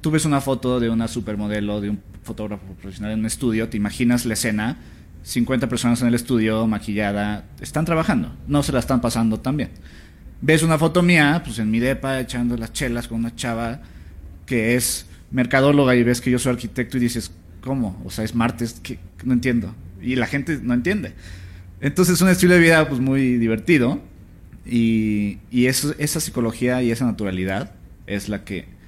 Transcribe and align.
tú 0.00 0.10
ves 0.10 0.24
una 0.24 0.40
foto 0.40 0.80
de 0.80 0.90
una 0.90 1.08
supermodelo, 1.08 1.80
de 1.80 1.90
un 1.90 2.00
fotógrafo 2.22 2.64
profesional 2.80 3.12
en 3.12 3.20
un 3.20 3.26
estudio, 3.26 3.68
te 3.68 3.76
imaginas 3.76 4.24
la 4.26 4.34
escena, 4.34 4.78
50 5.22 5.68
personas 5.68 6.00
en 6.02 6.08
el 6.08 6.14
estudio, 6.14 6.66
maquillada, 6.66 7.44
están 7.60 7.84
trabajando, 7.84 8.34
no 8.46 8.62
se 8.62 8.72
la 8.72 8.78
están 8.78 9.00
pasando 9.00 9.40
tan 9.40 9.56
bien. 9.56 9.70
Ves 10.40 10.62
una 10.62 10.78
foto 10.78 11.02
mía, 11.02 11.42
pues 11.44 11.58
en 11.58 11.70
mi 11.70 11.80
depa, 11.80 12.18
echando 12.18 12.56
las 12.56 12.72
chelas 12.72 13.08
con 13.08 13.18
una 13.18 13.34
chava 13.34 13.82
que 14.46 14.74
es 14.74 15.06
mercadóloga 15.30 15.94
y 15.94 16.02
ves 16.02 16.20
que 16.20 16.30
yo 16.30 16.38
soy 16.38 16.52
arquitecto 16.52 16.96
y 16.96 17.00
dices, 17.00 17.30
¿cómo? 17.60 18.00
O 18.04 18.10
sea, 18.10 18.24
es 18.24 18.34
martes, 18.34 18.80
no 19.22 19.34
entiendo. 19.34 19.74
Y 20.00 20.16
la 20.16 20.26
gente 20.26 20.58
no 20.62 20.72
entiende. 20.72 21.12
Entonces 21.82 22.14
es 22.14 22.22
un 22.22 22.28
estilo 22.30 22.54
de 22.54 22.60
vida 22.60 22.88
pues 22.88 23.00
muy 23.00 23.36
divertido 23.36 24.00
y, 24.64 25.38
y 25.50 25.66
eso, 25.66 25.94
esa 25.98 26.20
psicología 26.20 26.82
y 26.82 26.90
esa 26.90 27.04
naturalidad 27.04 27.72
es 28.06 28.30
la 28.30 28.44
que 28.44 28.79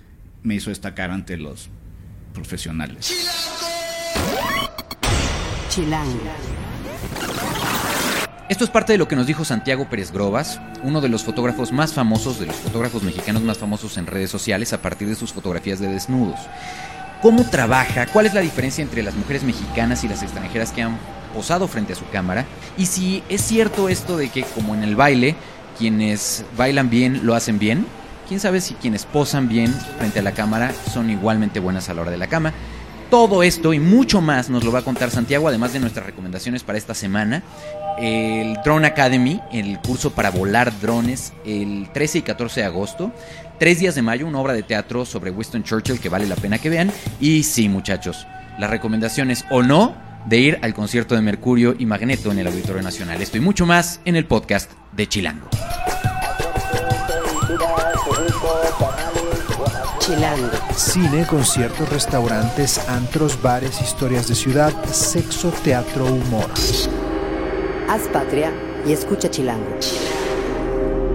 me 0.43 0.55
hizo 0.55 0.71
destacar 0.71 1.11
ante 1.11 1.37
los 1.37 1.69
profesionales. 2.33 3.15
Chilango. 5.69 6.21
Esto 8.49 8.65
es 8.65 8.71
parte 8.71 8.93
de 8.93 8.99
lo 8.99 9.09
que 9.09 9.17
nos 9.17 9.27
dijo 9.27 9.45
Santiago 9.45 9.89
Pérez 9.89 10.13
Grobas, 10.13 10.61
uno 10.83 11.01
de 11.01 11.09
los 11.09 11.25
fotógrafos 11.25 11.73
más 11.73 11.95
famosos, 11.95 12.39
de 12.39 12.47
los 12.47 12.57
fotógrafos 12.57 13.03
mexicanos 13.03 13.43
más 13.43 13.57
famosos 13.57 13.97
en 13.97 14.07
redes 14.07 14.31
sociales 14.31 14.75
a 14.75 14.83
partir 14.83 15.09
de 15.09 15.15
sus 15.15 15.33
fotografías 15.33 15.81
de 15.81 15.89
desnudos. 15.89 16.39
¿Cómo 17.23 17.49
trabaja? 17.49 18.07
¿Cuál 18.07 18.27
es 18.27 18.35
la 18.35 18.41
diferencia 18.41 18.83
entre 18.83 19.03
las 19.03 19.15
mujeres 19.15 19.45
mexicanas 19.45 20.05
y 20.05 20.09
las 20.09 20.23
extranjeras 20.23 20.73
que 20.73 20.83
han 20.83 20.99
posado 21.33 21.67
frente 21.69 21.95
a 21.95 21.97
su 21.97 22.07
cámara? 22.11 22.45
Y 22.77 22.87
si 22.87 23.23
es 23.29 23.41
cierto 23.41 23.89
esto 23.89 24.19
de 24.19 24.29
que 24.29 24.43
como 24.43 24.75
en 24.75 24.83
el 24.83 24.97
baile, 24.97 25.37
quienes 25.79 26.45
bailan 26.57 26.91
bien 26.91 27.25
lo 27.25 27.35
hacen 27.35 27.59
bien, 27.59 27.87
quién 28.29 28.41
sabe 28.41 28.61
si 28.61 28.75
quienes 28.75 29.05
posan 29.05 29.49
bien 29.49 29.73
frente 29.99 30.19
a 30.19 30.23
la 30.23 30.33
cámara 30.33 30.73
son 30.93 31.11
igualmente 31.11 31.61
buenas 31.61 31.89
a 31.89 31.95
la 31.95 32.03
hora 32.03 32.11
de 32.11 32.19
la 32.19 32.27
cama. 32.27 32.53
Todo 33.11 33.43
esto 33.43 33.75
y 33.75 33.79
mucho 33.79 34.23
más 34.23 34.49
nos 34.49 34.65
lo 34.65 34.73
va 34.73 34.79
a 34.79 34.85
contar 34.85 35.11
Santiago, 35.11 35.47
además 35.47 35.75
de 35.75 35.81
nuestras 35.81 36.07
recomendaciones 36.07 36.63
para 36.63 36.79
esta 36.79 36.95
semana. 36.95 37.43
El 37.99 38.55
Drone 38.65 38.87
Academy, 38.87 39.39
el 39.53 39.79
curso 39.81 40.13
para 40.13 40.31
volar 40.31 40.73
drones, 40.81 41.35
el 41.45 41.91
13 41.93 42.19
y 42.19 42.23
14 42.23 42.61
de 42.61 42.67
agosto. 42.67 43.13
Tres 43.59 43.81
días 43.81 43.95
de 43.95 44.03
mayo, 44.03 44.27
una 44.27 44.41
obra 44.41 44.55
de 44.55 44.63
teatro 44.63 45.05
sobre 45.05 45.31
Winston 45.31 45.63
Churchill 45.63 46.01
que 46.01 46.09
vale 46.09 46.27
la 46.27 46.37
pena 46.37 46.59
que 46.59 46.71
vean. 46.71 46.91
Y 47.21 47.43
sí, 47.43 47.69
muchachos, 47.69 48.27
las 48.59 48.71
recomendaciones 48.71 49.45
o 49.51 49.63
no 49.63 49.95
de 50.27 50.39
ir 50.39 50.59
al 50.63 50.73
concierto 50.73 51.15
de 51.15 51.21
Mercurio 51.21 51.75
y 51.79 51.85
Magneto 51.85 52.33
en 52.33 52.39
el 52.39 52.47
Auditorio 52.47 52.83
Nacional. 52.83 53.21
Esto 53.21 53.37
y 53.37 53.41
mucho 53.41 53.67
más 53.67 54.01
en 54.05 54.17
el 54.17 54.25
podcast 54.25 54.71
de 54.93 55.07
Chilango. 55.07 55.49
Chilango. 59.99 60.51
Cine, 60.75 61.27
conciertos, 61.27 61.89
restaurantes, 61.89 62.79
antros, 62.89 63.41
bares, 63.41 63.81
historias 63.81 64.29
de 64.29 64.35
ciudad, 64.35 64.73
sexo, 64.87 65.51
teatro, 65.63 66.07
humor. 66.07 66.51
Haz 67.89 68.03
patria 68.13 68.53
y 68.87 68.93
escucha 68.93 69.31
Chilango. 69.31 69.79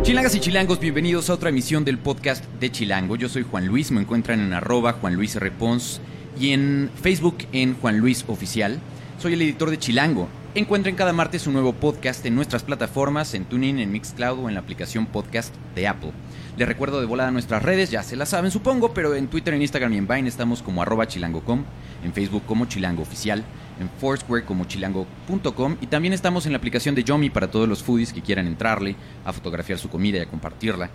Chilangas 0.03 0.35
y 0.35 0.39
chilangos, 0.39 0.79
bienvenidos 0.79 1.29
a 1.29 1.33
otra 1.33 1.49
emisión 1.49 1.83
del 1.83 1.97
podcast 1.97 2.45
de 2.61 2.71
Chilango. 2.71 3.17
Yo 3.17 3.27
soy 3.27 3.43
Juan 3.43 3.67
Luis, 3.67 3.91
me 3.91 3.99
encuentran 3.99 4.39
en 4.39 4.53
arroba 4.53 4.93
Juan 4.93 5.15
Luis 5.15 5.35
R. 5.35 5.51
Pons 5.51 5.99
y 6.39 6.53
en 6.53 6.89
Facebook 7.01 7.39
en 7.51 7.75
Juan 7.75 7.97
Luis 7.97 8.23
Oficial. 8.27 8.79
Soy 9.19 9.33
el 9.33 9.41
editor 9.41 9.69
de 9.69 9.79
Chilango. 9.79 10.29
Encuentren 10.55 10.95
cada 10.95 11.11
martes 11.11 11.45
un 11.45 11.53
nuevo 11.53 11.73
podcast 11.73 12.25
en 12.25 12.35
nuestras 12.35 12.63
plataformas, 12.63 13.33
en 13.33 13.45
TuneIn, 13.45 13.79
en 13.79 13.91
Mixcloud 13.91 14.39
o 14.39 14.47
en 14.47 14.55
la 14.55 14.61
aplicación 14.61 15.07
podcast 15.07 15.53
de 15.75 15.87
Apple. 15.87 16.13
Les 16.57 16.67
recuerdo 16.67 16.99
de 16.99 17.05
volada 17.05 17.29
nuestras 17.29 17.61
redes, 17.61 17.91
ya 17.91 18.01
se 18.01 18.15
las 18.15 18.29
saben 18.29 18.49
supongo, 18.49 18.91
pero 18.91 19.13
en 19.13 19.27
Twitter, 19.27 19.53
en 19.53 19.61
Instagram 19.61 19.93
y 19.93 19.97
en 19.97 20.07
Vine 20.07 20.27
estamos 20.27 20.63
como 20.63 20.81
arroba 20.81 21.07
chilango.com, 21.07 21.63
en 22.03 22.13
Facebook 22.13 22.45
como 22.47 22.65
Chilango 22.65 23.03
Oficial, 23.03 23.43
en 23.79 23.87
Foursquare 23.99 24.43
como 24.43 24.65
chilango.com 24.65 25.77
y 25.79 25.85
también 25.85 26.15
estamos 26.15 26.47
en 26.47 26.53
la 26.53 26.57
aplicación 26.57 26.95
de 26.95 27.03
Yomi 27.03 27.29
para 27.29 27.51
todos 27.51 27.69
los 27.69 27.83
foodies 27.83 28.11
que 28.11 28.23
quieran 28.23 28.47
entrarle 28.47 28.95
a 29.23 29.33
fotografiar 29.33 29.77
su 29.77 29.87
comida 29.87 30.17
y 30.17 30.21
a 30.21 30.25
compartirla. 30.25 30.89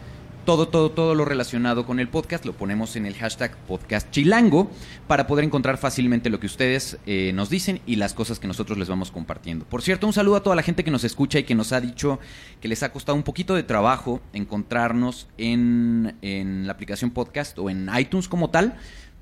Todo, 0.44 0.66
todo, 0.66 0.91
todo 0.91 1.14
lo 1.14 1.25
relacionado 1.25 1.86
con 1.86 2.00
el 2.00 2.08
podcast 2.08 2.44
lo 2.44 2.53
ponemos 2.53 2.97
en 2.97 3.06
el 3.06 3.14
hashtag 3.14 3.56
podcast 3.69 4.10
chilango 4.10 4.69
para 5.06 5.28
poder 5.28 5.44
encontrar 5.44 5.78
fácilmente 5.78 6.30
lo 6.30 6.41
que 6.41 6.47
ustedes 6.47 6.98
eh, 7.06 7.30
nos 7.32 7.48
dicen 7.48 7.80
y 7.86 7.94
las 7.94 8.12
cosas 8.12 8.41
que 8.41 8.48
nosotros 8.48 8.76
les 8.76 8.88
vamos 8.88 9.12
compartiendo. 9.12 9.64
Por 9.64 9.82
cierto, 9.82 10.04
un 10.04 10.12
saludo 10.12 10.34
a 10.34 10.42
toda 10.42 10.56
la 10.56 10.64
gente 10.64 10.82
que 10.82 10.91
nos 10.91 11.04
escucha 11.04 11.38
y 11.38 11.44
que 11.44 11.54
nos 11.54 11.70
ha 11.72 11.80
dicho 11.80 12.19
que 12.60 12.66
les 12.66 12.82
ha 12.82 12.91
costado 12.91 13.14
un 13.14 13.22
poquito 13.22 13.54
de 13.54 13.62
trabajo 13.62 14.20
encontrarnos 14.32 15.28
en, 15.38 16.16
en 16.22 16.66
la 16.66 16.72
aplicación 16.72 17.12
podcast 17.12 17.56
o 17.60 17.70
en 17.70 17.88
iTunes 17.97 18.26
como 18.26 18.50
tal. 18.50 18.74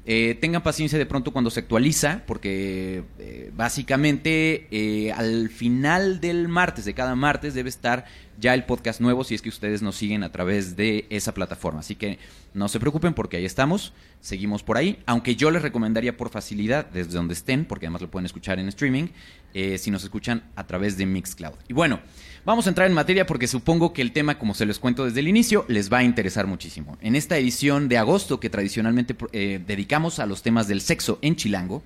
Eh, 0.06 0.36
tengan 0.40 0.62
paciencia 0.62 0.98
de 0.98 1.04
pronto 1.04 1.30
cuando 1.30 1.50
se 1.50 1.60
actualiza, 1.60 2.22
porque 2.26 3.04
eh, 3.18 3.50
básicamente 3.54 4.66
eh, 4.70 5.12
al 5.12 5.50
final 5.50 6.20
del 6.20 6.48
martes, 6.48 6.86
de 6.86 6.94
cada 6.94 7.14
martes, 7.14 7.52
debe 7.52 7.68
estar 7.68 8.06
ya 8.38 8.54
el 8.54 8.64
podcast 8.64 9.02
nuevo 9.02 9.24
si 9.24 9.34
es 9.34 9.42
que 9.42 9.50
ustedes 9.50 9.82
nos 9.82 9.96
siguen 9.96 10.22
a 10.22 10.32
través 10.32 10.74
de 10.74 11.06
esa 11.10 11.34
plataforma. 11.34 11.80
Así 11.80 11.96
que 11.96 12.18
no 12.54 12.68
se 12.68 12.80
preocupen 12.80 13.12
porque 13.12 13.36
ahí 13.36 13.44
estamos, 13.44 13.92
seguimos 14.20 14.62
por 14.62 14.78
ahí, 14.78 14.98
aunque 15.04 15.36
yo 15.36 15.50
les 15.50 15.60
recomendaría 15.60 16.16
por 16.16 16.30
facilidad 16.30 16.86
desde 16.86 17.12
donde 17.12 17.34
estén, 17.34 17.66
porque 17.66 17.86
además 17.86 18.00
lo 18.00 18.10
pueden 18.10 18.24
escuchar 18.24 18.58
en 18.58 18.68
streaming, 18.68 19.08
si 19.52 19.90
nos 19.90 20.02
escuchan 20.04 20.44
a 20.56 20.66
través 20.66 20.96
de 20.96 21.04
Mixcloud. 21.04 21.56
Y 21.68 21.74
bueno, 21.74 22.00
Vamos 22.46 22.64
a 22.64 22.70
entrar 22.70 22.88
en 22.88 22.94
materia 22.94 23.26
porque 23.26 23.46
supongo 23.46 23.92
que 23.92 24.00
el 24.00 24.12
tema, 24.12 24.38
como 24.38 24.54
se 24.54 24.64
los 24.64 24.78
cuento 24.78 25.04
desde 25.04 25.20
el 25.20 25.28
inicio, 25.28 25.66
les 25.68 25.92
va 25.92 25.98
a 25.98 26.04
interesar 26.04 26.46
muchísimo. 26.46 26.96
En 27.02 27.14
esta 27.14 27.36
edición 27.36 27.86
de 27.86 27.98
agosto 27.98 28.40
que 28.40 28.48
tradicionalmente 28.48 29.14
eh, 29.32 29.62
dedicamos 29.66 30.18
a 30.18 30.26
los 30.26 30.42
temas 30.42 30.66
del 30.66 30.80
sexo 30.80 31.18
en 31.20 31.36
Chilango, 31.36 31.82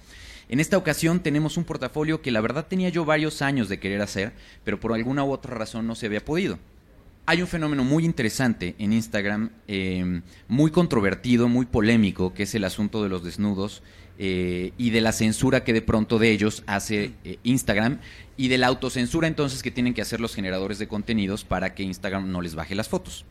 en 0.49 0.61
esta 0.61 0.79
ocasión 0.79 1.19
tenemos 1.21 1.57
un 1.57 1.65
portafolio 1.65 2.23
que 2.23 2.31
la 2.31 2.41
verdad 2.41 2.69
tenía 2.69 2.89
yo 2.89 3.05
varios 3.05 3.43
años 3.43 3.69
de 3.69 3.81
querer 3.81 4.01
hacer, 4.01 4.33
pero 4.63 4.79
por 4.79 4.93
alguna 4.93 5.25
u 5.25 5.33
otra 5.33 5.57
razón 5.57 5.89
no 5.89 5.97
se 5.97 6.07
había 6.07 6.25
podido. 6.25 6.61
Hay 7.27 7.43
un 7.43 7.49
fenómeno 7.49 7.83
muy 7.83 8.05
interesante 8.05 8.77
en 8.79 8.93
Instagram, 8.93 9.51
eh, 9.67 10.21
muy 10.47 10.71
controvertido, 10.71 11.49
muy 11.49 11.67
polémico, 11.67 12.33
que 12.33 12.45
es 12.45 12.55
el 12.55 12.63
asunto 12.63 13.03
de 13.03 13.09
los 13.09 13.25
desnudos 13.25 13.83
eh, 14.17 14.73
y 14.79 14.91
de 14.91 15.01
la 15.01 15.11
censura 15.11 15.65
que 15.65 15.73
de 15.73 15.83
pronto 15.83 16.21
de 16.21 16.31
ellos 16.31 16.63
hace 16.67 17.11
eh, 17.25 17.39
Instagram 17.43 17.99
y 18.37 18.47
de 18.47 18.59
la 18.59 18.69
autocensura 18.69 19.27
entonces 19.27 19.61
que 19.61 19.73
tienen 19.73 19.93
que 19.93 20.03
hacer 20.03 20.21
los 20.21 20.37
generadores 20.37 20.79
de 20.79 20.87
contenidos 20.87 21.43
para 21.45 21.75
que 21.75 21.83
Instagram 21.83 22.31
no 22.31 22.41
les 22.41 22.55
baje 22.55 22.77
las 22.77 22.89
fotos. 22.89 23.25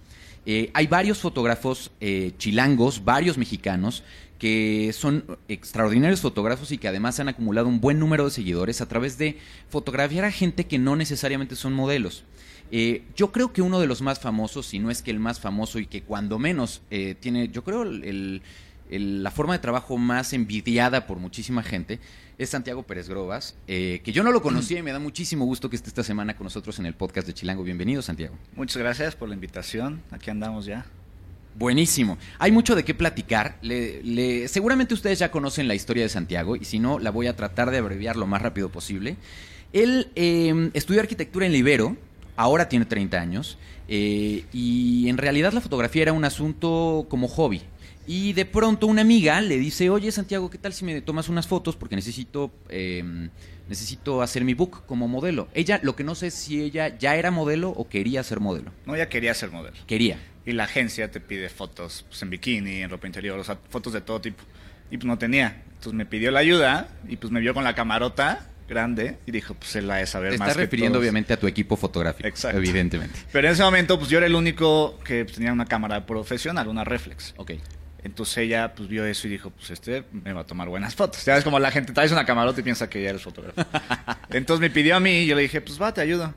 Eh, 0.45 0.71
hay 0.73 0.87
varios 0.87 1.19
fotógrafos 1.19 1.91
chilangos, 2.37 3.05
varios 3.05 3.37
mexicanos, 3.37 4.03
que 4.37 4.91
son 4.91 5.37
extraordinarios 5.47 6.19
fotógrafos 6.19 6.73
y 6.73 6.77
que 6.77 6.89
además 6.89 7.17
han 7.21 7.29
acumulado 7.29 7.69
un 7.69 7.79
buen 7.79 7.97
número 7.97 8.25
de 8.25 8.31
seguidores 8.31 8.81
a 8.81 8.89
través 8.89 9.17
de 9.17 9.37
fotografiar 9.69 10.25
a 10.25 10.31
gente 10.31 10.65
que 10.65 10.79
no 10.79 10.97
necesariamente 10.97 11.55
son 11.55 11.71
modelos. 11.71 12.25
yo 13.15 13.31
creo 13.31 13.53
que 13.53 13.61
uno 13.61 13.79
de 13.79 13.87
los 13.87 14.01
más 14.01 14.19
famosos, 14.19 14.65
si 14.65 14.79
no 14.79 14.91
es 14.91 15.01
que 15.01 15.11
el 15.11 15.19
más 15.19 15.39
famoso 15.39 15.79
y 15.79 15.85
que 15.85 16.03
cuando 16.03 16.39
menos 16.39 16.81
tiene, 17.21 17.47
yo 17.47 17.63
creo, 17.63 17.83
el, 17.83 18.41
la 18.99 19.31
forma 19.31 19.53
de 19.53 19.59
trabajo 19.59 19.97
más 19.97 20.33
envidiada 20.33 21.07
por 21.07 21.17
muchísima 21.19 21.63
gente 21.63 21.99
es 22.37 22.49
Santiago 22.49 22.83
Pérez 22.83 23.09
Grobas, 23.09 23.55
eh, 23.67 24.01
que 24.03 24.11
yo 24.11 24.23
no 24.23 24.31
lo 24.31 24.41
conocía 24.41 24.79
y 24.79 24.83
me 24.83 24.91
da 24.91 24.99
muchísimo 24.99 25.45
gusto 25.45 25.69
que 25.69 25.75
esté 25.75 25.89
esta 25.89 26.03
semana 26.03 26.35
con 26.35 26.45
nosotros 26.45 26.79
en 26.79 26.85
el 26.85 26.93
podcast 26.93 27.27
de 27.27 27.33
Chilango. 27.33 27.63
Bienvenido, 27.63 28.01
Santiago. 28.01 28.35
Muchas 28.55 28.77
gracias 28.77 29.15
por 29.15 29.29
la 29.29 29.35
invitación. 29.35 30.01
Aquí 30.11 30.29
andamos 30.29 30.65
ya. 30.65 30.85
Buenísimo. 31.55 32.17
Hay 32.39 32.51
mucho 32.51 32.75
de 32.75 32.83
qué 32.83 32.93
platicar. 32.93 33.59
seguramente 34.47 34.93
ustedes 34.93 35.19
ya 35.19 35.29
conocen 35.29 35.67
la 35.67 35.75
historia 35.75 36.03
de 36.03 36.09
Santiago 36.09 36.55
y 36.55 36.65
si 36.65 36.79
no, 36.79 36.99
la 36.99 37.11
voy 37.11 37.27
a 37.27 37.35
tratar 37.35 37.69
de 37.69 37.77
abreviar 37.77 38.15
lo 38.15 38.25
más 38.25 38.41
rápido 38.41 38.69
posible. 38.69 39.17
Él 39.71 40.11
em, 40.15 40.71
estudió 40.73 41.01
arquitectura 41.01 41.45
en 41.45 41.51
Libero, 41.51 41.95
ahora 42.35 42.69
tiene 42.69 42.85
30 42.85 43.19
años, 43.19 43.57
eh, 43.87 44.45
y 44.51 45.07
en 45.09 45.17
realidad 45.17 45.53
la 45.53 45.61
fotografía 45.61 46.03
era 46.03 46.13
un 46.13 46.25
asunto 46.25 47.05
como 47.09 47.27
hobby. 47.27 47.61
Y 48.05 48.33
de 48.33 48.45
pronto 48.45 48.87
una 48.87 49.01
amiga 49.01 49.39
le 49.41 49.57
dice, 49.57 49.89
oye 49.89 50.11
Santiago, 50.11 50.49
¿qué 50.49 50.57
tal 50.57 50.73
si 50.73 50.83
me 50.83 51.01
tomas 51.01 51.29
unas 51.29 51.47
fotos? 51.47 51.75
Porque 51.75 51.95
necesito, 51.95 52.51
em, 52.69 53.29
necesito 53.69 54.21
hacer 54.21 54.43
mi 54.43 54.53
book 54.53 54.85
como 54.85 55.07
modelo. 55.07 55.47
Ella, 55.53 55.79
lo 55.83 55.95
que 55.95 56.03
no 56.03 56.15
sé 56.15 56.27
es 56.27 56.33
si 56.33 56.61
ella 56.61 56.97
ya 56.97 57.15
era 57.15 57.31
modelo 57.31 57.69
o 57.69 57.87
quería 57.87 58.23
ser 58.23 58.39
modelo. 58.39 58.71
No, 58.85 58.95
ella 58.95 59.07
quería 59.07 59.33
ser 59.33 59.51
modelo. 59.51 59.75
Quería. 59.87 60.19
Y 60.45 60.51
la 60.51 60.65
agencia 60.65 61.09
te 61.09 61.21
pide 61.21 61.47
fotos 61.47 62.05
pues, 62.09 62.21
en 62.21 62.29
bikini, 62.29 62.81
en 62.81 62.89
ropa 62.89 63.07
interior, 63.07 63.39
o 63.39 63.43
sea, 63.43 63.57
fotos 63.69 63.93
de 63.93 64.01
todo 64.01 64.19
tipo. 64.19 64.43
Y 64.91 64.97
pues 64.97 65.05
no 65.05 65.17
tenía. 65.17 65.63
Entonces 65.67 65.93
me 65.93 66.05
pidió 66.05 66.31
la 66.31 66.39
ayuda 66.39 66.89
y 67.07 67.15
pues 67.15 67.31
me 67.31 67.39
vio 67.39 67.53
con 67.53 67.63
la 67.63 67.73
camarota 67.73 68.49
grande 68.67 69.17
y 69.25 69.31
dijo, 69.31 69.53
pues 69.53 69.75
él 69.75 69.87
la 69.87 69.97
de 69.97 70.07
saber 70.07 70.33
Te 70.33 70.37
más. 70.37 70.49
Estás 70.49 70.61
refiriendo 70.61 70.99
obviamente 70.99 71.33
a 71.33 71.37
tu 71.37 71.47
equipo 71.47 71.77
fotográfico. 71.77 72.27
Exacto. 72.27 72.57
Evidentemente. 72.57 73.17
Pero 73.31 73.47
en 73.47 73.53
ese 73.53 73.63
momento, 73.63 73.97
pues 73.97 74.09
yo 74.09 74.17
era 74.17 74.27
el 74.27 74.35
único 74.35 74.99
que 75.05 75.23
pues, 75.23 75.37
tenía 75.37 75.53
una 75.53 75.65
cámara 75.65 76.05
profesional, 76.05 76.67
una 76.67 76.83
reflex. 76.83 77.33
Ok. 77.37 77.53
Entonces 78.03 78.37
ella 78.37 78.73
pues 78.75 78.89
vio 78.89 79.05
eso 79.05 79.27
y 79.27 79.31
dijo, 79.31 79.49
pues 79.49 79.71
este 79.71 80.03
me 80.11 80.33
va 80.33 80.41
a 80.41 80.45
tomar 80.45 80.67
buenas 80.67 80.93
fotos. 80.93 81.23
Ya 81.23 81.35
ves 81.35 81.43
como 81.43 81.59
la 81.59 81.71
gente 81.71 81.93
traes 81.93 82.11
una 82.11 82.25
camarota 82.25 82.59
y 82.59 82.63
piensa 82.63 82.89
que 82.89 83.01
ya 83.01 83.09
eres 83.09 83.21
fotógrafo. 83.21 83.65
Entonces 84.29 84.59
me 84.59 84.69
pidió 84.69 84.95
a 84.95 84.99
mí 84.99 85.19
y 85.19 85.25
yo 85.25 85.35
le 85.35 85.43
dije, 85.43 85.61
pues 85.61 85.81
va, 85.81 85.93
te 85.93 86.01
ayudo. 86.01 86.33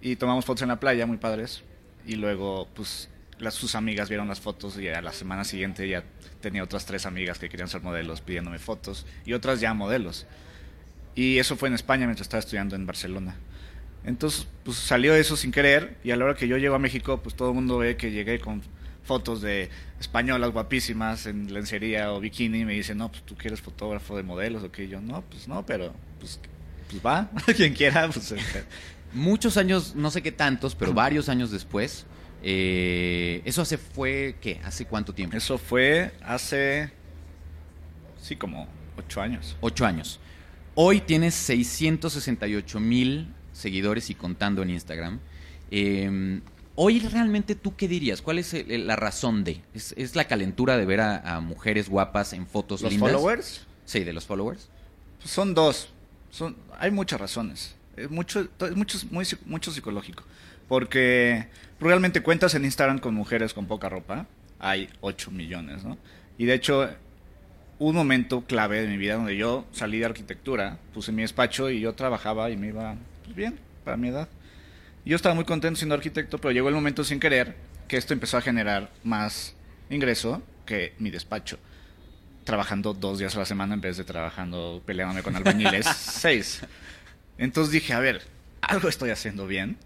Y 0.00 0.16
tomamos 0.16 0.44
fotos 0.44 0.62
en 0.62 0.68
la 0.68 0.78
playa, 0.78 1.06
muy 1.06 1.16
padres. 1.16 1.62
Y 2.06 2.16
luego, 2.16 2.68
pues 2.74 3.08
las, 3.38 3.54
sus 3.54 3.74
amigas 3.74 4.08
vieron 4.08 4.28
las 4.28 4.40
fotos 4.40 4.78
y 4.78 4.88
a 4.88 5.00
la 5.00 5.12
semana 5.12 5.44
siguiente 5.44 5.88
ya 5.88 6.04
tenía 6.40 6.62
otras 6.62 6.84
tres 6.84 7.06
amigas 7.06 7.38
que 7.38 7.48
querían 7.48 7.68
ser 7.68 7.80
modelos 7.80 8.20
pidiéndome 8.20 8.58
fotos 8.58 9.06
y 9.24 9.32
otras 9.32 9.60
ya 9.60 9.72
modelos. 9.72 10.26
Y 11.14 11.38
eso 11.38 11.56
fue 11.56 11.68
en 11.68 11.74
España 11.74 12.04
mientras 12.06 12.26
estaba 12.26 12.40
estudiando 12.40 12.76
en 12.76 12.86
Barcelona. 12.86 13.36
Entonces, 14.04 14.46
pues 14.64 14.76
salió 14.76 15.14
eso 15.14 15.36
sin 15.36 15.50
querer 15.50 15.96
y 16.04 16.10
a 16.10 16.16
la 16.16 16.26
hora 16.26 16.34
que 16.34 16.46
yo 16.46 16.58
llego 16.58 16.74
a 16.74 16.78
México, 16.78 17.20
pues 17.22 17.34
todo 17.34 17.48
el 17.48 17.54
mundo 17.54 17.78
ve 17.78 17.96
que 17.96 18.12
llegué 18.12 18.38
con 18.38 18.62
fotos 19.06 19.40
de 19.40 19.70
españolas 20.00 20.50
guapísimas 20.50 21.26
en 21.26 21.52
lencería 21.54 22.12
o 22.12 22.20
bikini 22.20 22.60
y 22.60 22.64
me 22.64 22.74
dicen, 22.74 22.98
no, 22.98 23.10
pues 23.10 23.22
tú 23.22 23.36
quieres 23.36 23.60
fotógrafo 23.60 24.16
de 24.16 24.22
modelos 24.22 24.62
o 24.64 24.70
qué. 24.70 24.88
yo, 24.88 25.00
no, 25.00 25.22
pues 25.22 25.48
no, 25.48 25.64
pero 25.64 25.94
pues, 26.18 26.40
pues 26.90 27.04
va, 27.04 27.30
quien 27.56 27.72
quiera. 27.72 28.08
Pues, 28.08 28.32
este". 28.32 28.64
Muchos 29.12 29.56
años, 29.56 29.94
no 29.94 30.10
sé 30.10 30.20
qué 30.20 30.32
tantos, 30.32 30.74
pero 30.74 30.92
varios 30.92 31.28
años 31.28 31.50
después, 31.50 32.04
eh, 32.42 33.40
¿eso 33.44 33.62
hace 33.62 33.78
fue 33.78 34.36
qué? 34.40 34.60
¿Hace 34.64 34.84
cuánto 34.84 35.14
tiempo? 35.14 35.36
Eso 35.36 35.56
fue 35.56 36.12
hace, 36.22 36.90
sí, 38.20 38.36
como 38.36 38.68
ocho 38.98 39.22
años. 39.22 39.56
Ocho 39.60 39.86
años. 39.86 40.18
Hoy 40.74 41.00
tienes 41.00 41.34
668 41.34 42.80
mil 42.80 43.28
seguidores 43.52 44.10
y 44.10 44.14
contando 44.14 44.62
en 44.62 44.70
Instagram. 44.70 45.20
Eh, 45.70 46.40
hoy 46.76 47.00
realmente 47.00 47.54
tú 47.56 47.74
qué 47.76 47.88
dirías? 47.88 48.22
¿Cuál 48.22 48.38
es 48.38 48.54
el- 48.54 48.86
la 48.86 48.94
razón 48.96 49.42
de? 49.44 49.60
¿Es, 49.74 49.92
es 49.96 50.14
la 50.14 50.24
calentura 50.26 50.76
de 50.76 50.86
ver 50.86 51.00
a, 51.00 51.36
a 51.36 51.40
mujeres 51.40 51.88
guapas 51.88 52.32
en 52.32 52.46
fotos 52.46 52.82
¿Los 52.82 52.92
lindas? 52.92 53.10
followers? 53.12 53.66
Sí, 53.84 54.04
de 54.04 54.12
los 54.12 54.24
followers. 54.26 54.68
Pues 55.18 55.30
son 55.30 55.54
dos. 55.54 55.88
Son, 56.30 56.54
hay 56.78 56.90
muchas 56.90 57.20
razones. 57.20 57.74
Es 57.96 58.10
mucho, 58.10 58.46
es 58.60 58.76
mucho, 58.76 58.98
muy, 59.10 59.26
mucho 59.46 59.72
psicológico. 59.72 60.22
Porque 60.68 61.46
realmente 61.80 62.22
cuentas 62.22 62.54
en 62.54 62.64
Instagram 62.64 62.98
con 62.98 63.14
mujeres 63.14 63.54
con 63.54 63.66
poca 63.66 63.88
ropa. 63.88 64.26
Hay 64.58 64.88
8 65.00 65.30
millones, 65.30 65.84
¿no? 65.84 65.96
Y 66.38 66.44
de 66.46 66.54
hecho, 66.54 66.88
un 67.78 67.94
momento 67.94 68.42
clave 68.46 68.82
de 68.82 68.88
mi 68.88 68.96
vida 68.96 69.14
donde 69.16 69.36
yo 69.36 69.64
salí 69.72 69.98
de 69.98 70.06
arquitectura, 70.06 70.78
puse 70.94 71.12
mi 71.12 71.22
despacho 71.22 71.70
y 71.70 71.80
yo 71.80 71.94
trabajaba 71.94 72.50
y 72.50 72.56
me 72.56 72.68
iba 72.68 72.96
pues, 73.24 73.36
bien 73.36 73.58
para 73.84 73.96
mi 73.96 74.08
edad. 74.08 74.28
Yo 75.06 75.14
estaba 75.14 75.36
muy 75.36 75.44
contento 75.44 75.78
siendo 75.78 75.94
arquitecto, 75.94 76.38
pero 76.38 76.50
llegó 76.50 76.68
el 76.68 76.74
momento 76.74 77.04
sin 77.04 77.20
querer 77.20 77.54
que 77.86 77.96
esto 77.96 78.12
empezó 78.12 78.38
a 78.38 78.40
generar 78.40 78.90
más 79.04 79.54
ingreso 79.88 80.42
que 80.66 80.94
mi 80.98 81.10
despacho 81.10 81.60
trabajando 82.42 82.92
dos 82.92 83.20
días 83.20 83.36
a 83.36 83.38
la 83.38 83.44
semana 83.44 83.74
en 83.74 83.80
vez 83.80 83.96
de 83.96 84.02
trabajando 84.04 84.82
peleándome 84.84 85.22
con 85.22 85.36
albañiles 85.36 85.86
seis. 85.96 86.60
Entonces 87.38 87.72
dije, 87.72 87.92
a 87.92 88.00
ver, 88.00 88.22
algo 88.60 88.88
estoy 88.88 89.10
haciendo 89.10 89.46
bien. 89.46 89.76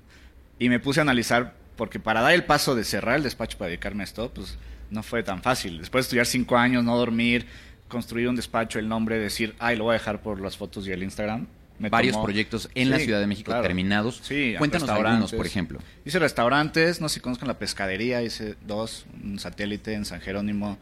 Y 0.58 0.70
me 0.70 0.80
puse 0.80 1.00
a 1.00 1.02
analizar, 1.02 1.54
porque 1.76 2.00
para 2.00 2.22
dar 2.22 2.32
el 2.32 2.44
paso 2.44 2.74
de 2.74 2.84
cerrar 2.84 3.16
el 3.16 3.22
despacho 3.22 3.58
para 3.58 3.68
dedicarme 3.68 4.02
a 4.02 4.04
esto, 4.04 4.32
pues 4.32 4.56
no 4.90 5.02
fue 5.02 5.22
tan 5.22 5.42
fácil. 5.42 5.78
Después 5.80 6.04
de 6.04 6.06
estudiar 6.06 6.26
cinco 6.26 6.56
años, 6.56 6.82
no 6.82 6.96
dormir, 6.96 7.46
construir 7.88 8.26
un 8.26 8.36
despacho, 8.36 8.78
el 8.78 8.88
nombre, 8.88 9.18
decir, 9.18 9.54
ay, 9.58 9.76
lo 9.76 9.84
voy 9.84 9.96
a 9.96 9.98
dejar 9.98 10.22
por 10.22 10.40
las 10.40 10.56
fotos 10.56 10.86
y 10.86 10.92
el 10.92 11.02
Instagram. 11.02 11.46
Me 11.80 11.88
Varios 11.88 12.12
tomó- 12.14 12.24
proyectos 12.24 12.68
en 12.74 12.90
la 12.90 12.98
Ciudad 12.98 13.18
de 13.20 13.26
México 13.26 13.46
claro. 13.50 13.62
terminados. 13.62 14.20
Sí, 14.22 14.54
Cuéntanos 14.58 14.88
algunos, 14.88 15.32
por 15.32 15.46
ejemplo. 15.46 15.80
Hice 16.04 16.18
restaurantes, 16.18 17.00
no 17.00 17.08
sé 17.08 17.14
si 17.16 17.20
conozcan 17.20 17.48
la 17.48 17.58
pescadería, 17.58 18.22
hice 18.22 18.54
dos, 18.66 19.06
un 19.24 19.38
satélite 19.38 19.94
en 19.94 20.04
San 20.04 20.20
Jerónimo. 20.20 20.78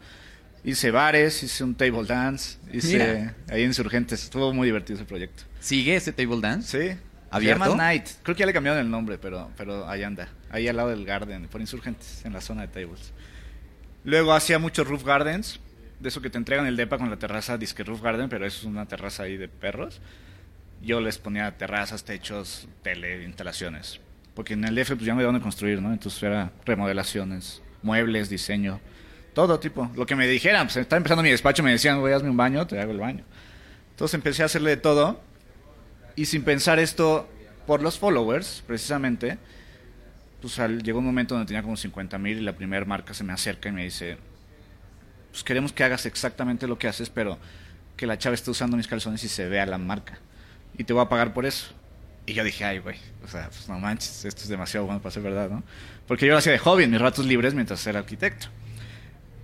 Hice 0.63 0.91
bares, 0.91 1.41
hice 1.41 1.63
un 1.63 1.73
table 1.73 2.03
dance, 2.05 2.57
hice 2.73 2.97
Mira. 2.97 3.35
ahí 3.49 3.61
en 3.61 3.67
Insurgentes. 3.69 4.23
Estuvo 4.23 4.53
muy 4.53 4.67
divertido 4.67 4.97
ese 4.99 5.05
proyecto. 5.05 5.43
¿Sigue 5.61 5.95
ese 5.95 6.11
table 6.11 6.41
dance? 6.41 6.91
Sí. 6.93 6.99
¿Abierto? 7.31 7.63
Se 7.63 7.69
llama 7.69 7.83
Night. 7.83 8.05
Creo 8.23 8.35
que 8.35 8.39
ya 8.41 8.45
le 8.45 8.51
cambiaron 8.53 8.81
el 8.81 8.91
nombre, 8.91 9.17
pero, 9.17 9.51
pero 9.55 9.87
ahí 9.87 10.03
anda. 10.03 10.27
Ahí 10.49 10.67
al 10.67 10.75
lado 10.75 10.89
del 10.89 11.05
Garden, 11.05 11.47
por 11.47 11.61
Insurgentes, 11.61 12.25
en 12.25 12.33
la 12.33 12.41
zona 12.41 12.63
de 12.63 12.67
tables. 12.67 13.13
Luego 14.03 14.33
hacía 14.33 14.59
muchos 14.59 14.87
roof 14.87 15.05
gardens, 15.05 15.59
de 15.99 16.09
eso 16.09 16.21
que 16.21 16.29
te 16.29 16.37
entregan 16.37 16.65
el 16.65 16.75
depa 16.75 16.97
con 16.97 17.09
la 17.09 17.17
terraza, 17.17 17.57
disque 17.57 17.83
roof 17.83 18.01
garden, 18.01 18.27
pero 18.29 18.45
eso 18.45 18.59
es 18.59 18.65
una 18.65 18.85
terraza 18.85 19.23
ahí 19.23 19.37
de 19.37 19.47
perros. 19.47 20.01
Yo 20.81 21.01
les 21.01 21.17
ponía 21.17 21.57
terrazas, 21.57 22.03
techos, 22.05 22.67
tele, 22.81 23.23
instalaciones. 23.23 23.99
Porque 24.33 24.53
en 24.53 24.63
el 24.63 24.75
DF 24.75 24.89
pues 24.95 25.01
ya 25.01 25.13
no 25.13 25.19
había 25.19 25.25
dónde 25.27 25.41
construir, 25.41 25.81
¿no? 25.81 25.91
Entonces 25.91 26.21
era 26.23 26.51
remodelaciones, 26.65 27.61
muebles, 27.81 28.29
diseño, 28.29 28.79
todo 29.33 29.59
tipo. 29.59 29.91
Lo 29.95 30.05
que 30.05 30.15
me 30.15 30.27
dijeran, 30.27 30.67
pues 30.67 30.77
estaba 30.77 30.97
empezando 30.97 31.23
mi 31.23 31.29
despacho, 31.29 31.63
me 31.63 31.71
decían, 31.71 31.99
güey, 31.99 32.13
hazme 32.13 32.29
un 32.29 32.37
baño, 32.37 32.65
te 32.65 32.79
hago 32.79 32.91
el 32.93 32.99
baño. 32.99 33.25
Entonces 33.91 34.13
empecé 34.15 34.43
a 34.43 34.45
hacerle 34.45 34.71
de 34.71 34.77
todo. 34.77 35.21
Y 36.15 36.25
sin 36.25 36.43
pensar 36.43 36.79
esto, 36.79 37.29
por 37.67 37.81
los 37.81 37.97
followers, 37.99 38.63
precisamente, 38.65 39.37
pues 40.41 40.57
al- 40.59 40.81
llegó 40.83 40.99
un 40.99 41.05
momento 41.05 41.35
donde 41.35 41.47
tenía 41.47 41.61
como 41.61 41.75
50 41.75 42.17
mil 42.17 42.37
y 42.37 42.41
la 42.41 42.53
primera 42.53 42.85
marca 42.85 43.13
se 43.13 43.23
me 43.25 43.33
acerca 43.33 43.67
y 43.69 43.71
me 43.73 43.83
dice, 43.83 44.17
pues 45.31 45.43
queremos 45.43 45.73
que 45.73 45.83
hagas 45.83 46.05
exactamente 46.05 46.65
lo 46.67 46.77
que 46.79 46.87
haces, 46.87 47.09
pero 47.09 47.37
que 47.97 48.07
la 48.07 48.17
chava 48.17 48.33
esté 48.35 48.49
usando 48.51 48.77
mis 48.77 48.87
calzones 48.87 49.21
y 49.25 49.27
se 49.27 49.47
vea 49.49 49.65
la 49.65 49.77
marca. 49.77 50.19
Y 50.79 50.85
te 50.85 50.93
voy 50.93 51.03
a 51.03 51.09
pagar 51.09 51.33
por 51.33 51.45
eso. 51.45 51.67
Y 52.25 52.33
yo 52.33 52.41
dije, 52.41 52.63
ay, 52.63 52.79
güey, 52.79 52.95
o 53.25 53.27
sea, 53.27 53.49
pues 53.49 53.67
no 53.67 53.77
manches, 53.79 54.23
esto 54.23 54.43
es 54.43 54.47
demasiado 54.47 54.85
bueno 54.85 55.01
para 55.01 55.11
ser 55.11 55.23
verdad, 55.23 55.49
¿no? 55.49 55.61
Porque 56.07 56.25
yo 56.25 56.31
lo 56.31 56.37
hacía 56.37 56.53
de 56.53 56.57
hobby 56.57 56.85
en 56.85 56.91
mis 56.91 57.01
ratos 57.01 57.25
libres 57.25 57.53
mientras 57.53 57.85
era 57.85 57.99
arquitecto. 57.99 58.47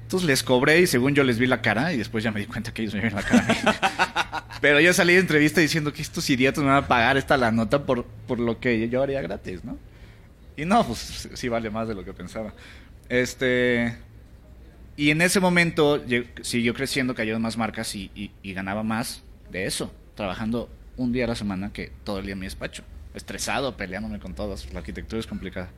Entonces 0.04 0.28
les 0.28 0.44
cobré 0.44 0.80
y 0.80 0.88
según 0.88 1.14
yo 1.14 1.26
les 1.26 1.38
vi 1.38 1.46
la 1.46 1.62
cara 1.62 1.92
y 1.92 1.98
después 1.98 2.24
ya 2.24 2.32
me 2.32 2.40
di 2.40 2.46
cuenta 2.46 2.74
que 2.74 2.84
ellos 2.84 2.94
me 2.94 3.02
vieron 3.02 3.20
la 3.20 3.28
cara. 3.28 4.48
Pero 4.62 4.80
yo 4.80 4.94
salí 4.94 5.14
de 5.14 5.20
entrevista 5.20 5.60
diciendo 5.60 5.92
que 5.92 6.02
estos 6.02 6.30
idiotas 6.30 6.64
me 6.64 6.70
van 6.70 6.86
a 6.86 6.88
pagar 6.88 7.18
esta 7.18 7.36
la 7.36 7.52
nota 7.52 7.84
por, 7.84 8.06
por 8.06 8.40
lo 8.40 8.62
que 8.62 8.88
yo 8.88 9.04
haría 9.04 9.22
gratis, 9.22 9.66
¿no? 9.66 9.78
Y 10.56 10.64
no, 10.64 10.88
pues 10.88 11.28
sí 11.34 11.50
vale 11.50 11.70
más 11.70 11.90
de 11.90 11.96
lo 11.96 12.06
que 12.06 12.14
pensaba. 12.14 12.54
Este. 13.10 13.98
Y 14.96 15.10
en 15.10 15.22
ese 15.22 15.42
momento 15.42 16.02
siguió 16.44 16.74
creciendo, 16.74 17.14
cayeron 17.14 17.42
más 17.42 17.58
marcas 17.58 17.94
y 17.94 18.32
ganaba 18.42 18.84
más 18.84 19.22
de 19.52 19.66
eso, 19.66 19.94
trabajando 20.16 20.70
un 20.98 21.12
día 21.12 21.26
a 21.26 21.28
la 21.28 21.36
semana 21.36 21.72
que 21.72 21.92
todo 22.04 22.20
el 22.20 22.26
día 22.26 22.34
en 22.34 22.40
mi 22.40 22.46
despacho. 22.46 22.84
Estresado, 23.14 23.78
peleándome 23.78 24.20
con 24.20 24.34
todos. 24.34 24.72
La 24.74 24.80
arquitectura 24.80 25.20
es 25.20 25.28
complicada. 25.28 25.70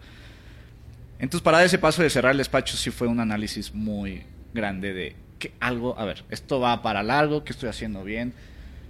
Entonces, 1.19 1.43
para 1.43 1.63
ese 1.63 1.77
paso 1.77 2.01
de 2.01 2.09
cerrar 2.09 2.31
el 2.31 2.37
despacho, 2.37 2.77
sí 2.77 2.91
fue 2.91 3.07
un 3.07 3.19
análisis 3.19 3.73
muy 3.73 4.23
grande 4.53 4.93
de 4.93 5.15
que 5.39 5.53
algo, 5.59 5.97
a 5.99 6.05
ver, 6.05 6.23
esto 6.29 6.59
va 6.59 6.81
para 6.81 7.03
largo, 7.03 7.43
que 7.43 7.53
estoy 7.53 7.69
haciendo 7.69 8.03
bien. 8.03 8.33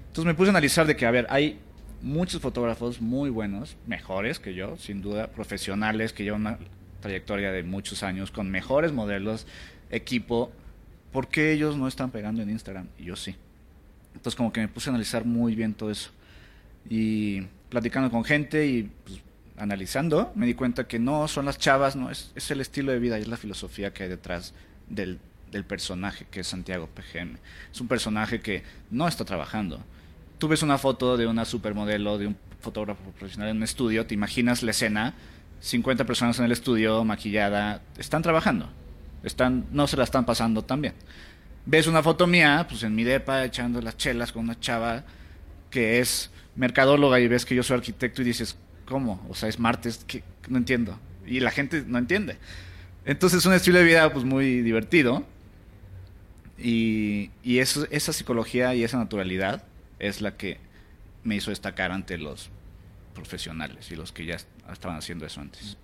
Entonces 0.08 0.26
me 0.26 0.34
puse 0.34 0.50
a 0.50 0.52
analizar 0.52 0.88
de 0.88 0.96
que, 0.96 1.06
a 1.06 1.12
ver, 1.12 1.28
hay 1.30 1.60
muchos 2.02 2.42
fotógrafos 2.42 3.02
muy 3.02 3.30
buenos, 3.30 3.78
mejores 3.86 4.40
que 4.40 4.54
yo, 4.54 4.78
sin 4.78 5.02
duda, 5.02 5.28
profesionales 5.28 6.14
que 6.14 6.24
llevan 6.24 6.42
una 6.42 6.60
trayectoria 7.02 7.52
de 7.52 7.64
muchos 7.64 8.04
años, 8.04 8.32
con 8.32 8.50
mejores 8.50 8.92
modelos, 8.92 9.48
equipo. 9.90 10.52
¿Por 11.12 11.28
qué 11.28 11.52
ellos 11.52 11.78
no 11.78 11.88
están 11.88 12.12
pegando 12.12 12.42
en 12.42 12.50
Instagram? 12.50 12.88
Y 12.98 13.06
yo 13.06 13.16
sí. 13.16 13.36
Entonces 14.14 14.36
como 14.36 14.52
que 14.52 14.62
me 14.62 14.68
puse 14.68 14.90
a 14.90 14.92
analizar 14.92 15.26
muy 15.26 15.56
bien 15.56 15.74
todo 15.74 15.92
eso. 15.92 16.12
Y 16.90 17.42
platicando 17.70 18.10
con 18.10 18.24
gente 18.24 18.66
y 18.68 18.84
pues, 18.84 19.22
analizando, 19.58 20.32
me 20.36 20.46
di 20.46 20.54
cuenta 20.54 20.88
que 20.88 21.00
no 21.00 21.28
son 21.28 21.46
las 21.46 21.58
chavas, 21.58 21.96
no, 21.96 22.10
es, 22.10 22.32
es 22.36 22.52
el 22.52 22.62
estilo 22.62 22.92
de 22.92 23.00
vida 23.00 23.18
y 23.18 23.24
es 23.24 23.28
la 23.28 23.38
filosofía 23.38 23.94
que 23.94 24.04
hay 24.04 24.10
detrás 24.10 24.54
del, 24.88 25.20
del 25.52 25.66
personaje 25.66 26.26
que 26.30 26.42
es 26.42 26.48
Santiago 26.48 26.88
PGM. 26.88 27.38
Es 27.72 27.82
un 27.82 27.88
personaje 27.88 28.40
que 28.40 28.64
no 28.92 29.08
está 29.08 29.26
trabajando. 29.26 29.80
Tú 30.38 30.48
ves 30.48 30.62
una 30.62 30.78
foto 30.78 31.18
de 31.18 31.28
una 31.28 31.46
supermodelo, 31.46 32.18
de 32.18 32.28
un 32.28 32.38
fotógrafo 32.62 33.02
profesional 33.12 33.50
en 33.50 33.58
un 33.58 33.64
estudio, 33.64 34.06
te 34.06 34.14
imaginas 34.14 34.64
la 34.64 34.72
escena, 34.72 35.14
50 35.62 36.06
personas 36.06 36.38
en 36.40 36.46
el 36.46 36.52
estudio, 36.52 37.04
maquillada, 37.04 37.82
están 37.98 38.22
trabajando, 38.22 38.70
están, 39.24 39.66
no 39.72 39.88
se 39.88 39.98
la 39.98 40.04
están 40.04 40.26
pasando 40.26 40.64
tan 40.64 40.82
bien. 40.82 40.94
Ves 41.66 41.88
una 41.88 42.04
foto 42.04 42.28
mía, 42.28 42.66
pues 42.70 42.84
en 42.84 42.96
mi 42.96 43.04
depa, 43.04 43.44
echando 43.44 43.82
las 43.82 43.98
chelas 43.98 44.32
con 44.32 44.44
una 44.44 44.60
chava 44.60 45.04
que 45.70 46.00
es 46.00 46.30
mercadóloga 46.58 47.20
y 47.20 47.28
ves 47.28 47.46
que 47.46 47.56
yo 47.56 47.64
soy 47.64 47.78
arquitecto 47.78 48.22
y 48.22 48.26
dices, 48.26 48.58
¿cómo? 48.86 49.26
O 49.30 49.36
sea, 49.36 49.48
es 49.48 49.60
martes, 49.60 50.04
¿qué? 50.06 50.24
no 50.50 50.58
entiendo. 50.58 51.00
Y 51.26 51.40
la 51.40 51.52
gente 51.52 51.84
no 51.88 51.98
entiende. 51.98 52.38
Entonces 53.06 53.40
es 53.40 53.46
un 53.46 53.54
estilo 53.54 53.80
de 53.80 53.86
vida 53.86 54.12
pues 54.12 54.26
muy 54.26 54.62
divertido. 54.62 55.26
Y, 56.58 57.32
y 57.44 57.60
eso, 57.60 57.88
esa 57.92 58.12
psicología 58.12 58.74
y 58.74 58.84
esa 58.84 58.98
naturalidad 58.98 59.64
es 60.00 60.22
la 60.22 60.36
que 60.36 60.58
me 61.24 61.36
hizo 61.36 61.52
destacar 61.52 61.92
ante 61.92 62.18
los 62.18 62.50
profesionales 63.14 63.92
y 63.92 63.96
los 63.96 64.12
que 64.12 64.26
ya 64.26 64.38
estaban 64.72 64.98
haciendo 64.98 65.26
eso 65.26 65.42
antes. 65.42 65.78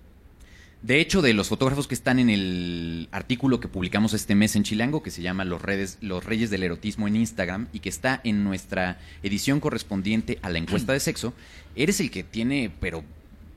De 0.84 1.00
hecho, 1.00 1.22
de 1.22 1.32
los 1.32 1.48
fotógrafos 1.48 1.88
que 1.88 1.94
están 1.94 2.18
en 2.18 2.28
el 2.28 3.08
artículo 3.10 3.58
que 3.58 3.68
publicamos 3.68 4.12
este 4.12 4.34
mes 4.34 4.54
en 4.54 4.64
Chilango, 4.64 5.02
que 5.02 5.10
se 5.10 5.22
llama 5.22 5.46
Los, 5.46 5.62
redes, 5.62 5.96
los 6.02 6.22
Reyes 6.22 6.50
del 6.50 6.62
Erotismo 6.62 7.08
en 7.08 7.16
Instagram 7.16 7.68
y 7.72 7.78
que 7.78 7.88
está 7.88 8.20
en 8.22 8.44
nuestra 8.44 8.98
edición 9.22 9.60
correspondiente 9.60 10.38
a 10.42 10.50
la 10.50 10.58
encuesta 10.58 10.92
de 10.92 11.00
sexo, 11.00 11.32
eres 11.74 12.00
el 12.00 12.10
que 12.10 12.22
tiene, 12.22 12.70
pero 12.80 13.02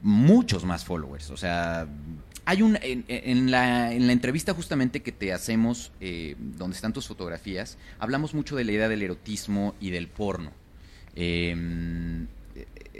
muchos 0.01 0.63
más 0.63 0.86
followers. 0.86 1.29
O 1.29 1.36
sea, 1.36 1.89
hay 2.46 2.62
un. 2.62 2.79
En, 2.81 3.51
la, 3.51 3.91
en 3.91 4.07
la 4.07 4.13
entrevista 4.13 4.53
justamente 4.53 5.01
que 5.01 5.12
te 5.12 5.34
hacemos, 5.34 5.91
eh, 6.00 6.38
donde 6.39 6.77
están 6.77 6.93
tus 6.93 7.07
fotografías, 7.10 7.77
hablamos 8.00 8.34
mucho 8.34 8.55
de 8.55 8.63
la 8.63 8.72
idea 8.72 8.88
del 8.88 9.01
erotismo 9.01 9.75
y 9.81 9.89
del 9.89 10.07
porno. 10.07 10.53
Eh, 11.17 12.25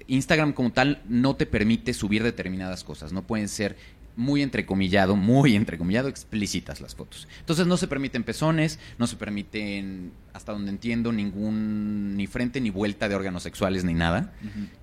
Instagram 0.08 0.54
como 0.54 0.72
tal 0.72 1.02
no 1.08 1.36
te 1.36 1.46
permite 1.46 1.94
subir 1.94 2.24
determinadas 2.24 2.84
cosas. 2.84 3.14
No 3.14 3.24
pueden 3.24 3.48
ser 3.48 3.76
muy 4.18 4.42
entrecomillado, 4.42 5.16
muy 5.16 5.56
entrecomillado, 5.56 6.10
explícitas 6.10 6.82
las 6.82 6.96
fotos. 6.96 7.28
Entonces 7.40 7.68
no 7.68 7.78
se 7.78 7.88
permiten 7.88 8.24
pezones, 8.24 8.80
no 8.98 9.08
se 9.08 9.16
permiten, 9.16 10.12
hasta 10.34 10.52
donde 10.52 10.72
entiendo, 10.72 11.12
ningún, 11.14 12.18
ni 12.18 12.28
frente 12.28 12.60
ni 12.60 12.70
vuelta 12.72 13.08
de 13.08 13.16
órganos 13.16 13.44
sexuales 13.44 13.84
ni 13.86 13.94
nada. 13.94 14.34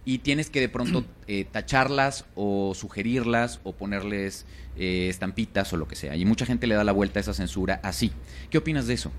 Y 0.04 0.18
tienes 0.18 0.48
que 0.50 0.60
de 0.60 0.68
pronto 0.68 1.04
eh, 1.26 1.44
tacharlas 1.50 2.24
o 2.36 2.74
sugerirlas 2.74 3.60
o 3.64 3.72
ponerles 3.74 4.46
eh, 4.76 5.08
estampitas 5.10 5.72
o 5.72 5.76
lo 5.76 5.88
que 5.88 5.96
sea. 5.96 6.14
Y 6.16 6.24
mucha 6.24 6.46
gente 6.46 6.66
le 6.66 6.76
da 6.76 6.84
la 6.84 6.92
vuelta 6.92 7.18
a 7.18 7.22
esa 7.22 7.34
censura 7.34 7.80
así. 7.82 8.12
¿Qué 8.50 8.58
opinas 8.58 8.86
de 8.86 8.94
eso? 8.94 9.10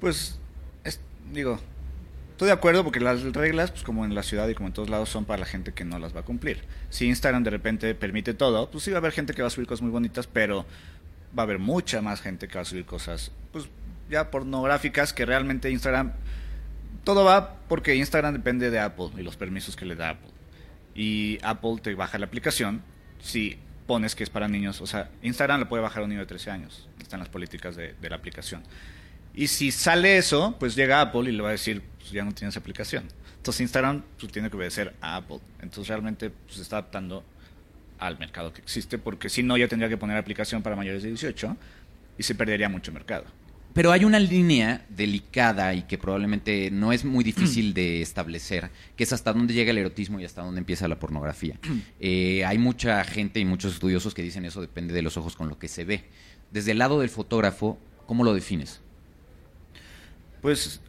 Pues, 0.00 0.38
es- 0.84 1.00
digo, 1.32 1.60
estoy 2.38 2.46
de 2.46 2.52
acuerdo 2.52 2.84
porque 2.84 3.00
las 3.00 3.20
reglas, 3.34 3.72
pues 3.72 3.82
como 3.82 4.04
en 4.04 4.14
la 4.14 4.22
ciudad 4.22 4.46
y 4.46 4.54
como 4.54 4.68
en 4.68 4.72
todos 4.72 4.88
lados, 4.88 5.08
son 5.08 5.24
para 5.24 5.40
la 5.40 5.44
gente 5.44 5.72
que 5.72 5.84
no 5.84 5.98
las 5.98 6.14
va 6.14 6.20
a 6.20 6.22
cumplir. 6.22 6.62
Si 6.88 7.04
Instagram 7.04 7.42
de 7.42 7.50
repente 7.50 7.92
permite 7.96 8.32
todo, 8.32 8.70
pues 8.70 8.84
sí 8.84 8.92
va 8.92 8.98
a 8.98 9.00
haber 9.00 9.10
gente 9.10 9.34
que 9.34 9.42
va 9.42 9.48
a 9.48 9.50
subir 9.50 9.66
cosas 9.66 9.82
muy 9.82 9.90
bonitas, 9.90 10.28
pero 10.28 10.64
va 11.36 11.42
a 11.42 11.46
haber 11.46 11.58
mucha 11.58 12.00
más 12.00 12.20
gente 12.20 12.46
que 12.46 12.54
va 12.54 12.60
a 12.60 12.64
subir 12.64 12.84
cosas, 12.84 13.32
pues 13.50 13.68
ya 14.08 14.30
pornográficas, 14.30 15.12
que 15.12 15.26
realmente 15.26 15.68
Instagram, 15.68 16.12
todo 17.02 17.24
va 17.24 17.56
porque 17.68 17.96
Instagram 17.96 18.34
depende 18.34 18.70
de 18.70 18.78
Apple 18.78 19.08
y 19.16 19.22
los 19.22 19.36
permisos 19.36 19.74
que 19.74 19.84
le 19.84 19.96
da 19.96 20.10
Apple. 20.10 20.30
Y 20.94 21.40
Apple 21.42 21.78
te 21.82 21.92
baja 21.96 22.18
la 22.18 22.26
aplicación 22.26 22.82
si 23.20 23.58
pones 23.88 24.14
que 24.14 24.22
es 24.22 24.30
para 24.30 24.46
niños. 24.46 24.80
O 24.80 24.86
sea, 24.86 25.10
Instagram 25.22 25.58
la 25.58 25.68
puede 25.68 25.82
bajar 25.82 26.02
a 26.02 26.04
un 26.04 26.10
niño 26.10 26.20
de 26.20 26.26
13 26.26 26.52
años. 26.52 26.88
Están 27.02 27.18
las 27.18 27.30
políticas 27.30 27.74
de, 27.74 27.94
de 28.00 28.08
la 28.08 28.14
aplicación. 28.14 28.62
Y 29.34 29.46
si 29.46 29.70
sale 29.70 30.18
eso, 30.18 30.56
pues 30.58 30.74
llega 30.74 31.00
Apple 31.00 31.30
y 31.30 31.32
le 31.32 31.42
va 31.42 31.50
a 31.50 31.52
decir, 31.52 31.82
pues 32.08 32.16
ya 32.16 32.24
no 32.24 32.32
tienes 32.32 32.56
aplicación. 32.56 33.04
Entonces 33.36 33.60
Instagram 33.60 34.02
pues, 34.18 34.32
tiene 34.32 34.50
que 34.50 34.56
obedecer 34.56 34.94
a 35.00 35.16
Apple. 35.16 35.40
Entonces 35.60 35.88
realmente 35.88 36.30
pues, 36.30 36.56
se 36.56 36.62
está 36.62 36.78
adaptando 36.78 37.24
al 37.98 38.18
mercado 38.18 38.52
que 38.52 38.60
existe, 38.60 38.98
porque 38.98 39.28
si 39.28 39.42
no 39.42 39.56
ya 39.56 39.68
tendría 39.68 39.88
que 39.88 39.96
poner 39.96 40.16
aplicación 40.16 40.62
para 40.62 40.76
mayores 40.76 41.02
de 41.02 41.08
18 41.10 41.56
y 42.16 42.22
se 42.22 42.34
perdería 42.34 42.68
mucho 42.68 42.92
mercado. 42.92 43.24
Pero 43.74 43.92
hay 43.92 44.04
una 44.04 44.18
línea 44.18 44.84
delicada 44.88 45.74
y 45.74 45.82
que 45.82 45.98
probablemente 45.98 46.70
no 46.70 46.92
es 46.92 47.04
muy 47.04 47.22
difícil 47.22 47.74
de 47.74 48.00
establecer, 48.00 48.70
que 48.96 49.04
es 49.04 49.12
hasta 49.12 49.32
dónde 49.32 49.54
llega 49.54 49.70
el 49.70 49.78
erotismo 49.78 50.18
y 50.18 50.24
hasta 50.24 50.42
dónde 50.42 50.58
empieza 50.58 50.88
la 50.88 50.98
pornografía. 50.98 51.58
Eh, 52.00 52.44
hay 52.44 52.58
mucha 52.58 53.02
gente 53.04 53.40
y 53.40 53.44
muchos 53.44 53.74
estudiosos 53.74 54.14
que 54.14 54.22
dicen 54.22 54.44
eso 54.44 54.60
depende 54.60 54.94
de 54.94 55.02
los 55.02 55.16
ojos 55.16 55.34
con 55.34 55.48
lo 55.48 55.58
que 55.58 55.68
se 55.68 55.84
ve. 55.84 56.04
Desde 56.50 56.72
el 56.72 56.78
lado 56.78 57.00
del 57.00 57.08
fotógrafo, 57.08 57.78
¿cómo 58.06 58.24
lo 58.24 58.34
defines? 58.34 58.80
Pues, 60.40 60.80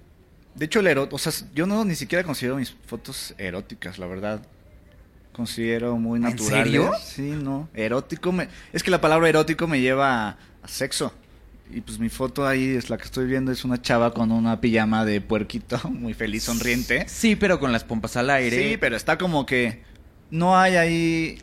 de 0.55 0.65
hecho, 0.65 0.79
el 0.79 0.87
erot, 0.87 1.13
o 1.13 1.17
sea, 1.17 1.31
yo 1.53 1.65
no 1.65 1.85
ni 1.85 1.95
siquiera 1.95 2.23
considero 2.23 2.57
mis 2.57 2.71
fotos 2.85 3.33
eróticas, 3.37 3.97
la 3.97 4.07
verdad. 4.07 4.41
Considero 5.31 5.95
muy 5.97 6.17
¿En 6.17 6.23
naturales. 6.23 6.49
serio? 6.49 6.91
Sí, 7.03 7.21
no. 7.41 7.69
Erótico 7.73 8.31
me, 8.31 8.49
es 8.73 8.83
que 8.83 8.91
la 8.91 8.99
palabra 8.99 9.29
erótico 9.29 9.67
me 9.67 9.79
lleva 9.79 10.29
a, 10.29 10.37
a 10.61 10.67
sexo. 10.67 11.13
Y 11.71 11.81
pues 11.81 11.99
mi 11.99 12.09
foto 12.09 12.47
ahí 12.47 12.75
es 12.75 12.89
la 12.89 12.97
que 12.97 13.03
estoy 13.03 13.27
viendo, 13.27 13.51
es 13.51 13.63
una 13.63 13.79
chava 13.79 14.11
con 14.13 14.31
una 14.31 14.59
pijama 14.59 15.05
de 15.05 15.21
puerquito, 15.21 15.79
muy 15.89 16.13
feliz, 16.13 16.43
sonriente. 16.43 17.07
Sí, 17.07 17.35
pero 17.35 17.59
con 17.59 17.71
las 17.71 17.83
pompas 17.83 18.17
al 18.17 18.29
aire. 18.31 18.71
Sí, 18.71 18.77
pero 18.77 18.95
está 18.97 19.17
como 19.17 19.45
que 19.45 19.83
no 20.31 20.57
hay 20.57 20.75
ahí 20.75 21.41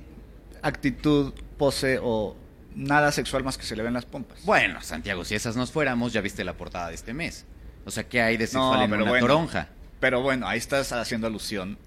actitud, 0.62 1.32
pose 1.56 1.98
o 2.02 2.36
nada 2.74 3.12
sexual 3.12 3.44
más 3.44 3.56
que 3.56 3.64
se 3.64 3.76
le 3.76 3.82
ven 3.82 3.94
las 3.94 4.04
pompas. 4.04 4.44
Bueno, 4.44 4.82
Santiago, 4.82 5.24
si 5.24 5.34
esas 5.36 5.56
nos 5.56 5.70
fuéramos, 5.70 6.12
ya 6.12 6.20
viste 6.20 6.44
la 6.44 6.54
portada 6.54 6.88
de 6.88 6.96
este 6.96 7.14
mes. 7.14 7.46
O 7.86 7.90
sea, 7.90 8.04
¿qué 8.04 8.20
hay 8.20 8.36
de 8.36 8.46
sexual 8.46 8.78
No, 8.78 8.84
en 8.84 8.90
pero 8.90 9.02
una 9.04 9.10
bueno. 9.12 9.26
toronja? 9.26 9.68
Pero 10.00 10.20
bueno, 10.20 10.46
ahí 10.46 10.58
estás 10.58 10.92
haciendo 10.92 11.26
alusión 11.26 11.78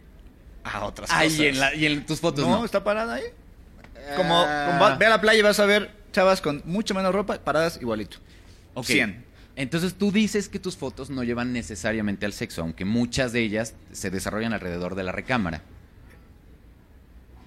a 0.64 0.84
otras 0.86 1.10
cosas. 1.12 1.32
y 1.38 1.46
en, 1.48 1.60
la- 1.60 1.76
y 1.76 1.86
en 1.86 2.06
tus 2.06 2.20
fotos 2.20 2.48
no, 2.48 2.60
no. 2.60 2.66
está 2.66 2.84
parada 2.84 3.16
ahí. 3.16 3.24
Como, 4.18 4.44
ve 4.98 5.06
a 5.06 5.10
la 5.10 5.22
playa 5.22 5.40
y 5.40 5.44
vas 5.44 5.60
a 5.60 5.66
ver 5.66 5.92
chavas 6.12 6.42
con 6.42 6.64
mucho 6.66 6.96
menos 6.96 7.14
ropa 7.14 7.38
paradas 7.40 7.78
igualito. 7.82 8.18
Ok. 8.74 8.86
100. 8.86 9.26
Entonces 9.56 9.94
tú 9.96 10.12
dices 10.12 10.48
que 10.50 10.58
tus 10.58 10.78
fotos 10.78 11.10
no 11.10 11.24
llevan 11.24 11.52
necesariamente 11.54 12.26
al 12.26 12.34
sexo, 12.34 12.62
aunque 12.62 12.86
muchas 12.86 13.34
de 13.34 13.42
ellas 13.42 13.76
se 13.92 14.10
desarrollan 14.10 14.54
alrededor 14.54 14.96
de 14.96 15.04
la 15.04 15.12
recámara. 15.12 15.62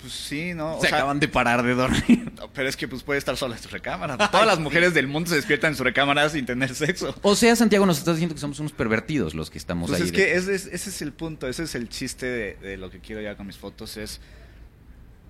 Pues 0.03 0.13
sí, 0.13 0.53
¿no? 0.53 0.77
O 0.77 0.81
se 0.83 0.89
sea, 0.89 0.99
acaban 0.99 1.19
de 1.21 1.29
parar 1.29 1.63
de 1.63 1.75
dormir. 1.75 2.31
no, 2.37 2.53
pero 2.53 2.69
es 2.69 2.77
que 2.77 2.87
pues 2.89 3.03
puede 3.03 3.19
estar 3.19 3.37
sola 3.37 3.57
en 3.57 3.63
su 3.63 3.69
recámara. 3.69 4.19
Todas 4.31 4.47
las 4.47 4.59
mujeres 4.59 4.93
del 4.95 5.07
mundo 5.07 5.31
se 5.31 5.37
despiertan 5.37 5.71
en 5.71 5.77
su 5.77 5.85
recámara 5.85 6.29
sin 6.29 6.45
tener 6.45 6.75
sexo. 6.75 7.15
O 7.23 7.35
sea, 7.37 7.55
Santiago, 7.57 7.87
nos 7.87 7.99
estás 7.99 8.17
diciendo 8.17 8.35
que 8.35 8.41
somos 8.41 8.59
unos 8.61 8.73
pervertidos 8.73 9.35
los 9.35 9.49
que 9.51 9.59
estamos 9.59 9.89
Pues 9.91 10.01
ahí. 10.03 10.07
es 10.09 10.13
de- 10.13 10.19
que 10.19 10.35
ese 10.35 10.55
es, 10.55 10.67
ese 10.67 10.91
es 10.91 11.03
el 11.03 11.13
punto, 11.13 11.47
ese 11.49 11.63
es 11.63 11.75
el 11.77 11.89
chiste 11.89 12.27
de, 12.27 12.55
de 12.57 12.77
lo 12.77 12.91
que 12.91 12.99
quiero 13.01 13.23
ya 13.23 13.37
con 13.37 13.47
mis 13.47 13.57
fotos, 13.57 13.97
es 13.97 14.21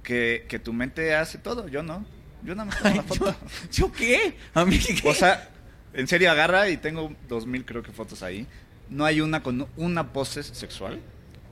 que, 0.03 0.47
que 0.49 0.59
tu 0.59 0.73
mente 0.73 1.15
hace 1.15 1.39
todo, 1.39 1.69
yo 1.69 1.83
no. 1.83 2.05
Yo 2.45 2.55
nada 2.57 2.65
más 2.67 2.79
tomo 2.79 2.91
Ay, 2.91 2.97
la 2.97 3.03
foto. 3.05 3.37
¿Yo, 3.71 3.87
¿yo 3.89 3.93
qué? 3.93 4.37
¿A 4.55 4.65
mí 4.65 4.79
qué? 4.79 5.09
O 5.09 5.15
sea, 5.15 5.49
en 5.95 6.09
serio 6.09 6.31
agarra 6.31 6.69
y 6.71 6.77
tengo 6.77 7.15
dos 7.29 7.47
mil 7.47 7.65
creo 7.65 7.83
que 7.83 7.93
fotos 7.93 8.23
ahí. 8.23 8.47
No 8.91 9.05
hay 9.05 9.21
una 9.21 9.43
con 9.43 9.69
una 9.77 10.13
pose 10.13 10.43
sexual, 10.43 10.99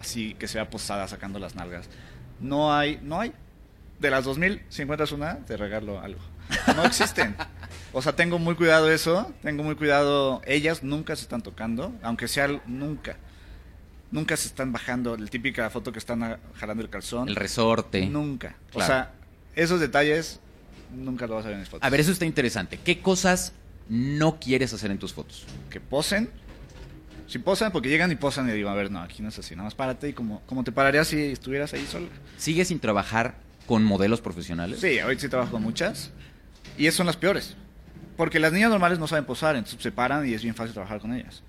así 0.01 0.35
que 0.35 0.49
sea 0.49 0.69
posada 0.69 1.07
sacando 1.07 1.39
las 1.39 1.55
nalgas. 1.55 1.89
No 2.41 2.75
hay, 2.75 2.99
no 3.03 3.21
hay. 3.21 3.33
De 3.99 4.11
las 4.11 4.25
dos 4.25 4.39
mil, 4.39 4.63
si 4.71 4.83
encuentras 4.83 5.13
una, 5.13 5.37
te 5.45 5.57
regalo 5.57 6.01
algo. 6.01 6.21
No 6.75 6.85
existen. 6.85 7.37
O 7.93 8.01
sea, 8.03 8.15
tengo 8.15 8.39
muy 8.39 8.55
cuidado 8.55 8.89
eso, 8.89 9.33
tengo 9.43 9.65
muy 9.65 9.75
cuidado. 9.75 10.43
Ellas 10.47 10.85
nunca 10.85 11.17
se 11.17 11.23
están 11.23 11.43
tocando, 11.43 11.93
aunque 12.05 12.29
sea 12.29 12.47
nunca. 12.67 13.17
Nunca 14.13 14.37
se 14.37 14.47
están 14.47 14.71
bajando. 14.71 15.17
La 15.17 15.27
típica 15.27 15.69
foto 15.71 15.91
que 15.91 15.99
están 15.99 16.39
jalando 16.55 16.85
el 16.85 16.89
calzón. 16.89 17.29
El 17.29 17.35
resorte. 17.35 18.07
Nunca. 18.07 18.55
O 18.69 18.75
Claro. 18.75 18.87
sea, 18.87 19.13
esos 19.57 19.81
detalles 19.81 20.39
nunca 20.95 21.27
lo 21.27 21.35
vas 21.35 21.45
a 21.47 21.49
ver 21.49 21.55
en 21.55 21.61
mis 21.63 21.69
fotos. 21.69 21.85
A 21.85 21.91
ver, 21.91 21.99
eso 21.99 22.13
está 22.13 22.25
interesante. 22.27 22.79
¿Qué 22.79 23.01
cosas 23.01 23.55
no 23.89 24.39
quieres 24.39 24.73
hacer 24.73 24.93
en 24.93 24.99
tus 25.01 25.13
fotos? 25.13 25.45
que 25.69 25.81
posen. 25.81 26.31
Si 27.31 27.39
posan, 27.39 27.71
porque 27.71 27.89
llegan 27.89 28.11
y 28.11 28.17
posan 28.17 28.49
y 28.49 28.53
digo, 28.53 28.71
a 28.71 28.75
ver, 28.75 28.91
no, 28.91 29.01
aquí 29.01 29.23
no 29.23 29.29
es 29.29 29.39
así, 29.39 29.55
nada 29.55 29.65
más 29.65 29.77
párate 29.77 30.09
y 30.09 30.13
como, 30.13 30.41
como 30.47 30.65
te 30.65 30.73
pararías 30.73 31.07
si 31.07 31.17
estuvieras 31.27 31.73
ahí 31.75 31.87
sola. 31.87 32.09
¿Sigues 32.37 32.67
sin 32.69 32.81
trabajar 32.81 33.37
con 33.67 33.85
modelos 33.85 34.21
profesionales? 34.21 34.81
Sí, 34.81 34.99
ahorita 34.99 35.23
sí 35.23 35.29
trabajo 35.29 35.53
con 35.53 35.63
muchas 35.63 36.11
y 36.77 36.87
esas 36.87 36.97
son 36.97 37.07
las 37.07 37.17
peores. 37.17 37.57
Porque 38.17 38.41
las 38.41 38.53
niñas 38.53 38.71
normales 38.71 38.99
no 38.99 39.07
saben 39.07 39.25
posar, 39.27 39.55
entonces 39.55 39.81
se 39.81 39.93
paran 39.93 40.29
y 40.29 40.35
es 40.35 40.43
bien 40.43 40.57
fácil 40.57 40.73
trabajar 40.75 40.99
con 41.01 41.15
ellas. 41.15 41.43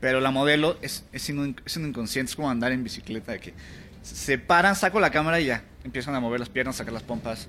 Pero 0.00 0.20
la 0.20 0.30
modelo 0.30 0.78
es, 0.80 1.04
es, 1.12 1.28
un, 1.28 1.54
es 1.66 1.76
un 1.76 1.88
inconsciente, 1.88 2.30
es 2.30 2.36
como 2.36 2.48
andar 2.50 2.72
en 2.72 2.82
bicicleta, 2.82 3.32
de 3.32 3.40
que 3.40 3.54
se 4.02 4.38
paran, 4.38 4.74
saco 4.74 5.00
la 5.00 5.10
cámara 5.10 5.38
y 5.38 5.44
ya, 5.46 5.62
empiezan 5.84 6.14
a 6.14 6.20
mover 6.20 6.40
las 6.40 6.48
piernas, 6.48 6.76
sacar 6.76 6.94
las 6.94 7.02
pompas. 7.02 7.46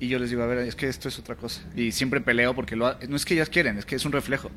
Y 0.00 0.08
yo 0.08 0.18
les 0.18 0.28
digo, 0.30 0.42
a 0.42 0.46
ver, 0.46 0.58
es 0.58 0.74
que 0.74 0.88
esto 0.88 1.08
es 1.08 1.18
otra 1.20 1.36
cosa. 1.36 1.62
Y 1.76 1.92
siempre 1.92 2.20
peleo 2.20 2.52
porque 2.56 2.74
lo 2.74 2.88
ha- 2.88 2.98
no 3.08 3.14
es 3.14 3.24
que 3.24 3.34
ellas 3.34 3.48
quieren, 3.48 3.78
es 3.78 3.86
que 3.86 3.94
es 3.94 4.04
un 4.04 4.10
reflejo. 4.12 4.50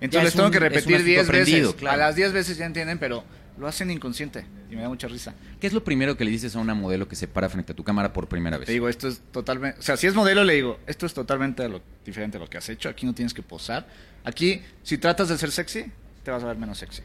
Entonces 0.00 0.22
les 0.24 0.28
es 0.28 0.34
tengo 0.34 0.46
un- 0.46 0.52
que 0.52 0.58
repetir 0.60 0.94
asunto 0.96 1.04
10 1.04 1.24
aprendido, 1.28 1.68
veces. 1.68 1.74
claro. 1.80 1.94
A 1.94 2.06
las 2.06 2.16
10 2.16 2.32
veces 2.32 2.56
ya 2.56 2.66
entienden, 2.66 2.98
pero 2.98 3.24
lo 3.58 3.66
hacen 3.66 3.90
inconsciente 3.90 4.46
y 4.70 4.76
me 4.76 4.82
da 4.82 4.88
mucha 4.88 5.06
risa. 5.08 5.34
¿Qué 5.60 5.66
es 5.66 5.72
lo 5.74 5.84
primero 5.84 6.16
que 6.16 6.24
le 6.24 6.30
dices 6.30 6.56
a 6.56 6.58
una 6.58 6.72
modelo 6.74 7.06
que 7.06 7.16
se 7.16 7.28
para 7.28 7.48
frente 7.50 7.72
a 7.72 7.76
tu 7.76 7.84
cámara 7.84 8.12
por 8.12 8.26
primera 8.26 8.56
vez? 8.56 8.66
Te 8.66 8.72
digo, 8.72 8.88
esto 8.88 9.08
es 9.08 9.20
totalmente. 9.32 9.78
O 9.78 9.82
sea, 9.82 9.96
si 9.98 10.06
es 10.06 10.14
modelo, 10.14 10.42
le 10.44 10.54
digo, 10.54 10.80
esto 10.86 11.04
es 11.04 11.12
totalmente 11.12 11.68
lo- 11.68 11.82
diferente 12.06 12.38
a 12.38 12.40
lo 12.40 12.48
que 12.48 12.56
has 12.56 12.68
hecho. 12.70 12.88
Aquí 12.88 13.04
no 13.04 13.12
tienes 13.14 13.34
que 13.34 13.42
posar. 13.42 13.86
Aquí, 14.24 14.62
si 14.82 14.96
tratas 14.96 15.28
de 15.28 15.36
ser 15.36 15.50
sexy, 15.50 15.84
te 16.24 16.30
vas 16.30 16.42
a 16.42 16.46
ver 16.46 16.56
menos 16.56 16.78
sexy. 16.78 17.02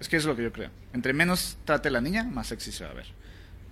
Es 0.00 0.08
que 0.08 0.16
eso 0.16 0.24
es 0.28 0.30
lo 0.32 0.36
que 0.36 0.42
yo 0.42 0.52
creo. 0.52 0.70
Entre 0.92 1.12
menos 1.12 1.58
trate 1.64 1.88
la 1.90 2.00
niña, 2.00 2.24
más 2.24 2.48
sexy 2.48 2.72
se 2.72 2.82
va 2.84 2.90
a 2.90 2.94
ver. 2.94 3.06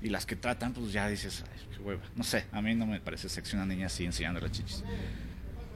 Y 0.03 0.09
las 0.11 0.25
que 0.27 0.37
tratan, 0.37 0.73
pues 0.73 0.93
ya 0.93 1.09
dices, 1.09 1.43
ay, 1.53 1.67
qué 1.77 1.83
hueva. 1.83 2.01
No 2.15 2.23
sé, 2.25 2.45
a 2.53 2.63
mí 2.63 2.75
no 2.77 2.87
me 2.87 3.01
parece 3.01 3.29
sexy 3.29 3.57
una 3.57 3.67
niña 3.67 3.87
así 3.87 4.05
enseñando 4.05 4.41
las 4.41 4.53
chichis. 4.53 4.85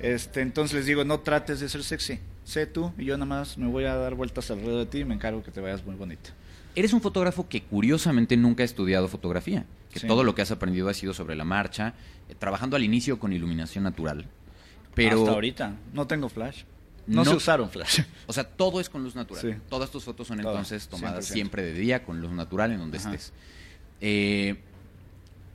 Este, 0.01 0.41
entonces 0.41 0.75
les 0.77 0.87
digo, 0.87 1.05
no 1.05 1.21
trates 1.21 1.61
de 1.61 1.69
ser 1.69 1.83
sexy. 1.85 2.19
Sé 2.45 2.67
tú 2.67 2.93
y 2.99 3.07
yo 3.07 3.17
nada 3.17 3.27
más 3.27 3.57
me 3.57 3.69
voy 3.69 3.85
a 3.85 3.95
dar 3.95 4.15
vueltas 4.15 4.51
alrededor 4.51 4.81
de 4.81 4.87
ti 4.87 4.99
y 4.99 5.05
me 5.05 5.15
encargo 5.15 5.43
que 5.43 5.51
te 5.51 5.61
vayas 5.61 5.85
muy 5.85 5.95
bonita. 5.95 6.31
Eres 6.75 6.93
un 6.93 7.01
fotógrafo 7.01 7.49
que 7.49 7.63
curiosamente 7.63 8.37
nunca 8.37 8.63
ha 8.63 8.67
estudiado 8.67 9.09
fotografía, 9.09 9.65
que 9.93 10.01
Sí. 10.01 10.07
todo 10.07 10.25
lo 10.25 10.35
que 10.35 10.43
has 10.43 10.51
aprendido 10.51 10.89
ha 10.89 10.95
sido 10.95 11.15
sobre 11.15 11.37
la 11.37 11.45
marcha, 11.45 11.95
eh, 12.29 12.35
trabajando 12.39 12.77
al 12.77 12.83
inicio 12.83 13.19
con 13.19 13.33
iluminación 13.33 13.85
natural. 13.85 14.27
Pero, 14.95 15.21
Hasta 15.21 15.31
ahorita, 15.33 15.77
no 15.93 16.07
tengo 16.07 16.29
flash. 16.29 16.65
No, 17.07 17.23
No- 17.23 17.31
sé 17.31 17.37
usar 17.37 17.61
un 17.61 17.71
flash. 17.71 18.01
o 18.27 18.33
sea, 18.33 18.45
todo 18.45 18.81
es 18.81 18.89
con 18.89 19.05
luz 19.05 19.15
natural. 19.15 19.41
Sí. 19.43 19.59
Todas 19.69 19.91
tus 19.91 20.05
fotos 20.05 20.27
son 20.27 20.39
entonces 20.41 20.89
tomadas 20.89 21.25
100%. 21.27 21.33
siempre 21.35 21.63
de 21.63 21.73
día, 21.75 22.03
con 22.05 22.21
luz 22.21 22.33
natural, 22.33 22.73
en 22.73 22.79
donde 22.79 22.99
Ajá. 22.99 23.11
estés. 23.15 23.33
Eh, 24.01 24.57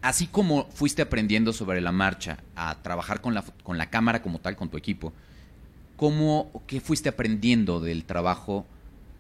así 0.02 0.28
como 0.28 0.70
fuiste 0.72 1.02
aprendiendo 1.02 1.54
sobre 1.54 1.82
la 1.82 1.92
marcha 1.92 2.38
a 2.56 2.82
trabajar 2.82 3.22
con 3.22 3.34
la, 3.34 3.44
con 3.64 3.78
la 3.78 3.90
cámara 3.90 4.22
como 4.22 4.40
tal, 4.40 4.56
con 4.56 4.70
tu 4.70 4.78
equipo, 4.78 5.14
¿cómo, 5.96 6.64
¿qué 6.68 6.80
fuiste 6.80 7.10
aprendiendo 7.10 7.80
del 7.80 8.06
trabajo 8.06 8.66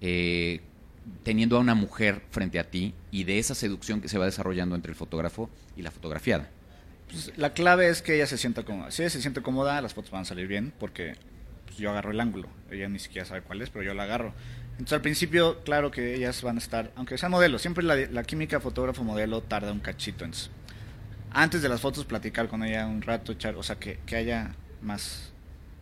eh, 0.02 0.62
teniendo 1.24 1.58
a 1.58 1.60
una 1.60 1.76
mujer 1.76 2.22
frente 2.32 2.60
a 2.60 2.64
ti 2.64 2.94
y 3.12 3.24
de 3.24 3.40
esa 3.40 3.56
seducción 3.56 4.02
que 4.02 4.08
se 4.08 4.18
va 4.18 4.26
desarrollando 4.26 4.76
entre 4.76 4.92
el 4.92 4.96
fotógrafo 4.96 5.50
y 5.76 5.82
la 5.82 5.92
fotografiada? 5.92 6.50
Pues, 7.08 7.34
la 7.38 7.54
clave 7.54 7.90
es 7.90 8.02
que 8.02 8.16
ella 8.16 8.28
se 8.28 8.38
sienta 8.38 8.64
cómoda. 8.64 8.92
Si 8.92 9.02
ella 9.02 9.10
se 9.10 9.22
siente 9.22 9.42
cómoda, 9.42 9.82
las 9.82 9.94
fotos 9.94 10.12
van 10.12 10.22
a 10.22 10.26
salir 10.26 10.48
bien 10.48 10.72
porque 10.80 11.16
pues, 11.66 11.78
yo 11.78 11.90
agarro 11.90 12.12
el 12.12 12.20
ángulo. 12.20 12.48
Ella 12.72 12.88
ni 12.88 13.00
siquiera 13.00 13.26
sabe 13.26 13.42
cuál 13.42 13.62
es, 13.62 13.70
pero 13.70 13.84
yo 13.84 13.94
la 13.94 14.04
agarro. 14.04 14.34
Entonces 14.74 14.94
al 14.94 15.02
principio, 15.02 15.62
claro 15.64 15.92
que 15.92 16.16
ellas 16.16 16.42
van 16.42 16.56
a 16.56 16.60
estar, 16.60 16.94
aunque 16.96 17.18
sean 17.18 17.32
modelos, 17.32 17.62
siempre 17.62 17.84
la, 17.84 17.96
la 17.96 18.24
química 18.24 18.62
fotógrafo-modelo 18.62 19.42
tarda 19.42 19.74
un 19.74 19.80
cachito. 19.80 20.24
Entonces, 20.24 20.52
antes 21.32 21.62
de 21.62 21.70
las 21.70 21.82
fotos 21.82 22.06
platicar 22.06 22.48
con 22.48 22.64
ella 22.64 22.86
un 22.88 23.02
rato, 23.02 23.32
echar, 23.32 23.56
o 23.56 23.64
sea, 23.64 23.78
que, 23.78 24.00
que 24.06 24.16
haya 24.16 24.56
más 24.82 25.32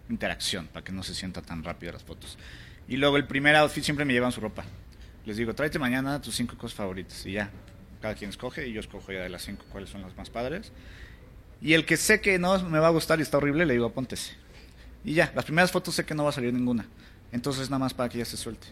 interacción 0.09 0.67
para 0.67 0.83
que 0.83 0.91
no 0.91 1.03
se 1.03 1.13
sienta 1.13 1.41
tan 1.41 1.63
rápido 1.63 1.93
las 1.93 2.03
fotos. 2.03 2.37
Y 2.87 2.97
luego 2.97 3.17
el 3.17 3.25
primer 3.25 3.55
outfit 3.55 3.83
siempre 3.83 4.05
me 4.05 4.13
llevan 4.13 4.31
su 4.31 4.41
ropa. 4.41 4.63
Les 5.25 5.37
digo, 5.37 5.53
tráete 5.53 5.77
mañana 5.79 6.21
tus 6.21 6.35
cinco 6.35 6.57
cosas 6.57 6.75
favoritas 6.75 7.25
y 7.25 7.33
ya. 7.33 7.49
Cada 8.01 8.15
quien 8.15 8.29
escoge 8.29 8.67
y 8.67 8.73
yo 8.73 8.79
escojo 8.79 9.11
ya 9.11 9.21
de 9.21 9.29
las 9.29 9.43
cinco 9.43 9.65
cuáles 9.69 9.89
son 9.89 10.01
las 10.01 10.15
más 10.15 10.29
padres. 10.29 10.71
Y 11.61 11.73
el 11.73 11.85
que 11.85 11.97
sé 11.97 12.21
que 12.21 12.37
no 12.39 12.57
me 12.63 12.79
va 12.79 12.87
a 12.87 12.91
gustar 12.91 13.19
y 13.19 13.23
está 13.23 13.37
horrible, 13.37 13.65
le 13.65 13.73
digo, 13.73 13.91
póntese. 13.91 14.33
Y 15.03 15.13
ya, 15.13 15.31
las 15.35 15.45
primeras 15.45 15.71
fotos 15.71 15.95
sé 15.95 16.05
que 16.05 16.13
no 16.13 16.23
va 16.23 16.29
a 16.29 16.33
salir 16.33 16.53
ninguna. 16.53 16.85
Entonces 17.31 17.69
nada 17.69 17.79
más 17.79 17.93
para 17.93 18.09
que 18.09 18.17
ella 18.17 18.25
se 18.25 18.37
suelte. 18.37 18.67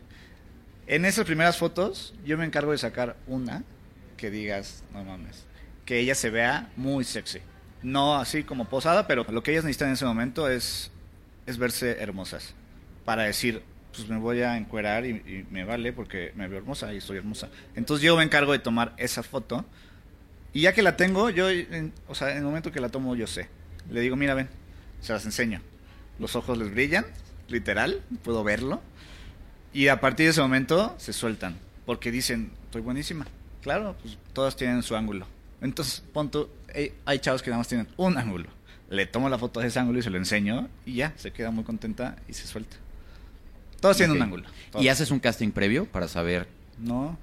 En 0.88 1.03
esas 1.03 1.25
primeras 1.25 1.58
fotos 1.58 2.13
yo 2.25 2.38
me 2.38 2.46
encargo 2.46 2.72
de 2.72 2.77
sacar 2.77 3.17
una 3.27 3.63
que 4.17 4.29
digas, 4.29 4.84
no 4.94 5.03
mames, 5.03 5.46
que 5.86 6.00
ella 6.00 6.15
se 6.15 6.30
vea 6.30 6.70
muy 6.75 7.04
sexy. 7.04 7.39
No 7.84 8.15
así 8.15 8.44
como 8.44 8.65
posada, 8.65 9.08
pero 9.08 9.25
lo 9.30 9.44
que 9.44 9.51
ellas 9.51 9.63
necesitan 9.63 9.89
en 9.89 9.94
ese 9.94 10.06
momento 10.06 10.50
es, 10.50 10.92
es 11.46 11.58
verse 11.58 12.01
hermosas. 12.01 12.56
Para 13.06 13.24
decir, 13.24 13.62
pues 13.96 14.10
me 14.10 14.18
voy 14.18 14.42
a 14.42 14.58
encuerar 14.58 15.06
y, 15.06 15.46
me 15.51 15.63
vale 15.63 15.94
porque 15.94 16.32
me 16.36 16.48
veo 16.48 16.60
hermosa 16.60 16.94
y 16.94 16.98
estoy 16.98 17.18
hermosa. 17.18 17.50
Entonces 17.75 18.04
yo 18.04 18.18
me 18.18 18.24
encargo 18.24 18.51
de 18.51 18.60
tomar 18.60 18.94
esa 18.98 19.24
foto. 19.24 19.65
Y 20.54 20.62
ya 20.62 20.74
que 20.74 20.82
la 20.82 20.98
tengo, 20.98 21.30
yo, 21.30 21.48
o 22.08 22.15
sea, 22.15 22.32
en 22.32 22.38
el 22.38 22.44
momento 22.44 22.72
que 22.72 22.80
la 22.80 22.89
tomo, 22.89 23.15
yo 23.15 23.27
sé. 23.27 23.48
Le 23.89 24.00
digo, 24.00 24.15
mira, 24.15 24.34
ven, 24.34 24.50
se 25.01 25.13
las 25.13 25.25
enseño. 25.25 25.62
Los 26.18 26.36
ojos 26.36 26.58
les 26.58 26.72
brillan, 26.72 27.06
literal, 27.50 28.01
puedo 28.24 28.44
verlo. 28.44 28.82
Y 29.74 29.89
a 29.89 30.00
partir 30.00 30.25
de 30.25 30.32
ese 30.32 30.42
momento 30.42 30.96
se 30.98 31.12
sueltan, 31.12 31.58
porque 31.86 32.10
dicen, 32.10 32.51
estoy 32.63 32.82
buenísima. 32.82 33.27
Claro, 33.62 33.98
pues 34.01 34.18
todas 34.32 34.56
tienen 34.56 34.82
su 34.82 34.96
ángulo. 34.96 35.27
Entonces, 35.62 36.04
punto, 36.14 36.50
hay 37.06 37.20
chavos 37.20 37.42
que 37.42 37.50
nada 37.50 37.60
más 37.60 37.68
tienen 37.68 37.88
un 37.98 38.18
ángulo. 38.18 38.50
Le 38.90 39.06
tomo 39.08 39.30
la 39.30 39.38
foto 39.38 39.60
de 39.62 39.68
ese 39.68 39.80
ángulo 39.80 40.00
y 40.00 40.04
se 40.04 40.10
lo 40.10 40.18
enseño 40.18 40.70
y 40.86 40.96
ya, 40.96 41.14
se 41.18 41.32
queda 41.32 41.50
muy 41.52 41.64
contenta 41.64 42.18
y 42.28 42.34
se 42.34 42.46
suelta. 42.46 42.78
Todos 43.80 43.98
tienen 43.98 44.16
un 44.18 44.22
ángulo. 44.22 44.44
todos. 44.72 44.84
¿Y 44.86 44.90
haces 44.90 45.10
un 45.12 45.20
casting 45.20 45.52
previo 45.52 45.86
para 45.86 46.08
saber? 46.08 46.48
No. 46.78 47.18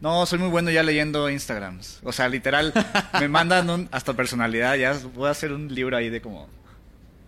No, 0.00 0.26
soy 0.26 0.38
muy 0.38 0.48
bueno 0.48 0.70
ya 0.70 0.82
leyendo 0.82 1.28
Instagrams. 1.30 2.00
O 2.04 2.12
sea, 2.12 2.28
literal, 2.28 2.72
me 3.20 3.28
mandan 3.28 3.68
un- 3.70 3.88
hasta 3.90 4.14
personalidad. 4.14 4.76
Ya 4.76 4.92
voy 5.14 5.28
a 5.28 5.30
hacer 5.30 5.52
un 5.52 5.74
libro 5.74 5.96
ahí 5.96 6.10
de 6.10 6.20
como 6.20 6.48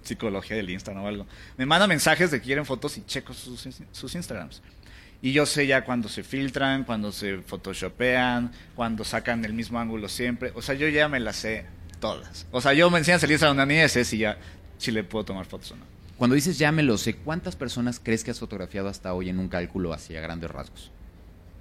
psicología 0.02 0.56
del 0.56 0.70
Instagram 0.70 1.04
o 1.04 1.08
algo. 1.08 1.26
Me 1.56 1.66
mandan 1.66 1.88
mensajes 1.88 2.30
de 2.30 2.38
que 2.40 2.44
quieren 2.46 2.64
fotos 2.66 2.96
y 2.98 3.04
checo 3.06 3.32
sus, 3.34 3.66
sus 3.92 4.14
Instagrams. 4.14 4.62
Y 5.20 5.32
yo 5.32 5.46
sé 5.46 5.66
ya 5.66 5.84
cuando 5.84 6.08
se 6.08 6.22
filtran, 6.22 6.84
cuando 6.84 7.10
se 7.12 7.38
photoshopean, 7.38 8.52
cuando 8.76 9.04
sacan 9.04 9.44
el 9.44 9.52
mismo 9.52 9.78
ángulo 9.80 10.08
siempre. 10.08 10.52
O 10.54 10.62
sea, 10.62 10.74
yo 10.76 10.88
ya 10.88 11.08
me 11.08 11.18
las 11.20 11.36
sé 11.36 11.66
todas. 12.00 12.46
O 12.52 12.60
sea, 12.60 12.72
yo 12.74 12.88
me 12.90 12.98
enseñan 12.98 13.16
a 13.16 13.20
salir 13.20 13.44
a 13.44 13.50
una 13.50 13.66
niña 13.66 13.84
y 13.84 13.88
sé 13.88 14.04
si 14.04 14.18
ya 14.18 14.38
si 14.78 14.92
le 14.92 15.02
puedo 15.02 15.24
tomar 15.24 15.46
fotos 15.46 15.72
o 15.72 15.76
no. 15.76 15.84
Cuando 16.16 16.34
dices 16.36 16.58
ya 16.58 16.70
me 16.72 16.82
lo 16.84 16.96
sé, 16.98 17.14
¿cuántas 17.16 17.56
personas 17.56 18.00
crees 18.02 18.22
que 18.24 18.30
has 18.30 18.38
fotografiado 18.38 18.88
hasta 18.88 19.12
hoy 19.14 19.28
en 19.28 19.38
un 19.40 19.48
cálculo 19.48 19.92
hacia 19.92 20.20
grandes 20.20 20.50
rasgos? 20.50 20.90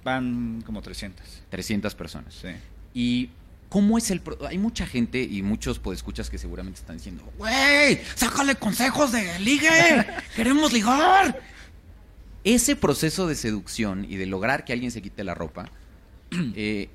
Van 0.04 0.62
como 0.64 0.80
300. 0.80 1.24
300 1.50 1.94
personas. 1.94 2.34
Sí. 2.34 2.48
¿Y 2.94 3.30
cómo 3.68 3.98
es 3.98 4.10
el... 4.10 4.20
pro- 4.20 4.38
Hay 4.46 4.58
mucha 4.58 4.86
gente 4.86 5.20
y 5.22 5.42
muchos 5.42 5.80
escuchas 5.92 6.30
que 6.30 6.38
seguramente 6.38 6.80
están 6.80 6.96
diciendo, 6.96 7.24
¡Güey! 7.38 8.00
¡Sácale 8.14 8.54
consejos 8.54 9.12
de 9.12 9.38
ligue! 9.40 9.68
¡Queremos 10.36 10.72
ligar! 10.72 11.40
Ese 12.44 12.76
proceso 12.76 13.26
de 13.26 13.34
seducción 13.34 14.04
y 14.08 14.16
de 14.16 14.26
lograr 14.26 14.64
que 14.64 14.72
alguien 14.72 14.90
se 14.90 15.02
quite 15.02 15.24
la 15.24 15.34
ropa, 15.34 15.70
eh, 16.54 16.88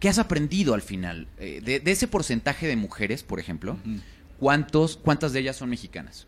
¿qué 0.00 0.08
has 0.08 0.18
aprendido 0.18 0.74
al 0.74 0.82
final? 0.82 1.26
Eh, 1.38 1.60
de, 1.62 1.80
de 1.80 1.90
ese 1.90 2.08
porcentaje 2.08 2.66
de 2.66 2.76
mujeres, 2.76 3.22
por 3.22 3.40
ejemplo. 3.40 3.76
¿cuántos, 4.38 4.96
¿cuántas 4.98 5.32
de 5.32 5.40
ellas 5.40 5.56
son 5.56 5.70
mexicanas? 5.70 6.26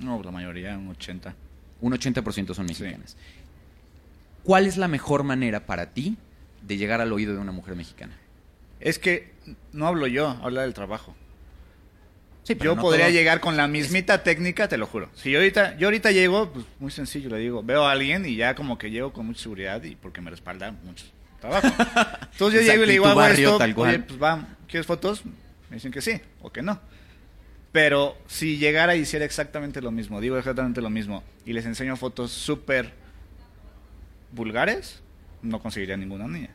No, 0.00 0.20
la 0.22 0.30
mayoría, 0.32 0.76
un 0.76 0.88
80. 0.88 1.34
Un 1.80 1.92
80% 1.92 2.54
son 2.54 2.68
Sí. 2.68 2.82
mexicanas. 2.82 3.16
¿Cuál 4.42 4.66
es 4.66 4.76
la 4.76 4.88
mejor 4.88 5.22
manera 5.22 5.64
para 5.64 5.92
ti 5.92 6.16
de 6.62 6.76
llegar 6.76 7.00
al 7.00 7.12
oído 7.12 7.32
de 7.32 7.38
una 7.38 7.52
mujer 7.52 7.76
mexicana? 7.76 8.14
Es 8.80 8.98
que 8.98 9.32
no 9.72 9.86
hablo 9.86 10.06
yo, 10.06 10.28
habla 10.28 10.62
del 10.62 10.74
trabajo. 10.74 11.14
Sí, 12.44 12.54
pero 12.54 12.72
Yo 12.72 12.76
no 12.76 12.82
podría 12.82 13.06
todo- 13.06 13.12
llegar 13.14 13.40
con 13.40 13.56
la 13.56 13.66
mismita 13.66 14.22
técnica, 14.22 14.68
te 14.68 14.76
lo 14.76 14.86
juro. 14.86 15.08
Si 15.14 15.30
yo 15.30 15.38
ahorita, 15.38 15.76
yo 15.78 15.86
ahorita 15.88 16.12
llego, 16.12 16.52
pues 16.52 16.64
muy 16.78 16.90
sencillo, 16.90 17.30
le 17.30 17.38
digo, 17.38 17.62
veo 17.62 17.84
a 17.86 17.92
alguien 17.92 18.24
y 18.26 18.36
ya 18.36 18.54
como 18.54 18.76
que 18.78 18.90
llego 18.90 19.12
con 19.12 19.26
mucha 19.26 19.42
seguridad 19.42 19.82
y 19.82 19.96
porque 19.96 20.20
me 20.20 20.30
respalda 20.30 20.70
mucho 20.70 21.06
trabajo. 21.40 21.66
Entonces 22.32 22.64
yo 22.66 22.70
llego 22.72 22.84
y 22.84 22.86
le 22.86 22.92
digo, 22.92 23.06
hago 23.06 23.16
barrio, 23.20 23.48
esto, 23.48 23.58
tal 23.58 23.74
cual. 23.74 23.90
oye, 23.90 23.98
pues 24.00 24.22
va, 24.22 24.46
¿quieres 24.68 24.86
fotos? 24.86 25.24
Me 25.70 25.76
dicen 25.76 25.90
que 25.90 26.00
sí, 26.02 26.20
o 26.42 26.50
que 26.52 26.60
no. 26.62 26.78
Pero 27.72 28.16
si 28.28 28.58
llegara 28.58 28.94
y 28.94 29.00
hiciera 29.00 29.24
exactamente 29.24 29.80
lo 29.80 29.90
mismo, 29.90 30.20
digo 30.20 30.36
exactamente 30.38 30.80
lo 30.82 30.90
mismo, 30.90 31.24
y 31.46 31.54
les 31.54 31.64
enseño 31.66 31.96
fotos 31.96 32.30
súper 32.30 32.92
vulgares, 34.32 35.00
no 35.42 35.60
conseguiría 35.60 35.96
ninguna 35.96 36.28
niña. 36.28 36.50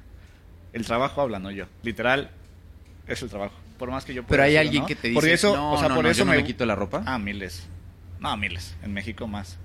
El 0.72 0.86
trabajo 0.86 1.22
habla, 1.22 1.40
no 1.40 1.52
yo. 1.52 1.66
Literal, 1.84 2.30
es 3.08 3.22
el 3.22 3.30
trabajo. 3.30 3.56
Por 3.80 3.90
más 3.90 4.04
que 4.04 4.14
yo 4.14 4.24
Pero 4.24 4.28
pueda 4.28 4.44
hay 4.44 4.52
decirlo, 4.52 4.68
alguien 4.68 4.82
¿no? 4.82 4.88
que 4.88 4.96
te 4.96 5.08
dice, 5.08 5.20
Por 5.20 5.30
eso, 5.30 5.56
no, 5.56 5.74
o 5.74 5.80
sea, 5.80 5.88
no, 5.88 5.96
por 5.96 6.06
eso 6.06 6.20
yo 6.20 6.26
no 6.26 6.34
me 6.34 6.44
quito 6.44 6.66
la 6.66 6.76
ropa. 6.76 7.02
Ah, 7.06 7.18
miles. 7.18 7.66
No, 8.20 8.36
miles. 8.36 8.76
En 8.84 8.94
México 8.94 9.26
más. 9.26 9.58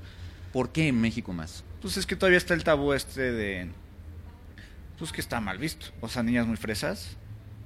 ¿Por 0.52 0.70
qué 0.70 0.86
en 0.86 1.00
México 1.00 1.32
más? 1.32 1.64
Pues 1.82 1.96
es 1.96 2.06
que 2.06 2.14
todavía 2.14 2.38
está 2.38 2.54
el 2.54 2.62
tabú 2.62 2.92
este 2.92 3.32
de... 3.32 3.68
Pues 4.96 5.10
que 5.10 5.20
está 5.20 5.40
mal 5.40 5.58
visto. 5.58 5.86
O 6.00 6.08
sea, 6.08 6.22
niñas 6.22 6.46
muy 6.46 6.56
fresas, 6.56 7.16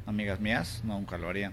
amigas 0.07 0.41
mías, 0.41 0.81
no, 0.85 0.95
nunca 0.95 1.19
lo 1.19 1.29
harían. 1.29 1.53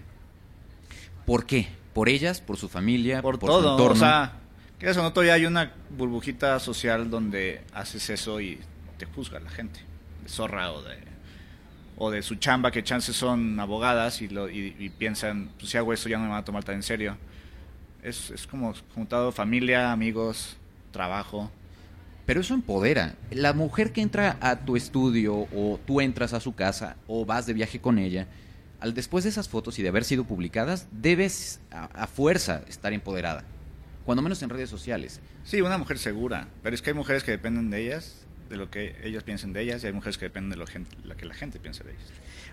¿Por 1.26 1.46
qué? 1.46 1.68
¿Por 1.94 2.08
ellas? 2.08 2.40
¿Por 2.40 2.56
su 2.56 2.70
familia? 2.70 3.22
Por, 3.22 3.36
su 3.36 3.46
todo. 3.46 3.72
entorno? 3.74 3.94
O 3.94 3.98
sea, 3.98 4.34
que 4.80 4.90
eso 4.90 5.04
no 5.04 5.12
todavía 5.12 5.34
hay 5.34 5.46
una 5.46 5.74
burbujita 5.90 6.58
social 6.62 7.10
donde 7.10 7.62
haces 7.74 8.10
eso 8.10 8.40
y 8.40 8.60
te 8.98 9.06
juzga 9.06 9.42
la 9.42 9.50
gente. 9.50 9.82
De 10.24 10.30
zorra 10.30 10.72
o 10.72 10.82
de... 10.82 11.15
O 11.98 12.12
de 12.12 12.22
su 12.22 12.36
chamba, 12.36 12.72
que 12.72 12.84
chances 12.84 13.16
son 13.16 13.60
abogadas 13.60 14.22
y, 14.22 14.28
lo, 14.28 14.50
y, 14.50 14.76
y 14.78 14.90
piensan, 14.90 15.50
pues 15.58 15.72
si 15.72 15.78
hago 15.78 15.94
eso 15.94 16.10
ya 16.10 16.18
no 16.18 16.26
me 16.26 16.30
van 16.30 16.40
a 16.40 16.46
tomar 16.46 16.64
tan 16.64 16.76
en 16.76 16.84
serio. 16.84 17.18
Es, 18.04 18.32
es 18.32 18.46
como 18.46 18.74
juntado 18.94 19.32
familia, 19.32 19.92
amigos, 19.92 20.58
trabajo. 20.92 21.50
Pero 22.26 22.42
eso 22.42 22.54
empodera. 22.54 23.16
La 23.32 23.54
mujer 23.54 23.94
que 23.94 24.02
entra 24.02 24.38
a 24.42 24.58
tu 24.58 24.76
estudio 24.76 25.48
o 25.56 25.80
tú 25.86 26.02
entras 26.02 26.34
a 26.34 26.40
su 26.40 26.54
casa 26.54 26.98
o 27.08 27.26
vas 27.26 27.46
de 27.46 27.54
viaje 27.54 27.80
con 27.80 27.98
ella, 27.98 28.28
al 28.80 28.94
después 28.94 29.24
de 29.24 29.30
esas 29.30 29.48
fotos 29.48 29.80
y 29.80 29.84
de 29.84 29.90
haber 29.90 30.04
sido 30.04 30.26
publicadas, 30.26 30.88
debes 30.92 31.62
a, 31.72 31.86
a 31.86 32.08
fuerza 32.08 32.64
estar 32.68 32.94
empoderada. 32.94 33.46
Cuando 34.06 34.22
menos 34.22 34.42
en 34.44 34.50
redes 34.50 34.70
sociales. 34.70 35.22
Sí, 35.44 35.62
una 35.62 35.78
mujer 35.78 35.98
segura, 35.98 36.48
pero 36.62 36.76
es 36.76 36.82
que 36.82 36.90
hay 36.90 36.96
mujeres 36.96 37.24
que 37.24 37.32
dependen 37.32 37.70
de 37.70 37.86
ellas, 37.86 38.25
de 38.50 38.58
lo 38.58 38.70
que 38.70 38.96
ellas 39.04 39.24
piensen 39.24 39.54
de 39.54 39.62
ellas, 39.62 39.84
y 39.84 39.88
hay 39.88 39.94
mujeres 39.94 40.18
que 40.18 40.26
dependen 40.26 40.52
de 40.52 40.58
lo, 40.58 40.68
gen- 40.68 40.88
lo 41.04 41.16
que 41.18 41.26
la 41.26 41.34
gente 41.34 41.60
piensa 41.60 41.84
de 41.84 41.92
ellas. 41.92 42.08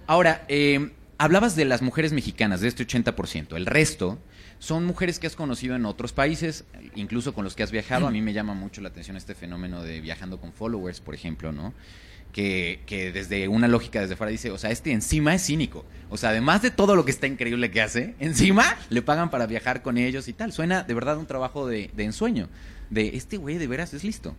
Ahora, 0.06 0.44
eh, 0.48 0.90
hablabas 1.18 1.54
de 1.56 1.64
las 1.64 1.82
mujeres 1.82 2.12
mexicanas, 2.12 2.60
de 2.60 2.68
este 2.68 2.86
80%. 2.86 3.56
El 3.56 3.66
resto 3.66 4.18
son 4.58 4.84
mujeres 4.84 5.18
que 5.18 5.26
has 5.26 5.36
conocido 5.36 5.74
en 5.76 5.84
otros 5.86 6.12
países, 6.12 6.64
incluso 6.94 7.34
con 7.34 7.44
los 7.44 7.54
que 7.56 7.62
has 7.62 7.72
viajado. 7.72 8.06
A 8.06 8.10
mí 8.10 8.22
me 8.22 8.32
llama 8.32 8.54
mucho 8.54 8.80
la 8.80 8.88
atención 8.88 9.16
este 9.16 9.34
fenómeno 9.34 9.82
de 9.82 10.00
viajando 10.00 10.40
con 10.40 10.52
followers, 10.52 11.00
por 11.00 11.14
ejemplo, 11.14 11.52
¿no? 11.52 11.74
Que, 12.32 12.80
que 12.86 13.12
desde 13.12 13.46
una 13.48 13.68
lógica 13.68 14.00
desde 14.00 14.16
fuera 14.16 14.30
dice, 14.30 14.50
o 14.50 14.56
sea, 14.56 14.70
este 14.70 14.90
encima 14.92 15.34
es 15.34 15.44
cínico. 15.44 15.84
O 16.08 16.16
sea, 16.16 16.30
además 16.30 16.62
de 16.62 16.70
todo 16.70 16.96
lo 16.96 17.04
que 17.04 17.10
está 17.10 17.26
increíble 17.26 17.70
que 17.70 17.82
hace, 17.82 18.14
encima 18.20 18.76
le 18.88 19.02
pagan 19.02 19.28
para 19.30 19.46
viajar 19.46 19.82
con 19.82 19.98
ellos 19.98 20.28
y 20.28 20.32
tal. 20.32 20.50
Suena 20.52 20.82
de 20.82 20.94
verdad 20.94 21.18
un 21.18 21.26
trabajo 21.26 21.66
de, 21.66 21.90
de 21.94 22.04
ensueño. 22.04 22.48
De 22.88 23.16
este 23.16 23.36
güey 23.36 23.58
de 23.58 23.66
veras 23.66 23.92
es 23.94 24.02
listo. 24.04 24.34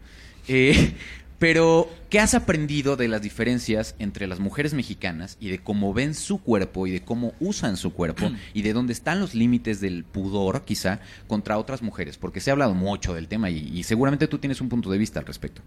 Eh, 0.48 0.94
pero, 1.39 1.89
¿qué 2.10 2.19
has 2.19 2.34
aprendido 2.34 2.96
de 2.96 3.08
las 3.08 3.22
diferencias 3.22 3.96
entre 4.00 4.28
las 4.28 4.39
mujeres 4.39 4.74
mexicanas 4.74 5.38
y 5.39 5.50
de 5.50 5.60
cómo 5.60 5.93
ven 5.93 6.13
su 6.13 6.41
cuerpo 6.41 6.88
y 6.88 6.91
de 6.91 7.02
cómo 7.02 7.34
usan 7.39 7.76
su 7.76 7.93
cuerpo 7.93 8.32
y 8.54 8.62
de 8.62 8.74
dónde 8.74 8.93
están 8.93 9.19
los 9.19 9.36
límites 9.36 9.82
del 9.82 10.04
pudor, 10.04 10.63
quizá, 10.63 11.00
contra 11.28 11.58
otras 11.58 11.82
mujeres? 11.82 12.17
Porque 12.17 12.39
se 12.39 12.50
ha 12.50 12.54
hablado 12.54 12.74
mucho 12.74 13.13
del 13.13 13.28
tema 13.28 13.50
y, 13.50 13.84
seguramente 13.84 14.28
tú 14.28 14.39
tienes 14.39 14.62
un 14.62 14.69
punto 14.69 14.89
de 14.89 14.98
vista 14.98 15.19
al 15.19 15.26
respecto. 15.26 15.62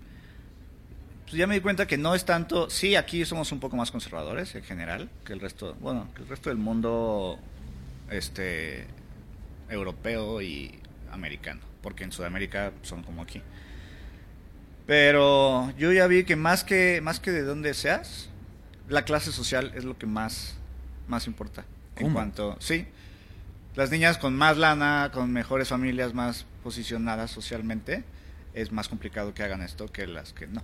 Pues 1.24 1.36
ya 1.36 1.46
me 1.46 1.56
di 1.56 1.60
cuenta 1.60 1.86
que 1.86 1.98
no 1.98 2.14
es 2.14 2.24
tanto, 2.24 2.70
sí, 2.70 2.94
aquí 2.94 3.24
somos 3.24 3.50
un 3.50 3.58
poco 3.58 3.76
más 3.76 3.90
conservadores 3.90 4.54
en 4.54 4.62
general 4.62 5.10
que 5.24 5.32
el 5.32 5.40
resto, 5.40 5.76
bueno, 5.80 6.08
que 6.14 6.22
el 6.22 6.28
resto 6.28 6.50
del 6.50 6.58
mundo 6.58 7.38
este 8.10 8.86
europeo 9.68 10.40
y 10.40 10.78
americano, 11.10 11.60
porque 11.82 12.04
en 12.04 12.12
Sudamérica 12.12 12.72
son 12.82 13.02
como 13.02 13.22
aquí. 13.22 13.42
Pero 14.86 15.72
yo 15.76 15.92
ya 15.92 16.06
vi 16.06 16.24
que 16.24 16.36
más 16.36 16.62
que 16.62 17.00
más 17.02 17.18
que 17.20 17.32
de 17.32 17.42
dónde 17.42 17.74
seas, 17.74 18.28
la 18.88 19.04
clase 19.04 19.32
social 19.32 19.72
es 19.74 19.84
lo 19.84 19.98
que 19.98 20.06
más 20.06 20.56
más 21.08 21.26
importa. 21.26 21.64
En 21.96 22.12
cuanto, 22.12 22.56
sí, 22.60 22.86
las 23.74 23.90
niñas 23.90 24.18
con 24.18 24.36
más 24.36 24.58
lana, 24.58 25.10
con 25.12 25.32
mejores 25.32 25.68
familias, 25.68 26.14
más 26.14 26.46
posicionadas 26.62 27.30
socialmente, 27.30 28.04
es 28.54 28.70
más 28.70 28.88
complicado 28.88 29.34
que 29.34 29.42
hagan 29.42 29.62
esto 29.62 29.90
que 29.90 30.06
las 30.06 30.32
que 30.32 30.46
no. 30.46 30.62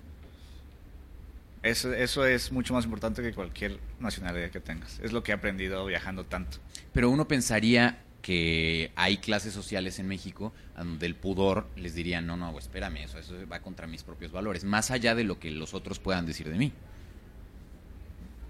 Eso, 1.62 1.92
eso 1.94 2.26
es 2.26 2.50
mucho 2.50 2.74
más 2.74 2.84
importante 2.84 3.22
que 3.22 3.32
cualquier 3.32 3.78
nacionalidad 4.00 4.50
que 4.50 4.60
tengas. 4.60 4.98
Es 5.00 5.12
lo 5.12 5.22
que 5.22 5.30
he 5.30 5.34
aprendido 5.34 5.86
viajando 5.86 6.24
tanto. 6.24 6.58
Pero 6.92 7.08
uno 7.08 7.28
pensaría 7.28 7.98
que 8.22 8.92
hay 8.94 9.18
clases 9.18 9.52
sociales 9.52 9.98
en 9.98 10.06
México 10.06 10.52
donde 10.76 11.06
el 11.06 11.16
pudor 11.16 11.68
les 11.76 11.94
diría, 11.94 12.20
no, 12.20 12.36
no, 12.36 12.56
espérame, 12.56 12.98
eso, 12.98 13.18
eso 13.18 13.34
va 13.50 13.60
contra 13.60 13.86
mis 13.86 14.04
propios 14.04 14.32
valores, 14.32 14.64
más 14.64 14.90
allá 14.90 15.14
de 15.14 15.24
lo 15.24 15.38
que 15.38 15.50
los 15.50 15.74
otros 15.74 15.98
puedan 15.98 16.24
decir 16.24 16.48
de 16.48 16.56
mí. 16.56 16.72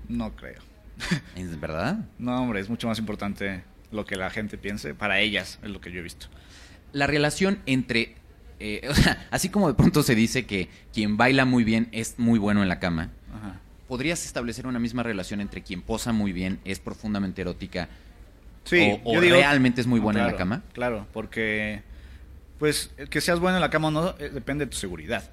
No 0.09 0.37
creo. 0.37 0.61
¿Es 1.37 1.59
verdad? 1.59 2.05
No, 2.19 2.43
hombre, 2.43 2.61
es 2.61 2.69
mucho 2.69 2.87
más 2.87 2.99
importante 2.99 3.65
lo 3.91 4.05
que 4.05 4.17
la 4.17 4.31
gente 4.31 4.59
piense. 4.59 4.95
Para 4.95 5.21
ellas 5.21 5.59
es 5.63 5.71
lo 5.71 5.81
que 5.81 5.91
yo 5.91 6.01
he 6.01 6.03
visto. 6.03 6.27
La 6.93 7.07
relación 7.07 7.61
entre... 7.65 8.17
eh, 8.61 8.87
o 8.91 8.95
sea, 8.95 9.27
así 9.31 9.49
como 9.49 9.69
de 9.69 9.75
pronto 9.75 10.03
se 10.03 10.15
dice 10.15 10.45
que 10.45 10.69
quien 10.93 11.17
baila 11.17 11.47
muy 11.47 11.65
bien 11.65 11.89
es 11.93 12.19
muy 12.19 12.39
bueno 12.39 12.63
en 12.63 12.69
la 12.69 12.79
cama, 12.79 13.11
Ajá. 13.35 13.61
¿podrías 13.89 14.27
establecer 14.27 14.67
una 14.67 14.79
misma 14.79 15.03
relación 15.03 15.41
entre 15.41 15.63
quien 15.63 15.81
posa 15.81 16.13
muy 16.13 16.33
bien, 16.33 16.61
es 16.65 16.79
profundamente 16.79 17.41
erótica 17.41 17.89
Sí, 18.65 19.01
o, 19.05 19.11
o 19.11 19.15
yo 19.15 19.21
digo- 19.21 19.37
realmente 19.37 19.81
es 19.81 19.87
muy 19.87 20.01
buena 20.01 20.21
en 20.21 20.27
la 20.27 20.33
Claro, 20.33 20.39
cama? 20.39 20.63
Claro, 20.73 21.07
porque 21.13 21.83
pues 22.59 22.91
que 23.11 23.21
seas 23.21 23.41
bueno 23.41 23.57
en 23.57 23.61
la 23.61 23.71
cama 23.71 23.89
o 23.89 23.91
no 23.91 24.15
eh, 24.19 24.31
depende 24.33 24.65
de 24.67 24.71
tu 24.71 24.77
seguridad. 24.77 25.31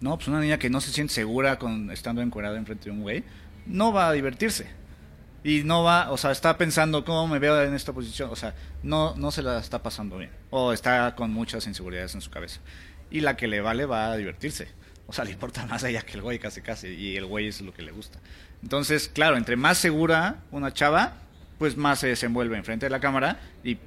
No, 0.00 0.16
pues 0.16 0.28
una 0.28 0.40
niña 0.40 0.58
que 0.58 0.68
no 0.68 0.80
se 0.80 0.90
siente 0.92 1.14
segura 1.14 1.58
con 1.58 1.90
estando 1.90 2.20
encuerada 2.20 2.58
enfrente 2.58 2.86
de 2.86 2.90
un 2.90 3.00
güey, 3.02 3.24
no 3.66 3.92
va 3.92 4.08
a 4.08 4.12
divertirse. 4.12 4.66
Y 5.42 5.62
no 5.62 5.82
va, 5.82 6.10
o 6.10 6.16
sea, 6.16 6.30
está 6.32 6.56
pensando 6.56 7.04
cómo 7.04 7.28
me 7.28 7.38
veo 7.38 7.62
en 7.62 7.74
esta 7.74 7.92
posición, 7.92 8.30
o 8.30 8.36
sea, 8.36 8.54
no 8.82 9.14
no 9.16 9.30
se 9.30 9.42
la 9.42 9.58
está 9.58 9.82
pasando 9.82 10.16
bien 10.18 10.30
o 10.50 10.72
está 10.72 11.14
con 11.14 11.30
muchas 11.32 11.66
inseguridades 11.66 12.14
en 12.14 12.20
su 12.22 12.30
cabeza. 12.30 12.60
Y 13.10 13.20
la 13.20 13.36
que 13.36 13.46
le 13.46 13.60
vale 13.60 13.84
va 13.86 14.10
a 14.12 14.16
divertirse. 14.16 14.68
O 15.06 15.12
sea, 15.12 15.24
le 15.24 15.32
importa 15.32 15.66
más 15.66 15.84
a 15.84 15.90
ella 15.90 16.00
que 16.02 16.14
el 16.14 16.22
güey 16.22 16.38
casi 16.38 16.62
casi 16.62 16.88
y 16.88 17.16
el 17.16 17.26
güey 17.26 17.48
es 17.48 17.60
lo 17.60 17.72
que 17.74 17.82
le 17.82 17.92
gusta. 17.92 18.18
Entonces, 18.62 19.10
claro, 19.12 19.36
entre 19.36 19.56
más 19.56 19.76
segura 19.76 20.36
una 20.50 20.72
chava, 20.72 21.18
pues 21.58 21.76
más 21.76 22.00
se 22.00 22.08
desenvuelve 22.08 22.56
enfrente 22.56 22.86
de 22.86 22.90
la 22.90 23.00
cámara 23.00 23.38
y 23.62 23.78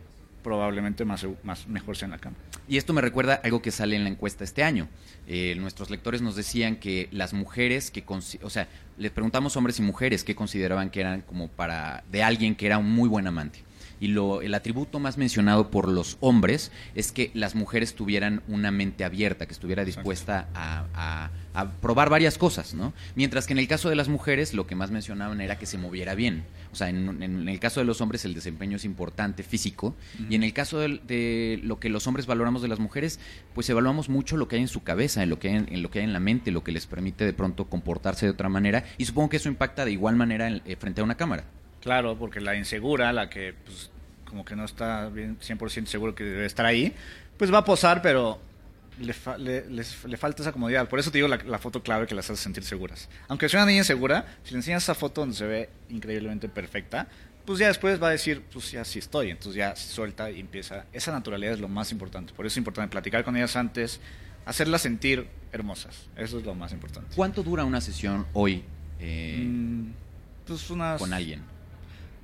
probablemente 0.44 1.04
más, 1.04 1.26
más 1.44 1.68
mejor 1.68 1.98
sea 1.98 2.06
en 2.06 2.12
la 2.12 2.20
cámara. 2.20 2.42
Y 2.70 2.78
esto 2.78 2.94
me 2.94 3.02
recuerda 3.02 3.42
algo 3.44 3.62
que 3.62 3.72
sale 3.72 3.96
en 3.96 4.04
la 4.04 4.10
encuesta 4.10 4.44
este 4.44 4.64
año. 4.64 4.88
Eh, 5.28 5.56
nuestros 5.58 5.90
lectores 5.90 6.22
nos 6.22 6.36
decían 6.36 6.78
que 6.78 7.10
las 7.12 7.34
mujeres 7.34 7.92
que, 7.92 8.04
o 8.42 8.50
sea, 8.50 8.68
les 8.98 9.12
preguntamos 9.12 9.58
hombres 9.58 9.80
y 9.80 9.82
mujeres 9.82 10.24
que 10.24 10.36
consideraban 10.36 10.90
que 10.90 11.02
eran 11.02 11.22
como 11.22 11.50
para 11.50 12.04
de 12.12 12.24
alguien 12.24 12.56
que 12.56 12.66
era 12.66 12.78
un 12.78 12.90
muy 12.90 13.10
buen 13.10 13.28
amante. 13.28 13.60
Y 14.00 14.08
lo, 14.10 14.42
el 14.42 14.54
atributo 14.54 15.00
más 15.00 15.18
mencionado 15.18 15.72
por 15.72 15.88
los 15.88 16.18
hombres 16.20 16.72
es 16.96 17.12
que 17.12 17.32
las 17.34 17.56
mujeres 17.56 17.96
tuvieran 17.96 18.44
una 18.48 18.72
mente 18.72 19.04
abierta, 19.04 19.46
que 19.48 19.54
estuviera 19.54 19.84
dispuesta 19.86 20.48
a, 20.54 20.86
a- 20.94 21.32
a 21.54 21.72
probar 21.82 22.12
varias 22.12 22.38
cosas, 22.38 22.76
¿no? 22.76 22.94
Mientras 23.16 23.48
que 23.48 23.54
en 23.54 23.58
el 23.60 23.68
caso 23.68 23.90
de 23.90 23.96
las 23.96 24.10
mujeres 24.10 24.54
lo 24.54 24.68
que 24.68 24.76
más 24.76 24.92
mencionaban 24.92 25.42
era 25.42 25.58
que 25.58 25.66
se 25.66 25.80
moviera 25.80 26.14
bien. 26.14 26.44
O 26.72 26.76
sea, 26.76 26.90
en, 26.90 27.24
en 27.24 27.50
el 27.50 27.60
caso 27.60 27.80
de 27.80 27.86
los 27.88 28.00
hombres 28.00 28.26
el 28.26 28.36
desempeño 28.36 28.76
es 28.76 28.86
importante, 28.86 29.42
físico, 29.42 29.96
y 30.30 30.36
en 30.36 30.44
el 30.44 30.54
caso 30.54 30.78
de, 30.78 31.60
lo 31.64 31.80
que 31.80 31.90
los 31.90 32.06
hombres 32.06 32.28
valoramos 32.28 32.62
de 32.62 32.68
las 32.68 32.78
mujeres, 32.78 33.20
pues 33.56 33.68
evaluamos 33.72 34.08
mucho 34.10 34.38
lo 34.38 34.48
que 34.48 34.58
hay 34.58 34.62
en 34.62 34.68
su 34.68 34.84
cabeza, 34.84 35.24
en 35.24 35.30
lo 35.32 35.40
que 35.40 35.48
hay 35.50 35.56
en, 35.56 35.68
en 35.74 35.82
lo 35.82 35.90
que 35.90 35.98
hay 36.00 36.06
en 36.06 36.14
la 36.14 36.20
mente, 36.20 36.52
lo 36.52 36.64
que 36.64 36.72
les 36.72 36.86
permite 36.86 37.26
de 37.26 37.34
pronto 37.34 37.66
comportarse 37.66 38.28
de 38.28 38.34
otra 38.34 38.50
manera, 38.50 38.84
y 39.00 39.06
supongo 39.06 39.30
que 39.30 39.38
eso 39.38 39.50
impacta 39.50 39.84
de 39.86 39.92
igual 39.94 40.16
manera 40.16 40.48
en- 40.48 40.62
eh, 40.66 40.76
frente 40.76 41.02
a 41.02 41.04
una 41.04 41.16
cámara. 41.16 41.46
Claro, 41.82 42.18
porque 42.18 42.42
la 42.42 42.56
insegura, 42.56 43.12
la 43.14 43.30
que 43.30 43.54
pues, 43.66 43.90
como 44.26 44.44
que 44.44 44.56
no 44.56 44.66
está 44.66 45.08
bien 45.10 45.38
100% 45.40 45.86
seguro 45.86 46.14
que 46.16 46.24
debe 46.24 46.46
estar 46.46 46.66
ahí, 46.66 46.94
pues 47.38 47.54
va 47.54 47.60
a 47.60 47.66
posar, 47.66 48.02
pero 48.02 48.40
le, 49.00 49.14
fa- 49.14 49.38
le, 49.38 49.70
les- 49.70 50.04
le 50.06 50.18
falta 50.18 50.42
esa 50.42 50.52
comodidad. 50.52 50.90
Por 50.90 51.00
eso 51.00 51.12
te 51.12 51.20
digo 51.20 51.28
la, 51.28 51.38
la 51.38 51.60
foto 51.60 51.82
clave 51.84 52.08
que 52.08 52.16
las 52.16 52.30
hace 52.30 52.42
sentir 52.42 52.64
seguras. 52.64 53.08
Aunque 53.28 53.48
sea 53.48 53.60
una 53.62 53.68
niña 53.68 53.80
insegura, 53.80 54.26
si 54.44 54.52
le 54.52 54.58
enseñas 54.58 54.84
esa 54.84 54.96
foto 54.96 55.22
donde 55.22 55.36
se 55.36 55.46
ve 55.46 55.70
increíblemente 55.90 56.50
perfecta, 56.50 57.08
pues 57.46 57.60
ya 57.60 57.68
después 57.68 58.02
va 58.04 58.08
a 58.10 58.12
decir, 58.12 58.42
pues 58.52 58.72
ya 58.72 58.84
sí 58.84 59.00
estoy. 59.00 59.30
Entonces 59.30 59.56
ya 59.56 59.74
se 59.76 59.88
suelta 59.94 60.30
y 60.32 60.40
empieza. 60.42 60.86
Esa 60.92 61.12
naturalidad 61.14 61.54
es 61.54 61.60
lo 61.62 61.70
más 61.70 61.92
importante. 61.94 62.34
Por 62.34 62.46
eso 62.46 62.54
es 62.56 62.58
importante 62.58 62.92
platicar 62.92 63.24
con 63.24 63.38
ellas 63.38 63.56
antes, 63.56 64.02
hacerlas 64.46 64.82
sentir 64.82 65.28
hermosas. 65.54 66.08
Eso 66.18 66.40
es 66.40 66.46
lo 66.46 66.54
más 66.56 66.74
importante. 66.74 67.16
¿Cuánto 67.16 67.44
dura 67.44 67.64
una 67.64 67.80
sesión 67.80 68.26
hoy 68.34 68.66
eh, 69.00 69.46
Mm, 69.48 69.92
pues 70.46 70.70
unas 70.72 71.00
con 71.00 71.14
alguien? 71.14 71.42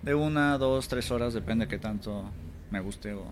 De 0.03 0.13
una, 0.15 0.57
dos, 0.57 0.87
tres 0.87 1.09
horas, 1.11 1.33
depende 1.33 1.65
de 1.65 1.69
qué 1.69 1.79
tanto 1.79 2.29
me 2.71 2.79
guste. 2.79 3.13
O... 3.13 3.31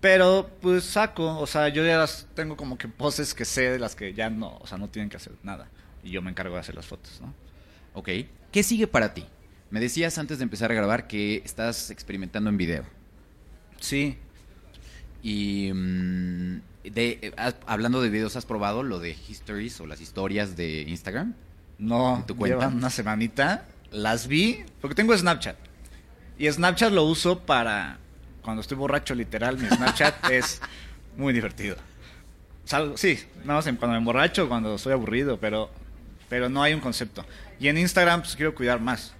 Pero 0.00 0.50
pues 0.60 0.84
saco, 0.84 1.38
o 1.38 1.46
sea, 1.46 1.68
yo 1.68 1.84
ya 1.84 1.98
las 1.98 2.26
tengo 2.34 2.56
como 2.56 2.76
que 2.78 2.88
poses 2.88 3.34
que 3.34 3.44
sé 3.44 3.70
de 3.70 3.78
las 3.78 3.94
que 3.94 4.12
ya 4.14 4.30
no, 4.30 4.56
o 4.58 4.66
sea, 4.66 4.78
no 4.78 4.88
tienen 4.88 5.08
que 5.10 5.16
hacer 5.16 5.32
nada. 5.42 5.68
Y 6.02 6.10
yo 6.10 6.22
me 6.22 6.30
encargo 6.30 6.54
de 6.54 6.60
hacer 6.60 6.74
las 6.74 6.86
fotos, 6.86 7.20
¿no? 7.20 7.32
Ok. 7.94 8.08
¿Qué 8.52 8.62
sigue 8.62 8.86
para 8.86 9.12
ti? 9.14 9.24
Me 9.70 9.80
decías 9.80 10.16
antes 10.18 10.38
de 10.38 10.44
empezar 10.44 10.70
a 10.70 10.74
grabar 10.74 11.06
que 11.08 11.42
estás 11.44 11.90
experimentando 11.90 12.48
en 12.50 12.56
video. 12.56 12.84
Sí, 13.80 14.16
Y 15.22 15.72
mm, 15.72 16.60
de, 16.84 17.18
eh, 17.22 17.32
has- 17.36 17.56
hablando 17.66 18.00
de 18.00 18.08
videos, 18.10 18.36
¿has 18.36 18.46
probado 18.46 18.82
lo 18.82 19.00
de 19.00 19.16
histories 19.28 19.80
o 19.80 19.86
las 19.86 20.00
historias 20.00 20.56
de 20.56 20.82
Instagram? 20.82 21.34
no, 21.78 22.16
¿En 22.18 22.26
tu 22.26 22.36
cuenta? 22.36 22.56
llevan 22.58 22.76
una 22.76 22.90
semanita, 22.90 23.66
las 23.90 24.28
vi, 24.28 24.64
porque 24.80 24.94
tengo 24.94 25.16
Snapchat. 25.16 25.56
Y 26.38 26.50
Snapchat 26.50 26.92
lo 26.92 27.04
uso 27.04 27.40
para, 27.40 27.98
cuando 28.42 28.60
estoy 28.60 28.76
borracho, 28.76 29.14
literal, 29.14 29.58
mi 29.58 29.68
Snapchat 29.68 30.30
es 30.30 30.60
muy 31.16 31.32
divertido. 31.32 31.76
Salgo, 32.64 32.96
sí, 32.96 33.18
nada 33.44 33.60
más 33.60 33.64
cuando 33.64 33.88
me 33.88 33.96
emborracho, 33.98 34.48
cuando 34.48 34.74
estoy 34.74 34.92
aburrido, 34.92 35.38
pero, 35.38 35.70
pero 36.28 36.48
no 36.48 36.62
hay 36.62 36.74
un 36.74 36.80
concepto. 36.80 37.24
Y 37.58 37.68
en 37.68 37.78
Instagram, 37.78 38.20
pues 38.22 38.36
quiero 38.36 38.54
cuidar 38.54 38.80
más. 38.80 39.14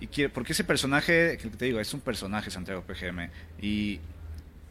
Y 0.00 0.06
quiero, 0.06 0.32
porque 0.32 0.52
ese 0.52 0.62
personaje, 0.62 1.38
que 1.40 1.48
te 1.48 1.64
digo, 1.64 1.80
es 1.80 1.92
un 1.94 2.00
personaje, 2.00 2.50
Santiago 2.50 2.82
PGM. 2.82 3.30
Y, 3.60 4.00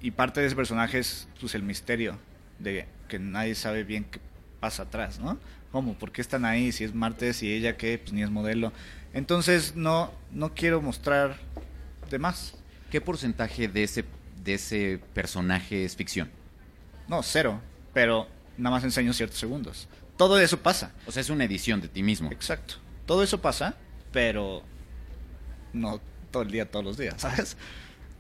y 0.02 0.12
parte 0.12 0.40
de 0.40 0.48
ese 0.48 0.56
personaje 0.56 1.00
es 1.00 1.28
pues, 1.40 1.56
el 1.56 1.64
misterio 1.64 2.18
de 2.60 2.88
que 3.08 3.20
nadie 3.20 3.56
sabe 3.56 3.84
bien 3.84 4.06
qué 4.06 4.20
pasa 4.60 4.84
atrás, 4.84 5.20
¿no? 5.20 5.38
¿Cómo? 5.76 5.94
¿Por 5.94 6.14
qué 6.14 6.22
están 6.22 6.46
ahí? 6.46 6.72
Si 6.72 6.86
es 6.86 6.96
martes 6.96 7.44
y 7.44 7.52
ella 7.52 7.76
qué, 7.76 7.98
pues 7.98 8.14
ni 8.14 8.24
es 8.24 8.30
modelo. 8.30 8.72
Entonces 9.14 9.76
no, 9.76 10.10
no 10.32 10.54
quiero 10.54 10.82
mostrar 10.82 11.36
de 12.10 12.18
más. 12.18 12.54
¿Qué 12.90 13.02
porcentaje 13.02 13.68
de 13.68 13.84
ese, 13.84 14.06
de 14.42 14.54
ese 14.54 15.02
personaje 15.14 15.84
es 15.84 15.98
ficción? 15.98 16.32
No, 17.10 17.22
cero. 17.24 17.60
Pero 17.94 18.26
nada 18.58 18.78
más 18.78 18.86
enseño 18.86 19.12
ciertos 19.12 19.38
segundos. 19.38 19.90
Todo 20.16 20.40
eso 20.40 20.62
pasa. 20.62 20.94
O 21.08 21.12
sea, 21.12 21.20
es 21.20 21.30
una 21.30 21.44
edición 21.44 21.82
de 21.82 21.90
ti 21.90 22.04
mismo. 22.04 22.32
Exacto. 22.32 22.76
Todo 23.06 23.22
eso 23.22 23.42
pasa, 23.42 23.76
pero 24.14 24.64
no 25.74 26.00
todo 26.32 26.44
el 26.44 26.52
día, 26.52 26.72
todos 26.72 26.86
los 26.86 26.98
días, 26.98 27.16
¿sabes? 27.18 27.58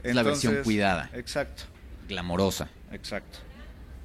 Es 0.04 0.13
la 0.13 0.24
versión 0.24 0.62
cuidada. 0.62 1.10
Exacto, 1.13 1.63
Glamorosa. 2.10 2.68
exacto. 2.91 3.39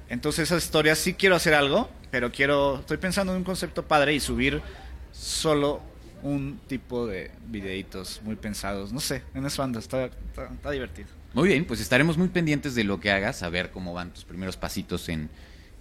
Entonces 0.07 0.43
esas 0.43 0.63
historias 0.63 0.99
sí 0.99 1.15
quiero 1.15 1.35
hacer 1.35 1.53
algo, 1.53 1.89
pero 2.11 2.31
quiero, 2.31 2.79
estoy 2.79 2.97
pensando 2.97 3.31
en 3.33 3.39
un 3.39 3.43
concepto 3.43 3.87
padre 3.87 4.13
y 4.13 4.19
subir 4.19 4.61
solo 5.11 5.81
un 6.23 6.59
tipo 6.67 7.07
de 7.07 7.31
videitos 7.47 8.21
muy 8.23 8.35
pensados. 8.35 8.93
No 8.93 8.99
sé, 8.99 9.23
en 9.33 9.45
eso 9.45 9.63
ando, 9.63 9.79
está, 9.79 10.05
está, 10.05 10.49
está 10.53 10.71
divertido. 10.71 11.07
Muy 11.33 11.47
bien, 11.47 11.65
pues 11.65 11.79
estaremos 11.79 12.17
muy 12.17 12.27
pendientes 12.27 12.75
de 12.75 12.83
lo 12.83 12.99
que 12.99 13.09
hagas, 13.11 13.41
a 13.41 13.49
ver 13.49 13.71
cómo 13.71 13.93
van 13.93 14.11
tus 14.13 14.25
primeros 14.25 14.57
pasitos 14.57 15.07
en, 15.09 15.29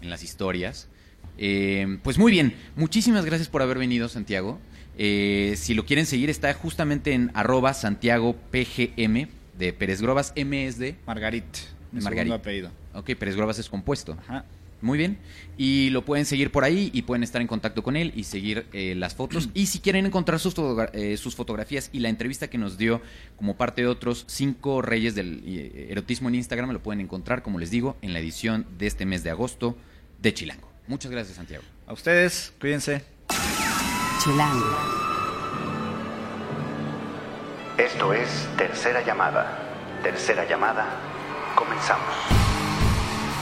en 0.01 0.09
las 0.09 0.23
historias. 0.23 0.89
Eh, 1.37 1.99
pues 2.03 2.19
muy 2.19 2.31
bien, 2.33 2.55
muchísimas 2.77 3.25
gracias 3.25 3.49
por 3.49 3.61
haber 3.63 3.79
venido, 3.79 4.09
Santiago. 4.09 4.59
Eh, 4.97 5.55
si 5.57 5.75
lo 5.75 5.85
quieren 5.87 6.07
seguir, 6.07 6.31
está 6.31 6.53
justamente 6.55 7.13
en 7.13 7.31
arroba 7.35 7.75
Santiago 7.75 8.37
PGM 8.51 9.29
de 9.59 9.73
Pérez 9.73 10.01
Grobas. 10.01 10.33
M 10.37 10.67
es 10.67 10.79
de. 10.79 10.97
Margarit, 11.07 11.45
mi 11.93 12.01
Margarit. 12.01 12.33
apellido. 12.33 12.71
Ok, 12.95 13.15
Pérez 13.19 13.37
Grobas 13.37 13.59
es 13.59 13.69
compuesto. 13.69 14.17
Ajá. 14.21 14.45
Muy 14.83 14.97
bien. 14.97 15.19
Y 15.59 15.91
lo 15.91 16.05
pueden 16.05 16.25
seguir 16.25 16.51
por 16.51 16.65
ahí 16.65 16.91
y 16.95 17.03
pueden 17.03 17.23
estar 17.23 17.43
en 17.43 17.47
contacto 17.47 17.83
con 17.83 17.97
él 17.97 18.13
y 18.17 18.25
seguir 18.25 18.67
eh, 18.73 18.95
las 18.97 19.15
fotos. 19.15 19.51
y 19.55 19.67
si 19.67 19.81
quieren 19.81 20.07
encontrar 20.07 20.41
sus, 20.41 20.55
fotogra- 20.57 20.91
eh, 20.95 21.17
sus 21.17 21.35
fotografías 21.37 21.91
y 21.93 22.01
la 22.01 22.09
entrevista 22.09 22.49
que 22.49 22.57
nos 22.59 22.79
dio 22.79 23.03
como 23.37 23.57
parte 23.57 23.83
de 23.83 23.89
otros 23.89 24.25
cinco 24.27 24.81
reyes 24.83 25.15
del 25.15 25.43
eh, 25.47 25.89
erotismo 25.91 26.29
en 26.29 26.37
Instagram, 26.37 26.71
lo 26.73 26.83
pueden 26.83 27.01
encontrar, 27.01 27.43
como 27.43 27.59
les 27.59 27.71
digo, 27.71 27.97
en 28.01 28.13
la 28.13 28.21
edición 28.21 28.67
de 28.79 28.87
este 28.87 29.05
mes 29.07 29.23
de 29.23 29.31
agosto 29.31 29.77
de 30.23 30.33
Chilango. 30.35 30.69
Muchas 30.87 31.11
gracias, 31.11 31.37
Santiago. 31.37 31.63
A 31.87 31.93
ustedes, 31.93 32.53
cuídense. 32.61 33.03
Chilango. 34.23 34.67
Esto 37.79 38.13
es 38.13 38.29
Tercera 38.57 39.05
Llamada. 39.05 39.59
Tercera 40.03 40.49
Llamada. 40.49 40.87
Comenzamos. 41.55 42.15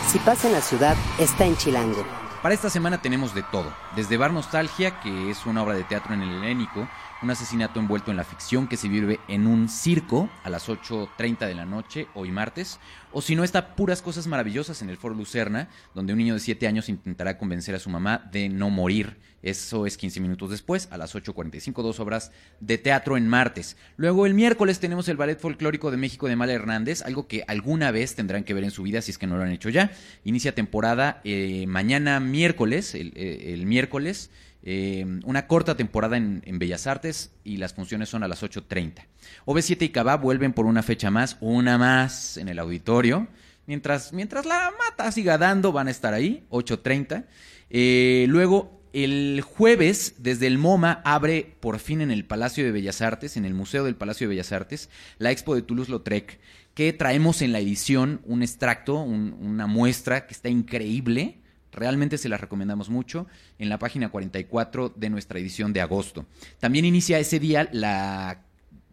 Si 0.09 0.19
pasa 0.21 0.49
en 0.49 0.55
la 0.55 0.63
ciudad, 0.63 0.97
está 1.19 1.45
en 1.45 1.55
Chilango. 1.55 2.03
Para 2.41 2.55
esta 2.55 2.71
semana 2.71 3.03
tenemos 3.03 3.35
de 3.35 3.43
todo, 3.43 3.71
desde 3.95 4.17
Bar 4.17 4.33
Nostalgia, 4.33 5.01
que 5.01 5.31
es 5.31 5.45
una 5.45 5.63
obra 5.63 5.75
de 5.75 5.85
teatro 5.85 6.15
en 6.15 6.23
el 6.23 6.33
helénico, 6.33 6.89
un 7.23 7.31
asesinato 7.31 7.81
envuelto 7.81 8.11
en 8.11 8.17
la 8.17 8.25
ficción 8.25 8.69
que 8.69 8.77
se 8.77 8.89
vive 8.89 9.19
en 9.29 9.47
un 9.47 9.69
circo 9.69 10.31
a 10.45 10.51
las 10.51 10.69
8.30 10.69 11.47
de 11.47 11.55
la 11.55 11.65
noche, 11.65 12.07
hoy 12.15 12.31
martes, 12.31 12.79
O 13.11 13.23
si 13.23 13.35
no, 13.35 13.43
está 13.43 13.75
Puras 13.75 14.03
Cosas 14.03 14.27
Maravillosas 14.27 14.83
en 14.83 14.91
el 14.91 14.99
Foro 14.99 15.15
Lucerna, 15.15 15.69
donde 15.95 16.13
un 16.13 16.19
niño 16.19 16.35
de 16.35 16.41
7 16.41 16.67
años 16.67 16.91
intentará 16.91 17.39
convencer 17.39 17.75
a 17.75 17.79
su 17.79 17.89
mamá 17.89 18.29
de 18.31 18.51
no 18.51 18.69
morir. 18.69 19.17
Eso 19.43 19.87
es 19.87 19.97
15 19.97 20.21
minutos 20.21 20.51
después, 20.51 20.89
a 20.91 20.99
las 20.99 21.15
8.45, 21.15 21.83
dos 21.83 22.01
obras 22.01 22.33
de 22.61 22.77
teatro 22.77 23.17
en 23.17 23.27
martes. 23.27 23.77
Luego 23.97 24.27
el 24.27 24.35
miércoles 24.35 24.79
tenemos 24.79 25.09
el 25.09 25.17
Ballet 25.17 25.41
Folclórico 25.41 25.91
de 25.91 25.97
México 25.97 26.29
de 26.29 26.37
Mala 26.37 26.53
Hernández, 26.53 27.03
algo 27.03 27.29
que 27.29 27.45
alguna 27.49 27.91
vez 27.93 28.15
tendrán 28.15 28.45
que 28.45 28.53
ver 28.53 28.65
en 28.65 28.71
su 28.71 28.83
vida 28.83 29.01
si 29.01 29.13
es 29.13 29.19
que 29.19 29.27
no 29.27 29.37
lo 29.37 29.45
han 29.45 29.53
hecho 29.53 29.71
ya. 29.71 29.93
Inicia 30.25 30.55
temporada 30.55 31.21
eh, 31.25 31.65
mañana 31.67 32.21
miércoles, 32.21 32.95
el, 32.95 33.13
eh, 33.17 33.55
el 33.55 33.65
miércoles. 33.67 34.31
Eh, 34.63 35.21
una 35.25 35.47
corta 35.47 35.77
temporada 35.77 36.17
en, 36.17 36.59
Bellas 36.59 36.87
Artes 36.87 37.33
y 37.45 37.59
las 37.59 37.75
funciones 37.75 38.09
son 38.09 38.23
a 38.23 38.29
las 38.29 38.43
8.30. 38.43 39.07
OV7 39.47 39.83
y 39.83 39.89
Cabá 39.91 40.17
vuelven 40.17 40.53
por 40.53 40.67
una 40.67 40.83
fecha 40.83 41.11
más, 41.11 41.37
una 41.41 41.79
más 41.79 42.37
en 42.37 42.49
el 42.49 42.59
auditorio. 42.59 43.29
Mientras, 43.67 44.13
mientras 44.13 44.47
la 44.47 44.73
mata 44.79 45.13
siga 45.13 45.39
dando, 45.39 45.73
van 45.73 45.89
a 45.89 45.91
estar 45.91 46.15
ahí, 46.15 46.47
8.30. 46.51 47.27
Eh, 47.71 48.27
luego, 48.29 48.83
el 48.93 49.43
jueves, 49.43 50.17
desde 50.19 50.47
el 50.47 50.59
MoMA, 50.59 51.03
abre 51.05 51.57
por 51.61 51.79
fin 51.79 52.01
en 52.01 52.11
el 52.11 52.25
Palacio 52.25 52.65
de 52.65 52.73
Bellas 52.73 53.03
Artes, 53.03 53.37
en 53.37 53.45
el 53.45 53.55
Museo 53.55 53.85
del 53.85 53.97
Palacio 53.97 54.27
de 54.27 54.35
Bellas 54.35 54.53
Artes, 54.53 54.89
la 55.19 55.31
expo 55.31 55.55
de 55.55 55.63
Toulouse-Lautrec, 55.63 56.41
que 56.75 56.93
traemos 56.93 57.43
en 57.43 57.53
la 57.53 57.61
edición 57.61 58.21
un 58.25 58.43
extracto, 58.43 59.01
un, 59.01 59.37
una 59.41 59.67
muestra 59.67 60.27
que 60.27 60.35
está 60.35 60.49
increíble 60.49 61.39
Realmente 61.79 62.19
se 62.19 62.29
las 62.29 62.41
recomendamos 62.41 62.91
mucho 62.91 63.27
en 63.59 63.69
la 63.69 63.79
página 63.79 64.11
44 64.11 64.93
de 64.97 65.11
nuestra 65.11 65.39
edición 65.39 65.73
de 65.73 65.81
agosto. 65.81 66.27
También 66.59 66.85
inicia 66.85 67.19
ese 67.19 67.39
día 67.39 67.69
la 67.73 68.43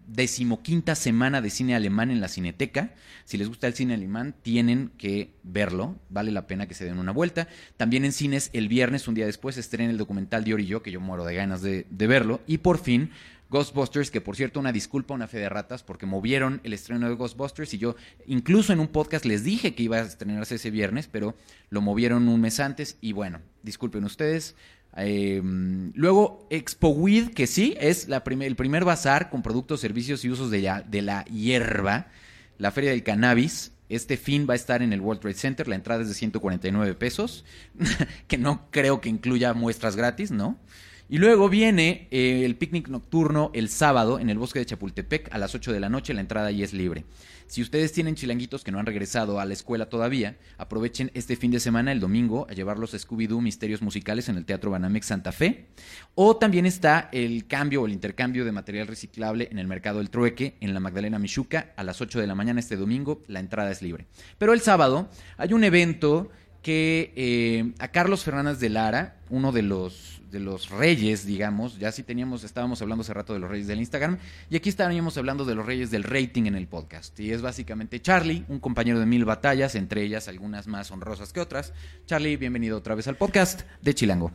decimoquinta 0.08 0.96
semana 0.96 1.42
de 1.42 1.50
cine 1.50 1.76
alemán 1.76 2.12
en 2.12 2.22
la 2.22 2.28
Cineteca. 2.28 2.94
Si 3.26 3.38
les 3.38 3.48
gusta 3.48 3.68
el 3.68 3.74
cine 3.74 3.96
alemán, 3.96 4.36
tienen 4.42 4.92
que 4.98 5.32
verlo. 5.44 5.96
Vale 6.10 6.32
la 6.32 6.48
pena 6.48 6.68
que 6.68 6.74
se 6.74 6.86
den 6.86 7.00
una 7.00 7.12
vuelta. 7.12 7.48
También 7.78 8.06
en 8.06 8.12
cines, 8.12 8.50
el 8.54 8.68
viernes, 8.68 9.08
un 9.08 9.16
día 9.16 9.26
después, 9.26 9.58
estrena 9.58 9.92
el 9.92 9.98
documental 9.98 10.44
de 10.44 10.54
Ori 10.54 10.64
y 10.64 10.68
yo, 10.68 10.84
que 10.84 10.92
yo 10.92 11.02
muero 11.02 11.26
de 11.26 11.36
ganas 11.36 11.62
de, 11.62 11.88
de 11.90 12.08
verlo. 12.08 12.42
Y 12.46 12.60
por 12.60 12.78
fin, 12.78 13.12
Ghostbusters, 13.56 14.12
que 14.12 14.20
por 14.20 14.36
cierto, 14.36 14.60
una 14.60 14.74
disculpa, 14.74 15.14
una 15.14 15.30
fe 15.30 15.38
de 15.38 15.48
ratas, 15.48 15.82
porque 15.82 16.06
movieron 16.06 16.60
el 16.66 16.74
estreno 16.74 17.08
de 17.08 17.16
Ghostbusters 17.16 17.74
y 17.74 17.78
yo 17.78 17.96
incluso 18.28 18.74
en 18.74 18.82
un 18.82 18.90
podcast 18.90 19.24
les 19.24 19.46
dije 19.46 19.74
que 19.74 19.84
iba 19.84 19.96
a 19.96 20.02
estrenarse 20.02 20.56
ese 20.56 20.72
viernes, 20.72 21.08
pero 21.08 21.38
lo 21.70 21.80
movieron 21.80 22.28
un 22.28 22.42
mes 22.42 22.60
antes 22.60 22.98
y 23.00 23.14
bueno, 23.14 23.40
disculpen 23.64 24.04
ustedes. 24.04 24.56
Eh, 24.98 25.42
luego 25.94 26.46
Expo 26.50 26.90
Weed, 26.90 27.30
que 27.30 27.48
sí, 27.48 27.78
es 27.80 28.10
la 28.10 28.24
el 28.28 28.56
primer 28.58 28.84
bazar 28.84 29.30
con 29.30 29.42
productos, 29.42 29.80
servicios 29.80 30.26
y 30.26 30.30
usos 30.30 30.52
de 30.52 30.62
la, 30.62 30.82
de 30.82 31.02
la 31.02 31.24
hierba, 31.24 32.08
la 32.58 32.72
feria 32.72 32.90
del 32.90 33.04
cannabis. 33.04 33.72
Este 33.88 34.18
fin 34.18 34.48
va 34.50 34.54
a 34.54 34.58
estar 34.58 34.82
en 34.82 34.92
el 34.92 35.00
World 35.00 35.22
Trade 35.22 35.36
Center, 35.36 35.68
la 35.70 35.76
entrada 35.76 36.02
es 36.02 36.10
de 36.10 36.16
149 36.16 36.94
pesos, 36.96 37.46
que 38.28 38.38
no 38.38 38.68
creo 38.70 39.00
que 39.00 39.08
incluya 39.08 39.54
muestras 39.54 39.96
gratis, 39.96 40.32
¿no? 40.32 40.58
Y 41.08 41.20
luego 41.20 41.50
viene 41.50 42.08
eh, 42.10 42.44
el 42.46 42.56
picnic 42.56 42.88
nocturno 42.88 43.52
el 43.54 43.70
sábado 43.70 44.18
en 44.20 44.32
el 44.32 44.40
bosque 44.40 44.58
de 44.58 44.66
Chapultepec 44.66 45.32
a 45.32 45.38
las 45.38 45.54
8 45.54 45.72
de 45.72 45.80
la 45.80 45.88
noche. 45.88 46.16
La 46.16 46.22
entrada 46.22 46.48
ahí 46.48 46.64
es 46.64 46.74
libre. 46.74 47.06
Si 47.46 47.62
ustedes 47.62 47.92
tienen 47.92 48.16
chilanguitos 48.16 48.64
que 48.64 48.72
no 48.72 48.80
han 48.80 48.88
regresado 48.88 49.40
a 49.40 49.46
la 49.46 49.54
escuela 49.54 49.88
todavía, 49.88 50.36
aprovechen 50.58 51.12
este 51.14 51.36
fin 51.36 51.52
de 51.52 51.60
semana, 51.60 51.92
el 51.92 52.00
domingo, 52.00 52.48
a 52.50 52.54
llevarlos 52.54 52.96
a 52.96 52.98
Scooby-Doo 52.98 53.40
Misterios 53.40 53.84
Musicales 53.84 54.30
en 54.30 54.38
el 54.38 54.46
Teatro 54.46 54.72
Banamex 54.72 55.06
Santa 55.06 55.32
Fe. 55.32 55.68
O 56.16 56.38
también 56.38 56.66
está 56.66 57.08
el 57.12 57.46
cambio 57.46 57.84
o 57.84 57.86
el 57.86 57.94
intercambio 57.94 58.44
de 58.44 58.52
material 58.52 58.88
reciclable 58.88 59.48
en 59.52 59.60
el 59.60 59.68
Mercado 59.68 60.00
del 60.00 60.10
Trueque 60.10 60.56
en 60.60 60.74
la 60.74 60.80
Magdalena 60.80 61.20
Michuca 61.20 61.74
a 61.76 61.84
las 61.84 62.02
8 62.02 62.20
de 62.20 62.26
la 62.26 62.34
mañana 62.34 62.60
este 62.60 62.78
domingo. 62.78 63.22
La 63.28 63.40
entrada 63.40 63.70
es 63.70 63.84
libre. 63.84 64.08
Pero 64.40 64.54
el 64.54 64.62
sábado 64.62 65.08
hay 65.38 65.54
un 65.54 65.64
evento 65.64 66.32
que 66.64 67.14
eh, 67.16 67.74
a 67.78 67.90
Carlos 67.90 68.24
Fernández 68.24 68.58
de 68.58 68.70
Lara, 68.70 69.18
uno 69.30 69.52
de 69.52 69.62
los 69.62 70.24
de 70.36 70.42
los 70.42 70.70
reyes, 70.70 71.26
digamos, 71.26 71.80
ya 71.80 71.94
sí 71.94 72.04
teníamos, 72.04 72.44
estábamos 72.44 72.82
hablando 72.82 73.04
hace 73.04 73.14
rato 73.14 73.34
de 73.34 73.40
los 73.40 73.50
reyes 73.50 73.68
del 73.68 73.80
Instagram, 73.80 74.18
y 74.50 74.58
aquí 74.58 74.68
estaríamos 74.68 75.18
hablando 75.18 75.46
de 75.46 75.56
los 75.56 75.66
reyes 75.66 75.92
del 75.92 76.04
rating 76.04 76.44
en 76.44 76.56
el 76.56 76.68
podcast. 76.68 77.18
Y 77.22 77.32
es 77.32 77.42
básicamente 77.42 78.02
Charlie, 78.02 78.44
un 78.50 78.60
compañero 78.60 79.00
de 79.00 79.06
mil 79.06 79.24
batallas, 79.24 79.76
entre 79.76 80.04
ellas 80.04 80.28
algunas 80.28 80.68
más 80.68 80.92
honrosas 80.92 81.32
que 81.32 81.40
otras. 81.40 81.74
Charlie, 82.06 82.36
bienvenido 82.36 82.78
otra 82.78 82.96
vez 82.96 83.08
al 83.08 83.16
podcast 83.16 83.62
de 83.82 83.96
Chilango. 83.96 84.34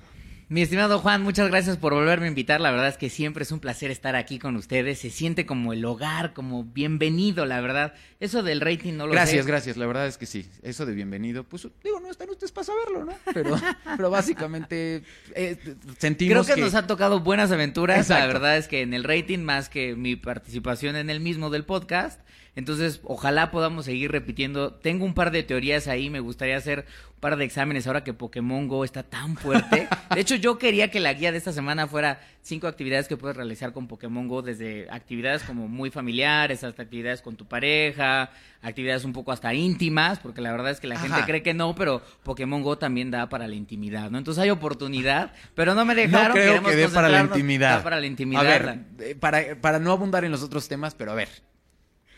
Mi 0.51 0.63
estimado 0.63 0.99
Juan, 0.99 1.23
muchas 1.23 1.49
gracias 1.49 1.77
por 1.77 1.95
volverme 1.95 2.27
a 2.27 2.29
invitar. 2.29 2.61
La 2.61 2.73
verdad 2.73 2.89
es 2.89 2.97
que 2.97 3.09
siempre 3.09 3.45
es 3.45 3.53
un 3.53 3.61
placer 3.61 3.93
estar 3.93 4.17
aquí 4.17 4.41
con 4.41 4.57
ustedes. 4.57 4.99
Se 4.99 5.09
siente 5.09 5.47
como 5.47 5.73
el 5.73 5.85
hogar, 5.85 6.33
como 6.33 6.65
bienvenido, 6.65 7.47
la 7.47 7.61
verdad. 7.61 7.95
Eso 8.19 8.43
del 8.43 8.61
rating 8.61 8.95
no 8.95 9.07
lo 9.07 9.13
gracias, 9.13 9.45
sé. 9.45 9.49
Gracias, 9.49 9.77
La 9.77 9.87
verdad 9.87 10.09
es 10.09 10.19
que 10.19 10.27
sí. 10.27 10.51
Eso 10.65 10.87
de 10.87 10.93
bienvenido, 10.93 11.45
pues 11.45 11.69
digo, 11.85 12.01
no 12.01 12.11
están 12.11 12.29
ustedes 12.31 12.51
para 12.51 12.65
saberlo, 12.65 13.05
¿no? 13.05 13.13
Pero, 13.33 13.57
pero 13.97 14.11
básicamente 14.11 15.05
eh, 15.37 15.57
sentimos 15.99 16.33
Creo 16.33 16.45
que, 16.45 16.61
que, 16.61 16.67
nos 16.67 16.75
han 16.75 16.89
tocado 16.89 17.21
buenas 17.21 17.53
aventuras. 17.53 17.99
Exacto. 17.99 18.27
La 18.27 18.33
verdad 18.33 18.57
es 18.57 18.67
que 18.67 18.81
en 18.81 18.93
el 18.93 19.05
rating, 19.05 19.39
más 19.39 19.69
que 19.69 19.95
mi 19.95 20.17
participación 20.17 20.97
en 20.97 21.11
el 21.11 21.21
mismo 21.21 21.51
del 21.51 21.65
podcast. 21.65 22.21
Entonces, 22.57 23.01
ojalá 23.05 23.51
podamos 23.51 23.85
seguir 23.85 24.11
repitiendo. 24.11 24.73
Tengo 24.75 25.05
un 25.05 25.15
par 25.15 25.31
de 25.31 25.43
teorías 25.43 25.87
ahí, 25.87 26.11
me 26.11 26.21
gustaría 26.21 26.57
hacer 26.57 26.87
un 27.15 27.21
par 27.21 27.37
de 27.37 27.45
exámenes 27.45 27.87
ahora 27.87 28.03
que 28.03 28.13
Pokémon 28.13 28.67
Go 28.67 28.85
está 28.85 29.03
tan 29.03 29.37
fuerte. 29.37 29.89
De 30.15 30.21
hecho, 30.21 30.35
yo 30.35 30.59
quería 30.59 30.91
que 30.91 31.01
la 31.01 31.13
guía 31.15 31.33
de 31.33 31.39
esta 31.39 31.53
semana 31.53 31.87
fuera 31.87 32.21
cinco 32.43 32.67
actividades 32.67 33.07
que 33.09 33.17
puedes 33.17 33.37
realizar 33.37 33.73
con 33.73 33.87
Pokémon 33.87 34.27
Go, 34.27 34.43
desde 34.43 34.89
actividades 34.91 35.43
como 35.43 35.69
muy 35.69 35.91
familiares 35.91 36.65
hasta 36.65 36.83
actividades 36.83 37.23
con 37.23 37.37
tu 37.37 37.47
pareja, 37.47 38.31
actividades 38.63 39.05
un 39.05 39.13
poco 39.13 39.33
hasta 39.33 39.55
íntimas, 39.55 40.19
porque 40.19 40.41
la 40.41 40.51
verdad 40.51 40.71
es 40.71 40.81
que 40.81 40.87
la 40.87 40.99
gente 40.99 41.21
cree 41.25 41.43
que 41.43 41.55
no, 41.55 41.75
pero 41.75 42.03
Pokémon 42.23 42.63
Go 42.63 42.79
también 42.79 43.11
da 43.11 43.29
para 43.29 43.47
la 43.47 43.55
intimidad, 43.55 44.11
¿no? 44.11 44.19
Entonces 44.19 44.43
hay 44.43 44.51
oportunidad, 44.51 45.33
pero 45.55 45.75
no 45.75 45.85
me 45.85 45.95
dejaron. 45.95 46.29
no 46.29 46.33
creo 46.33 46.63
que 46.63 46.77
dé 46.77 46.89
para 46.89 47.09
la 47.09 47.21
intimidad. 47.21 47.77
da 47.79 47.83
para 47.83 48.01
la 48.01 48.07
intimidad. 48.07 48.47
A 48.47 48.49
ver, 48.49 48.79
eh, 49.01 49.15
para, 49.15 49.57
para 49.61 49.79
no 49.79 49.93
abundar 49.93 50.25
en 50.25 50.33
los 50.33 50.43
otros 50.43 50.69
temas, 50.69 50.95
pero 50.95 51.13
a 51.13 51.15
ver, 51.15 51.29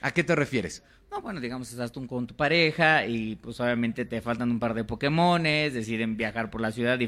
¿a 0.02 0.10
qué 0.12 0.24
te 0.24 0.34
refieres? 0.34 0.82
No, 1.12 1.20
bueno, 1.20 1.40
digamos, 1.40 1.70
estás 1.70 1.92
tú 1.92 2.06
con 2.06 2.26
tu 2.26 2.34
pareja 2.34 3.04
y 3.04 3.36
pues 3.36 3.60
obviamente 3.60 4.06
te 4.06 4.22
faltan 4.22 4.50
un 4.50 4.58
par 4.58 4.72
de 4.72 4.82
Pokémones, 4.82 5.74
deciden 5.74 6.16
viajar 6.16 6.48
por 6.48 6.62
la 6.62 6.72
ciudad, 6.72 6.98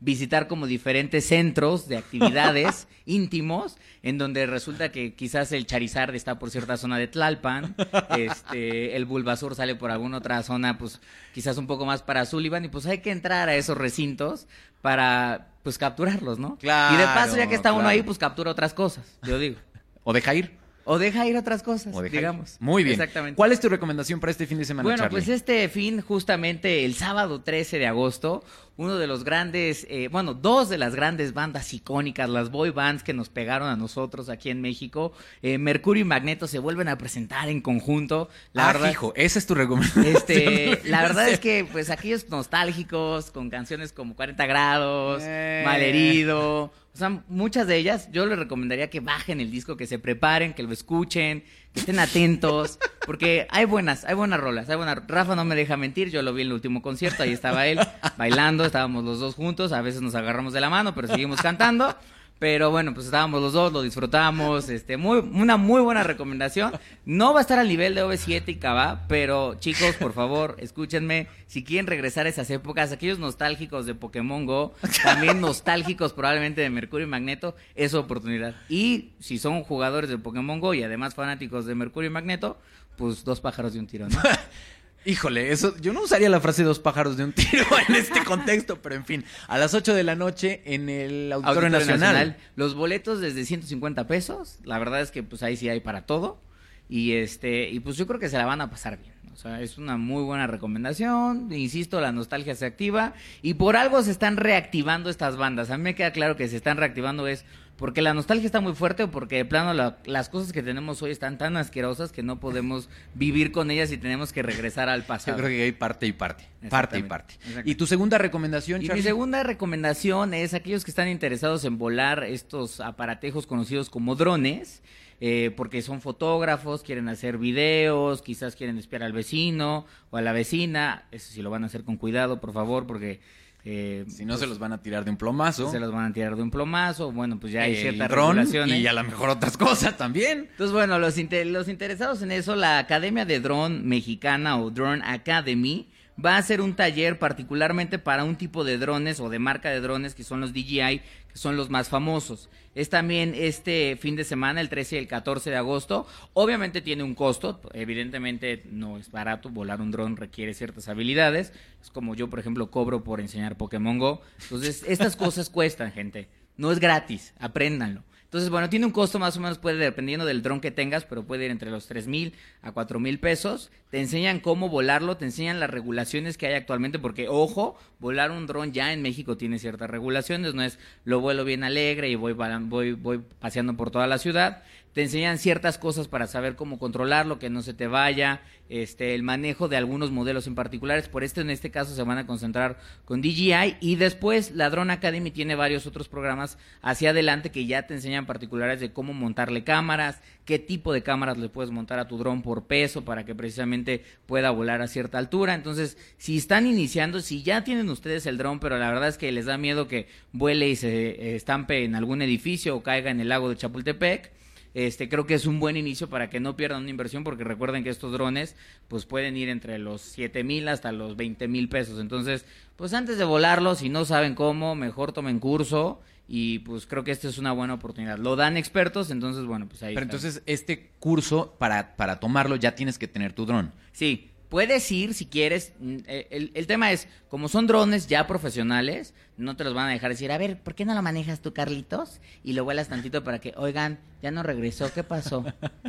visitar 0.00 0.48
como 0.48 0.66
diferentes 0.66 1.26
centros 1.26 1.86
de 1.86 1.98
actividades 1.98 2.88
íntimos, 3.04 3.76
en 4.02 4.16
donde 4.16 4.46
resulta 4.46 4.90
que 4.90 5.12
quizás 5.12 5.52
el 5.52 5.66
Charizard 5.66 6.14
está 6.14 6.38
por 6.38 6.50
cierta 6.50 6.78
zona 6.78 6.96
de 6.96 7.08
Tlalpan, 7.08 7.76
este, 8.16 8.96
el 8.96 9.04
Bulbasur 9.04 9.54
sale 9.54 9.74
por 9.74 9.90
alguna 9.90 10.16
otra 10.16 10.42
zona, 10.42 10.78
pues 10.78 10.98
quizás 11.34 11.58
un 11.58 11.66
poco 11.66 11.84
más 11.84 12.00
para 12.00 12.24
Sullivan, 12.24 12.64
y 12.64 12.68
pues 12.68 12.86
hay 12.86 13.00
que 13.00 13.10
entrar 13.10 13.50
a 13.50 13.54
esos 13.54 13.76
recintos 13.76 14.46
para 14.80 15.48
pues 15.62 15.76
capturarlos, 15.76 16.38
¿no? 16.38 16.56
Claro, 16.56 16.94
y 16.94 16.98
de 16.98 17.04
paso, 17.04 17.36
ya 17.36 17.48
que 17.48 17.54
está 17.54 17.74
uno 17.74 17.86
ahí, 17.86 18.02
pues 18.02 18.16
captura 18.16 18.50
otras 18.50 18.72
cosas, 18.72 19.04
yo 19.24 19.38
digo. 19.38 19.58
¿O 20.04 20.14
deja 20.14 20.34
ir? 20.34 20.61
O 20.84 20.98
deja 20.98 21.26
ir 21.26 21.36
otras 21.36 21.62
cosas, 21.62 21.94
O 21.94 22.02
deja 22.02 22.14
ir. 22.16 22.20
digamos. 22.20 22.56
Muy 22.60 22.82
bien. 22.84 22.94
Exactamente. 23.00 23.36
¿Cuál 23.36 23.52
es 23.52 23.60
tu 23.60 23.68
recomendación 23.68 24.18
para 24.20 24.30
este 24.32 24.46
fin 24.46 24.58
de 24.58 24.64
semana, 24.64 24.84
Bueno, 24.84 24.98
Charlie? 24.98 25.10
pues 25.20 25.28
este 25.28 25.68
fin, 25.68 26.00
justamente 26.00 26.84
el 26.84 26.94
sábado 26.94 27.40
13 27.42 27.78
de 27.78 27.86
agosto, 27.86 28.44
uno 28.76 28.96
de 28.96 29.06
los 29.06 29.24
grandes, 29.24 29.86
eh, 29.90 30.08
bueno, 30.10 30.34
dos 30.34 30.68
de 30.68 30.78
las 30.78 30.94
grandes 30.94 31.34
bandas 31.34 31.72
icónicas, 31.74 32.28
las 32.28 32.50
boy 32.50 32.70
bands 32.70 33.02
que 33.02 33.12
nos 33.12 33.28
pegaron 33.28 33.68
a 33.68 33.76
nosotros 33.76 34.28
aquí 34.28 34.50
en 34.50 34.60
México, 34.60 35.12
eh, 35.42 35.58
Mercurio 35.58 36.02
y 36.02 36.04
Magneto 36.04 36.46
se 36.46 36.58
vuelven 36.58 36.88
a 36.88 36.96
presentar 36.98 37.48
en 37.48 37.60
conjunto. 37.60 38.28
La 38.52 38.68
ah, 38.68 38.72
verdad, 38.72 38.90
hijo, 38.90 39.12
esa 39.16 39.38
es 39.38 39.46
tu 39.46 39.54
recomendación. 39.54 40.06
este, 40.06 40.80
la 40.88 41.02
verdad 41.02 41.28
es 41.28 41.38
que, 41.38 41.66
pues, 41.70 41.90
aquellos 41.90 42.28
nostálgicos, 42.28 43.30
con 43.30 43.50
canciones 43.50 43.92
como 43.92 44.14
40 44.14 44.46
grados, 44.46 45.22
Eh. 45.24 45.62
Malherido, 45.64 46.72
o 46.94 46.98
sea, 46.98 47.22
muchas 47.28 47.66
de 47.66 47.76
ellas, 47.76 48.08
yo 48.12 48.26
les 48.26 48.38
recomendaría 48.38 48.90
que 48.90 49.00
bajen 49.00 49.40
el 49.40 49.50
disco, 49.50 49.78
que 49.78 49.86
se 49.86 49.98
preparen, 49.98 50.52
que 50.52 50.62
lo 50.62 50.72
escuchen, 50.72 51.42
que 51.72 51.80
estén 51.80 51.98
atentos, 51.98 52.78
porque 53.06 53.46
hay 53.50 53.64
buenas, 53.64 54.04
hay 54.04 54.14
buenas 54.14 54.40
rolas, 54.40 54.68
hay 54.68 54.76
buenas. 54.76 55.06
Rafa 55.06 55.34
no 55.34 55.44
me 55.44 55.54
deja 55.54 55.76
mentir, 55.76 56.10
yo 56.10 56.22
lo 56.22 56.32
vi 56.34 56.42
en 56.42 56.48
el 56.48 56.52
último 56.54 56.82
concierto, 56.82 57.22
ahí 57.22 57.32
estaba 57.32 57.66
él, 57.66 57.80
bailando, 58.16 58.64
estábamos 58.64 59.04
los 59.04 59.20
dos 59.20 59.34
juntos, 59.34 59.72
a 59.72 59.80
veces 59.80 60.02
nos 60.02 60.14
agarramos 60.14 60.52
de 60.52 60.60
la 60.60 60.70
mano, 60.70 60.94
pero 60.94 61.08
seguimos 61.08 61.40
cantando. 61.40 61.96
Pero 62.42 62.72
bueno, 62.72 62.92
pues 62.92 63.06
estábamos 63.06 63.40
los 63.40 63.52
dos, 63.52 63.72
lo 63.72 63.82
disfrutamos, 63.82 64.68
este, 64.68 64.96
muy, 64.96 65.18
una 65.18 65.56
muy 65.56 65.80
buena 65.80 66.02
recomendación. 66.02 66.72
No 67.04 67.32
va 67.32 67.38
a 67.38 67.42
estar 67.42 67.60
al 67.60 67.68
nivel 67.68 67.94
de 67.94 68.02
OV7 68.02 68.42
y 68.48 68.56
Cava, 68.56 69.04
pero 69.06 69.54
chicos, 69.60 69.94
por 69.94 70.12
favor, 70.12 70.56
escúchenme, 70.58 71.28
si 71.46 71.62
quieren 71.62 71.86
regresar 71.86 72.26
a 72.26 72.30
esas 72.30 72.50
épocas, 72.50 72.90
aquellos 72.90 73.20
nostálgicos 73.20 73.86
de 73.86 73.94
Pokémon 73.94 74.44
Go, 74.44 74.74
también 75.04 75.40
nostálgicos 75.40 76.14
probablemente 76.14 76.62
de 76.62 76.68
Mercurio 76.68 77.06
y 77.06 77.10
Magneto, 77.10 77.54
es 77.76 77.94
oportunidad. 77.94 78.56
Y 78.68 79.10
si 79.20 79.38
son 79.38 79.62
jugadores 79.62 80.10
de 80.10 80.18
Pokémon 80.18 80.58
Go 80.58 80.74
y 80.74 80.82
además 80.82 81.14
fanáticos 81.14 81.64
de 81.64 81.76
Mercurio 81.76 82.10
y 82.10 82.12
Magneto, 82.12 82.58
pues 82.96 83.22
dos 83.22 83.40
pájaros 83.40 83.72
de 83.72 83.78
un 83.78 83.86
tiro, 83.86 84.08
¿no? 84.08 84.18
Híjole, 85.04 85.50
eso, 85.50 85.76
yo 85.80 85.92
no 85.92 86.02
usaría 86.02 86.28
la 86.28 86.40
frase 86.40 86.62
dos 86.62 86.78
pájaros 86.78 87.16
de 87.16 87.24
un 87.24 87.32
tiro 87.32 87.64
en 87.88 87.96
este 87.96 88.22
contexto, 88.24 88.80
pero 88.80 88.94
en 88.94 89.04
fin, 89.04 89.24
a 89.48 89.58
las 89.58 89.74
8 89.74 89.94
de 89.94 90.04
la 90.04 90.14
noche 90.14 90.62
en 90.64 90.88
el 90.88 91.32
Auditorio, 91.32 91.66
Auditorio 91.66 91.96
Nacional. 91.96 92.36
Los 92.54 92.74
boletos 92.74 93.20
desde 93.20 93.44
150 93.44 94.06
pesos. 94.06 94.58
La 94.64 94.78
verdad 94.78 95.00
es 95.00 95.10
que 95.10 95.22
pues 95.22 95.42
ahí 95.42 95.56
sí 95.56 95.68
hay 95.68 95.80
para 95.80 96.06
todo. 96.06 96.40
Y 96.88 97.12
este, 97.12 97.70
y 97.70 97.80
pues 97.80 97.96
yo 97.96 98.06
creo 98.06 98.20
que 98.20 98.28
se 98.28 98.36
la 98.36 98.46
van 98.46 98.60
a 98.60 98.70
pasar 98.70 98.98
bien. 98.98 99.12
O 99.32 99.36
sea, 99.36 99.60
es 99.62 99.78
una 99.78 99.96
muy 99.96 100.22
buena 100.22 100.46
recomendación. 100.46 101.50
Insisto, 101.52 102.00
la 102.00 102.12
nostalgia 102.12 102.54
se 102.54 102.66
activa 102.66 103.14
y 103.40 103.54
por 103.54 103.76
algo 103.76 104.02
se 104.02 104.10
están 104.10 104.36
reactivando 104.36 105.08
estas 105.08 105.36
bandas. 105.36 105.70
A 105.70 105.78
mí 105.78 105.84
me 105.84 105.94
queda 105.94 106.12
claro 106.12 106.36
que 106.36 106.48
se 106.48 106.56
están 106.56 106.76
reactivando 106.76 107.26
es 107.26 107.44
porque 107.82 108.00
la 108.00 108.14
nostalgia 108.14 108.46
está 108.46 108.60
muy 108.60 108.74
fuerte 108.76 109.02
o 109.02 109.10
porque 109.10 109.38
de 109.38 109.44
plano 109.44 109.74
la- 109.74 109.98
las 110.04 110.28
cosas 110.28 110.52
que 110.52 110.62
tenemos 110.62 111.02
hoy 111.02 111.10
están 111.10 111.36
tan 111.36 111.56
asquerosas 111.56 112.12
que 112.12 112.22
no 112.22 112.38
podemos 112.38 112.88
vivir 113.12 113.50
con 113.50 113.72
ellas 113.72 113.90
y 113.90 113.98
tenemos 113.98 114.32
que 114.32 114.40
regresar 114.40 114.88
al 114.88 115.00
Yo 115.00 115.06
pasado. 115.08 115.36
creo 115.38 115.48
que 115.48 115.64
hay 115.64 115.72
parte 115.72 116.06
y 116.06 116.12
parte. 116.12 116.44
Parte 116.70 117.00
y 117.00 117.02
parte. 117.02 117.34
¿Y 117.64 117.74
tu 117.74 117.88
segunda 117.88 118.18
recomendación, 118.18 118.82
Y 118.84 118.88
mi 118.88 119.02
segunda 119.02 119.42
recomendación 119.42 120.32
es 120.32 120.54
aquellos 120.54 120.84
que 120.84 120.92
están 120.92 121.08
interesados 121.08 121.64
en 121.64 121.76
volar 121.76 122.22
estos 122.22 122.78
aparatejos 122.78 123.48
conocidos 123.48 123.90
como 123.90 124.14
drones, 124.14 124.80
eh, 125.20 125.52
porque 125.56 125.82
son 125.82 126.00
fotógrafos, 126.00 126.84
quieren 126.84 127.08
hacer 127.08 127.36
videos, 127.36 128.22
quizás 128.22 128.54
quieren 128.54 128.78
espiar 128.78 129.02
al 129.02 129.12
vecino 129.12 129.86
o 130.10 130.18
a 130.18 130.22
la 130.22 130.32
vecina. 130.32 131.08
Eso 131.10 131.32
sí 131.32 131.42
lo 131.42 131.50
van 131.50 131.64
a 131.64 131.66
hacer 131.66 131.82
con 131.82 131.96
cuidado, 131.96 132.40
por 132.40 132.52
favor, 132.52 132.86
porque... 132.86 133.18
eh, 133.64 134.04
Si 134.08 134.24
no, 134.24 134.32
pues, 134.32 134.40
se 134.40 134.46
los 134.46 134.58
van 134.58 134.72
a 134.72 134.82
tirar 134.82 135.04
de 135.04 135.10
un 135.10 135.16
plomazo. 135.16 135.70
se 135.70 135.80
los 135.80 135.92
van 135.92 136.10
a 136.10 136.12
tirar 136.12 136.36
de 136.36 136.42
un 136.42 136.50
plomazo. 136.50 137.12
Bueno, 137.12 137.38
pues 137.38 137.52
ya 137.52 137.62
hay 137.62 137.76
ciertas 137.76 138.10
regulaciones. 138.10 138.78
y 138.78 138.86
a 138.86 138.92
lo 138.92 139.04
mejor 139.04 139.30
otras 139.30 139.56
cosas 139.56 139.96
también. 139.96 140.48
Entonces, 140.50 140.72
bueno, 140.72 140.98
los, 140.98 141.16
los 141.46 141.68
interesados 141.68 142.22
en 142.22 142.32
eso, 142.32 142.56
la 142.56 142.78
Academia 142.78 143.24
de 143.24 143.40
Drone 143.40 143.80
Mexicana 143.80 144.58
o 144.60 144.70
Drone 144.70 145.02
Academy 145.04 145.88
va 146.22 146.34
a 146.34 146.38
hacer 146.38 146.60
un 146.60 146.74
taller 146.74 147.18
particularmente 147.18 147.98
para 147.98 148.24
un 148.24 148.36
tipo 148.36 148.64
de 148.64 148.78
drones 148.78 149.20
o 149.20 149.28
de 149.28 149.38
marca 149.38 149.70
de 149.70 149.80
drones 149.80 150.14
que 150.14 150.24
son 150.24 150.40
los 150.40 150.52
DJI, 150.52 151.00
son 151.32 151.56
los 151.56 151.70
más 151.70 151.88
famosos. 151.88 152.48
Es 152.74 152.88
también 152.88 153.34
este 153.36 153.96
fin 154.00 154.16
de 154.16 154.24
semana, 154.24 154.60
el 154.60 154.68
13 154.68 154.96
y 154.96 154.98
el 154.98 155.08
14 155.08 155.50
de 155.50 155.56
agosto. 155.56 156.06
Obviamente 156.32 156.80
tiene 156.80 157.02
un 157.02 157.14
costo, 157.14 157.60
evidentemente 157.74 158.62
no 158.70 158.96
es 158.96 159.10
barato, 159.10 159.50
volar 159.50 159.80
un 159.80 159.90
dron 159.90 160.16
requiere 160.16 160.54
ciertas 160.54 160.88
habilidades. 160.88 161.52
Es 161.82 161.90
como 161.90 162.14
yo, 162.14 162.30
por 162.30 162.38
ejemplo, 162.38 162.70
cobro 162.70 163.04
por 163.04 163.20
enseñar 163.20 163.56
Pokémon 163.56 163.98
Go. 163.98 164.22
Entonces, 164.44 164.84
estas 164.86 165.16
cosas 165.16 165.50
cuestan, 165.50 165.92
gente. 165.92 166.28
No 166.56 166.72
es 166.72 166.80
gratis, 166.80 167.34
apréndanlo. 167.38 168.04
Entonces, 168.32 168.48
bueno, 168.48 168.70
tiene 168.70 168.86
un 168.86 168.92
costo 168.92 169.18
más 169.18 169.36
o 169.36 169.40
menos, 169.40 169.58
puede, 169.58 169.76
dependiendo 169.76 170.24
del 170.24 170.40
dron 170.40 170.62
que 170.62 170.70
tengas, 170.70 171.04
pero 171.04 171.22
puede 171.22 171.44
ir 171.44 171.50
entre 171.50 171.70
los 171.70 171.86
3 171.86 172.06
mil 172.06 172.32
a 172.62 172.72
4 172.72 172.98
mil 172.98 173.20
pesos. 173.20 173.70
Te 173.90 174.00
enseñan 174.00 174.40
cómo 174.40 174.70
volarlo, 174.70 175.18
te 175.18 175.26
enseñan 175.26 175.60
las 175.60 175.68
regulaciones 175.68 176.38
que 176.38 176.46
hay 176.46 176.54
actualmente, 176.54 176.98
porque, 176.98 177.28
ojo, 177.28 177.76
volar 177.98 178.30
un 178.30 178.46
dron 178.46 178.72
ya 178.72 178.94
en 178.94 179.02
México 179.02 179.36
tiene 179.36 179.58
ciertas 179.58 179.90
regulaciones, 179.90 180.54
no 180.54 180.62
es 180.62 180.78
lo 181.04 181.20
vuelo 181.20 181.44
bien 181.44 181.62
alegre 181.62 182.08
y 182.08 182.14
voy, 182.14 182.32
voy, 182.32 182.92
voy 182.92 183.20
paseando 183.38 183.76
por 183.76 183.90
toda 183.90 184.06
la 184.06 184.16
ciudad. 184.16 184.62
Te 184.92 185.02
enseñan 185.02 185.38
ciertas 185.38 185.78
cosas 185.78 186.06
para 186.06 186.26
saber 186.26 186.54
cómo 186.54 186.78
controlarlo, 186.78 187.38
que 187.38 187.48
no 187.48 187.62
se 187.62 187.72
te 187.72 187.86
vaya, 187.86 188.42
este, 188.68 189.14
el 189.14 189.22
manejo 189.22 189.68
de 189.68 189.78
algunos 189.78 190.10
modelos 190.10 190.46
en 190.46 190.54
particulares. 190.54 191.08
Por 191.08 191.24
este, 191.24 191.40
en 191.40 191.48
este 191.48 191.70
caso, 191.70 191.94
se 191.94 192.02
van 192.02 192.18
a 192.18 192.26
concentrar 192.26 192.78
con 193.06 193.22
DJI. 193.22 193.76
Y 193.80 193.96
después, 193.96 194.50
la 194.50 194.68
Drone 194.68 194.92
Academy 194.92 195.30
tiene 195.30 195.54
varios 195.54 195.86
otros 195.86 196.08
programas 196.08 196.58
hacia 196.82 197.10
adelante 197.10 197.50
que 197.50 197.64
ya 197.64 197.86
te 197.86 197.94
enseñan 197.94 198.26
particulares 198.26 198.80
de 198.80 198.92
cómo 198.92 199.14
montarle 199.14 199.64
cámaras, 199.64 200.20
qué 200.44 200.58
tipo 200.58 200.92
de 200.92 201.02
cámaras 201.02 201.38
le 201.38 201.48
puedes 201.48 201.70
montar 201.70 201.98
a 201.98 202.06
tu 202.06 202.18
dron 202.18 202.42
por 202.42 202.66
peso 202.66 203.02
para 203.02 203.24
que 203.24 203.34
precisamente 203.34 204.04
pueda 204.26 204.50
volar 204.50 204.82
a 204.82 204.88
cierta 204.88 205.16
altura. 205.16 205.54
Entonces, 205.54 205.96
si 206.18 206.36
están 206.36 206.66
iniciando, 206.66 207.20
si 207.20 207.42
ya 207.42 207.64
tienen 207.64 207.88
ustedes 207.88 208.26
el 208.26 208.36
dron, 208.36 208.60
pero 208.60 208.76
la 208.76 208.88
verdad 208.90 209.08
es 209.08 209.16
que 209.16 209.32
les 209.32 209.46
da 209.46 209.56
miedo 209.56 209.88
que 209.88 210.06
vuele 210.32 210.68
y 210.68 210.76
se 210.76 211.34
estampe 211.34 211.84
en 211.84 211.94
algún 211.94 212.20
edificio 212.20 212.76
o 212.76 212.82
caiga 212.82 213.10
en 213.10 213.20
el 213.20 213.30
lago 213.30 213.48
de 213.48 213.56
Chapultepec, 213.56 214.41
este, 214.74 215.08
creo 215.08 215.26
que 215.26 215.34
es 215.34 215.46
un 215.46 215.60
buen 215.60 215.76
inicio 215.76 216.08
para 216.08 216.30
que 216.30 216.40
no 216.40 216.56
pierdan 216.56 216.82
una 216.82 216.90
inversión, 216.90 217.24
porque 217.24 217.44
recuerden 217.44 217.84
que 217.84 217.90
estos 217.90 218.12
drones, 218.12 218.56
pues 218.88 219.06
pueden 219.06 219.36
ir 219.36 219.48
entre 219.48 219.78
los 219.78 220.00
7 220.00 220.44
mil 220.44 220.68
hasta 220.68 220.92
los 220.92 221.16
20 221.16 221.48
mil 221.48 221.68
pesos. 221.68 222.00
Entonces, 222.00 222.44
pues 222.76 222.94
antes 222.94 223.18
de 223.18 223.24
volarlo, 223.24 223.74
si 223.74 223.88
no 223.88 224.04
saben 224.04 224.34
cómo, 224.34 224.74
mejor 224.74 225.12
tomen 225.12 225.38
curso 225.40 226.00
y 226.28 226.60
pues 226.60 226.86
creo 226.86 227.04
que 227.04 227.10
esta 227.10 227.28
es 227.28 227.38
una 227.38 227.52
buena 227.52 227.74
oportunidad. 227.74 228.18
Lo 228.18 228.36
dan 228.36 228.56
expertos, 228.56 229.10
entonces 229.10 229.44
bueno, 229.44 229.68
pues 229.68 229.82
ahí. 229.82 229.94
Pero 229.94 230.06
está. 230.06 230.16
entonces, 230.16 230.42
este 230.46 230.90
curso, 230.98 231.54
para, 231.58 231.94
para 231.96 232.20
tomarlo, 232.20 232.56
ya 232.56 232.74
tienes 232.74 232.98
que 232.98 233.08
tener 233.08 233.34
tu 233.34 233.44
dron. 233.44 233.72
Sí, 233.92 234.31
puedes 234.52 234.92
ir 234.92 235.14
si 235.14 235.24
quieres. 235.24 235.72
Mm, 235.80 235.96
eh, 236.06 236.26
El, 236.30 236.50
el 236.52 236.66
tema 236.66 236.92
es, 236.92 237.08
como 237.30 237.48
son 237.48 237.66
drones 237.66 238.06
ya 238.06 238.26
profesionales, 238.26 239.14
no 239.38 239.56
te 239.56 239.64
los 239.64 239.72
van 239.72 239.88
a 239.88 239.92
dejar 239.92 240.10
decir, 240.10 240.30
a 240.30 240.36
ver, 240.36 240.60
¿por 240.60 240.74
qué 240.74 240.84
no 240.84 240.94
lo 240.94 241.00
manejas 241.00 241.40
tú, 241.40 241.54
Carlitos? 241.54 242.20
Y 242.44 242.52
lo 242.52 242.62
vuelas 242.62 242.88
tantito 242.88 243.24
para 243.24 243.40
que, 243.40 243.54
oigan, 243.56 243.98
ya 244.20 244.30
no 244.30 244.42
regresó, 244.42 244.92
¿qué 244.92 245.04
pasó? 245.04 245.42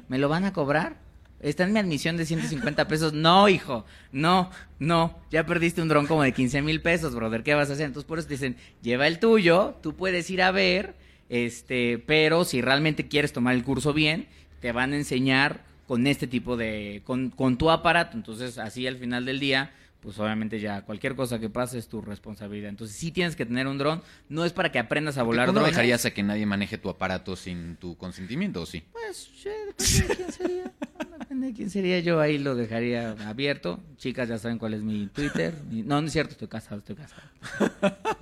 ¿Me 0.08 0.17
lo 0.17 0.30
van 0.30 0.45
a 0.45 0.54
cobrar? 0.54 0.95
Está 1.41 1.65
en 1.65 1.73
mi 1.73 1.80
admisión 1.80 2.15
de 2.15 2.26
150 2.26 2.88
pesos. 2.88 3.12
No, 3.12 3.49
hijo, 3.49 3.84
no, 4.13 4.49
no. 4.80 5.19
Ya 5.30 5.45
perdiste 5.45 5.82
un 5.82 5.89
dron 5.89 6.08
como 6.08 6.23
de 6.23 6.32
15 6.32 6.62
mil 6.62 6.82
pesos, 6.82 7.13
brother. 7.13 7.43
¿Qué 7.43 7.56
vas 7.56 7.69
a 7.69 7.73
hacer? 7.73 7.88
Entonces, 7.88 8.08
por 8.08 8.17
eso 8.17 8.30
te 8.30 8.36
dicen, 8.36 8.56
lleva 8.82 9.08
el 9.08 9.19
tuyo, 9.19 9.76
tú 9.84 9.93
puedes 9.93 10.30
ir 10.30 10.41
a 10.41 10.52
ver, 10.52 10.95
este, 11.28 11.97
pero 11.97 12.45
si 12.45 12.62
realmente 12.62 13.10
quieres 13.10 13.34
tomar 13.34 13.56
el 13.56 13.65
curso 13.65 13.91
bien, 13.91 14.30
te 14.62 14.71
van 14.71 14.93
a 14.93 14.95
enseñar 14.95 15.65
con 15.88 16.08
este 16.08 16.28
tipo 16.28 16.58
de, 16.58 17.02
con, 17.06 17.30
con 17.30 17.58
tu 17.58 17.69
aparato. 17.69 18.17
Entonces, 18.17 18.58
así 18.58 18.88
al 18.88 18.98
final 18.98 19.26
del 19.26 19.39
día, 19.39 19.72
pues 20.00 20.19
obviamente 20.19 20.60
ya 20.60 20.82
cualquier 20.82 21.15
cosa 21.15 21.39
que 21.39 21.50
pase 21.50 21.78
es 21.78 21.88
tu 21.88 22.02
responsabilidad. 22.02 22.69
Entonces, 22.69 22.96
sí 22.98 23.12
tienes 23.12 23.36
que 23.36 23.46
tener 23.46 23.67
un 23.67 23.78
dron. 23.78 24.02
No 24.30 24.43
es 24.46 24.52
para 24.54 24.72
que 24.72 24.80
aprendas 24.80 25.17
a 25.17 25.24
volar 25.24 25.48
¿Tú 25.48 25.54
no 25.54 25.60
drones. 25.60 25.76
dejarías 25.76 26.06
a 26.06 26.12
que 26.12 26.24
nadie 26.24 26.46
maneje 26.46 26.78
tu 26.78 26.89
aparato 26.89 27.36
sin 27.36 27.78
tu 27.78 27.96
consentimiento 27.98 28.62
o 28.62 28.65
sí? 28.65 28.84
Pues, 28.91 29.30
sí, 29.36 29.50
depende 29.67 30.08
de 30.08 30.15
quién 30.15 30.32
sería. 30.32 30.72
Depende 31.19 31.48
de 31.48 31.54
quién 31.54 31.69
sería. 31.69 32.00
Yo 32.02 32.19
ahí 32.19 32.38
lo 32.38 32.56
dejaría 32.56 33.12
abierto. 33.28 33.80
Chicas, 33.98 34.28
ya 34.28 34.38
saben 34.38 34.58
cuál 34.58 34.74
es 34.74 34.82
mi 34.84 35.08
Twitter. 35.08 35.54
No, 35.69 36.02
no 36.02 36.08
es 36.08 36.13
cierto, 36.13 36.32
estoy 36.34 36.48
casado, 36.50 36.80
estoy 36.80 36.96
casado. 36.96 37.24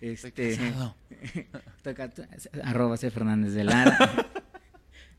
Este, 0.00 0.52
estoy 1.76 1.94
arroba 2.64 2.96
C 2.96 3.10
Fernández 3.10 3.52
de 3.52 3.64
Lara. 3.64 3.98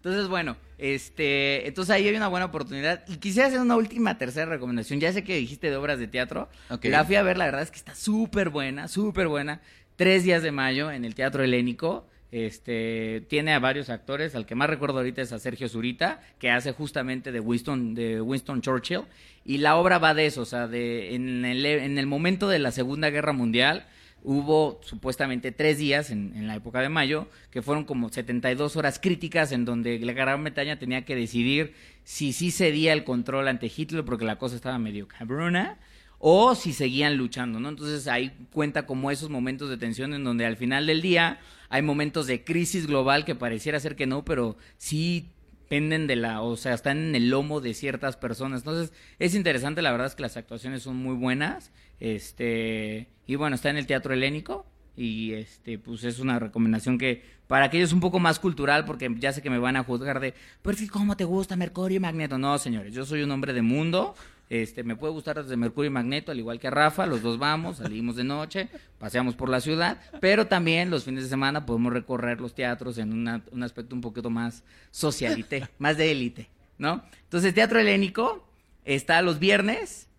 Entonces, 0.04 0.30
bueno, 0.30 0.58
este, 0.80 1.68
entonces 1.68 1.94
ahí 1.94 2.08
hay 2.08 2.16
una 2.16 2.28
buena 2.28 2.48
oportunidad. 2.48 3.04
Y 3.08 3.18
quisiera 3.18 3.50
hacer 3.50 3.60
una 3.60 3.76
última, 3.76 4.18
tercera 4.18 4.48
recomendación. 4.48 5.00
Ya 5.00 5.14
sé 5.14 5.24
que 5.24 5.36
dijiste 5.36 5.70
de 5.70 5.76
obras 5.76 6.00
de 6.00 6.08
teatro. 6.08 6.50
La 6.82 7.06
fui 7.06 7.18
a 7.18 7.22
ver, 7.22 7.38
la 7.38 7.46
verdad 7.46 7.62
es 7.62 7.70
que 7.70 7.78
está 7.78 7.94
súper 7.94 8.50
buena, 8.50 8.88
súper 8.88 9.28
buena. 9.28 9.62
Tres 9.98 10.24
días 10.24 10.42
de 10.42 10.52
mayo 10.52 10.92
en 10.92 11.06
el 11.06 11.14
Teatro 11.14 11.44
Helénico. 11.44 12.08
Este, 12.32 13.24
tiene 13.28 13.54
a 13.54 13.60
varios 13.60 13.92
actores. 13.92 14.34
Al 14.34 14.48
que 14.48 14.56
más 14.56 14.72
recuerdo 14.72 14.98
ahorita 14.98 15.22
es 15.22 15.32
a 15.34 15.38
Sergio 15.38 15.70
Zurita, 15.70 16.20
que 16.40 16.50
hace 16.50 16.72
justamente 16.72 17.32
de 17.32 17.40
Winston, 17.40 17.94
de 17.94 18.20
Winston 18.20 18.62
Churchill. 18.62 19.02
Y 19.46 19.60
la 19.60 19.76
obra 19.76 20.00
va 20.00 20.16
de 20.16 20.26
eso, 20.26 20.42
o 20.42 20.46
sea, 20.46 20.68
de, 20.68 21.14
en 21.14 21.46
el, 21.46 21.64
en 21.64 22.00
el 22.00 22.08
momento 22.08 22.50
de 22.50 22.58
la 22.58 22.72
Segunda 22.72 23.12
Guerra 23.12 23.34
Mundial, 23.34 23.86
hubo 24.24 24.80
supuestamente 24.84 25.52
tres 25.52 25.78
días 25.78 26.12
en, 26.12 26.34
en 26.36 26.48
la 26.48 26.56
época 26.56 26.82
de 26.82 26.90
mayo, 26.90 27.28
que 27.50 27.62
fueron 27.62 27.86
como 27.86 28.10
72 28.10 28.76
horas 28.76 29.00
críticas 29.00 29.52
en 29.52 29.66
donde 29.66 30.00
la 30.00 30.14
Gran 30.14 30.44
Bretaña 30.44 30.80
tenía 30.80 31.06
que 31.06 31.16
decidir 31.16 31.74
si 32.04 32.34
sí 32.34 32.52
cedía 32.52 32.94
el 32.94 33.04
control 33.04 33.48
ante 33.48 33.72
Hitler 33.76 34.06
porque 34.06 34.26
la 34.26 34.38
cosa 34.38 34.56
estaba 34.56 34.78
medio 34.80 35.08
cabrona 35.08 35.78
o 36.20 36.54
si 36.54 36.72
seguían 36.72 37.18
luchando, 37.18 37.60
¿no? 37.60 37.70
Entonces 37.70 38.08
ahí 38.08 38.32
cuenta 38.54 38.86
como 38.86 39.10
esos 39.10 39.30
momentos 39.30 39.70
de 39.70 39.78
tensión 39.78 40.14
en 40.14 40.24
donde 40.24 40.46
al 40.46 40.56
final 40.56 40.86
del 40.86 41.02
día 41.02 41.40
hay 41.70 41.82
momentos 41.82 42.28
de 42.28 42.44
crisis 42.44 42.86
global 42.86 43.26
que 43.26 43.34
pareciera 43.34 43.80
ser 43.80 43.96
que 43.96 44.06
no, 44.06 44.24
pero 44.24 44.56
sí 44.78 45.30
penden 45.68 46.06
de 46.06 46.18
la, 46.18 46.42
o 46.42 46.58
sea, 46.58 46.74
están 46.74 46.98
en 46.98 47.16
el 47.16 47.30
lomo 47.30 47.60
de 47.62 47.74
ciertas 47.74 48.18
personas. 48.18 48.60
Entonces, 48.60 48.94
es 49.20 49.34
interesante, 49.34 49.82
la 49.82 49.92
verdad 49.92 50.08
es 50.08 50.16
que 50.16 50.22
las 50.22 50.38
actuaciones 50.38 50.84
son 50.84 50.98
muy 50.98 51.16
buenas. 51.16 51.72
Este, 52.02 53.08
y 53.28 53.36
bueno, 53.36 53.56
está 53.56 53.70
en 53.70 53.78
el 53.78 53.86
Teatro 53.86 54.14
Helénico 54.14 54.66
y 54.98 55.34
este 55.34 55.78
pues 55.78 56.04
es 56.04 56.20
una 56.20 56.40
recomendación 56.40 56.98
que 56.98 57.24
para 57.48 57.66
aquellos 57.66 57.94
un 57.94 58.00
poco 58.00 58.20
más 58.20 58.40
cultural 58.40 58.86
porque 58.86 59.10
ya 59.20 59.32
sé 59.32 59.44
que 59.44 59.52
me 59.52 59.60
van 59.60 59.76
a 59.76 59.84
juzgar 59.84 60.20
de, 60.20 60.34
"Pero 60.64 60.78
cómo 60.92 61.16
te 61.16 61.26
gusta 61.26 61.56
Mercurio 61.56 61.98
y 61.98 62.00
Magneto." 62.00 62.40
No, 62.40 62.58
señores, 62.58 62.92
yo 62.94 63.06
soy 63.06 63.22
un 63.22 63.30
hombre 63.30 63.54
de 63.54 63.62
mundo. 63.62 64.16
Este, 64.50 64.84
me 64.84 64.96
puede 64.98 65.14
gustar 65.14 65.42
desde 65.42 65.56
Mercurio 65.56 65.90
y 65.92 65.94
Magneto, 65.94 66.32
al 66.32 66.40
igual 66.40 66.60
que 66.60 66.68
a 66.68 66.72
Rafa, 66.72 67.06
los 67.06 67.22
dos 67.22 67.38
vamos, 67.38 67.78
salimos 67.78 68.18
de 68.18 68.26
noche, 68.26 68.68
paseamos 68.98 69.36
por 69.36 69.48
la 69.48 69.62
ciudad, 69.62 70.02
pero 70.20 70.48
también 70.48 70.90
los 70.90 71.06
fines 71.06 71.24
de 71.24 71.30
semana 71.30 71.66
podemos 71.66 71.94
recorrer 71.94 72.42
los 72.42 72.54
teatros 72.54 72.98
en 72.98 73.14
un 73.14 73.64
aspecto 73.64 73.96
un 73.96 74.02
poquito 74.02 74.30
más 74.30 74.66
socialité, 74.90 75.70
más 75.78 75.96
de 75.96 76.12
élite, 76.12 76.50
¿no? 76.78 77.02
Entonces, 77.24 77.54
Teatro 77.54 77.80
Helénico 77.80 78.46
está 78.84 79.22
los 79.22 79.40
viernes 79.40 80.10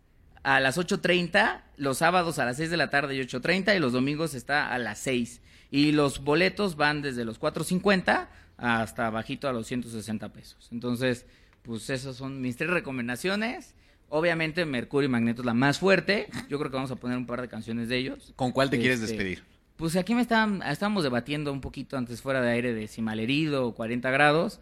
a 0.43 0.61
las 0.61 0.79
8.30, 0.79 1.63
los 1.77 1.99
sábados 1.99 2.39
a 2.39 2.45
las 2.45 2.57
6 2.57 2.71
de 2.71 2.77
la 2.77 2.91
tarde 2.91 3.15
y 3.17 3.21
8.30 3.21 3.77
y 3.77 3.79
los 3.79 3.93
domingos 3.93 4.35
está 4.35 4.73
a 4.73 4.79
las 4.79 4.99
6. 5.01 5.41
Y 5.71 5.93
los 5.93 6.23
boletos 6.25 6.77
van 6.77 7.01
desde 7.03 7.25
los 7.25 7.41
4.50 7.41 8.29
hasta 8.59 9.11
bajito 9.11 9.49
a 9.49 9.53
los 9.53 9.67
160 9.67 10.29
pesos. 10.33 10.69
Entonces, 10.73 11.27
pues 11.63 11.89
esas 11.91 12.17
son 12.17 12.41
mis 12.41 12.57
tres 12.57 12.71
recomendaciones. 12.71 13.75
Obviamente 14.09 14.67
Mercurio 14.67 15.09
y 15.09 15.11
Magneto 15.13 15.43
es 15.43 15.47
la 15.47 15.55
más 15.55 15.79
fuerte. 15.79 16.29
Yo 16.49 16.59
creo 16.59 16.71
que 16.71 16.77
vamos 16.77 16.91
a 16.91 16.97
poner 16.97 17.17
un 17.17 17.27
par 17.27 17.41
de 17.41 17.49
canciones 17.49 17.89
de 17.89 17.97
ellos. 17.97 18.33
¿Con 18.37 18.53
cuál 18.53 18.69
te 18.69 18.79
quieres 18.79 19.01
Este, 19.01 19.15
despedir? 19.17 19.45
Pues 19.77 19.97
aquí 19.97 20.15
me 20.15 20.21
estaban, 20.21 20.63
estábamos 20.63 21.03
debatiendo 21.03 21.53
un 21.53 21.61
poquito 21.61 21.97
antes 21.97 22.21
fuera 22.21 22.41
de 22.43 22.51
aire 22.51 22.75
de 22.75 22.89
si 22.89 23.01
malherido 23.01 23.67
o 23.67 23.75
40 23.75 24.11
grados. 24.11 24.61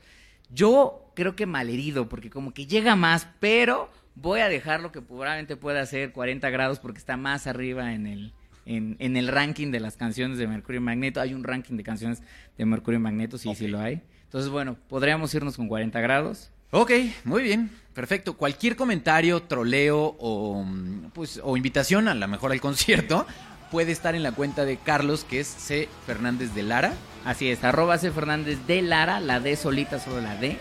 Yo 0.53 1.11
creo 1.14 1.37
que 1.37 1.47
malherido, 1.47 2.09
porque 2.09 2.31
como 2.31 2.55
que 2.55 2.66
llega 2.66 2.97
más, 2.97 3.28
pero 3.41 3.91
voy 4.21 4.41
a 4.41 4.49
dejar 4.49 4.81
lo 4.81 4.93
que 4.93 5.01
probablemente 5.03 5.57
pueda 5.57 5.85
ser 5.87 6.12
40 6.12 6.49
grados 6.51 6.79
porque 6.79 6.99
está 6.99 7.16
más 7.16 7.47
arriba 7.47 7.95
en 7.95 8.07
el, 8.07 8.33
en, 8.66 8.97
en 8.99 9.16
el 9.16 9.29
ranking 9.29 9.71
de 9.71 9.81
las 9.81 9.97
canciones 9.97 10.39
de 10.39 10.47
Mercurio 10.47 10.81
Magneto. 10.81 11.21
Hay 11.21 11.35
un 11.35 11.45
ranking 11.45 11.77
de 11.77 11.83
canciones 11.83 12.23
de 12.57 12.64
Mercurio 12.64 13.01
Magneto, 13.01 13.39
sí, 13.39 13.55
sí 13.55 13.68
lo 13.68 13.81
hay. 13.81 14.03
Entonces, 14.25 14.51
bueno, 14.51 14.77
podríamos 14.89 15.35
irnos 15.35 15.57
con 15.57 15.68
40 15.68 16.01
grados. 16.01 16.51
Ok, 16.71 16.93
muy 17.25 17.43
bien, 17.43 17.71
perfecto. 17.95 18.37
Cualquier 18.37 18.77
comentario, 18.77 19.43
troleo 19.43 20.16
o, 20.21 20.64
pues, 21.12 21.41
o 21.43 21.57
invitación 21.57 22.07
a 22.07 22.14
la 22.14 22.29
mejor 22.29 22.53
al 22.53 22.61
concierto 22.61 23.27
puede 23.73 23.91
estar 23.93 24.14
en 24.14 24.23
la 24.23 24.33
cuenta 24.33 24.64
de 24.64 24.77
Carlos, 24.77 25.25
que 25.25 25.41
es 25.41 25.49
C. 25.49 25.89
Fernández 26.07 26.55
de 26.55 26.62
Lara. 26.62 26.93
Así 27.25 27.51
es, 27.51 27.64
arroba 27.64 27.99
C. 27.99 28.11
Fernández 28.12 28.66
de 28.66 28.83
Lara, 28.83 29.21
la 29.21 29.41
D 29.41 29.57
solita, 29.57 29.99
solo 29.99 30.21
la 30.21 30.37
D. 30.37 30.59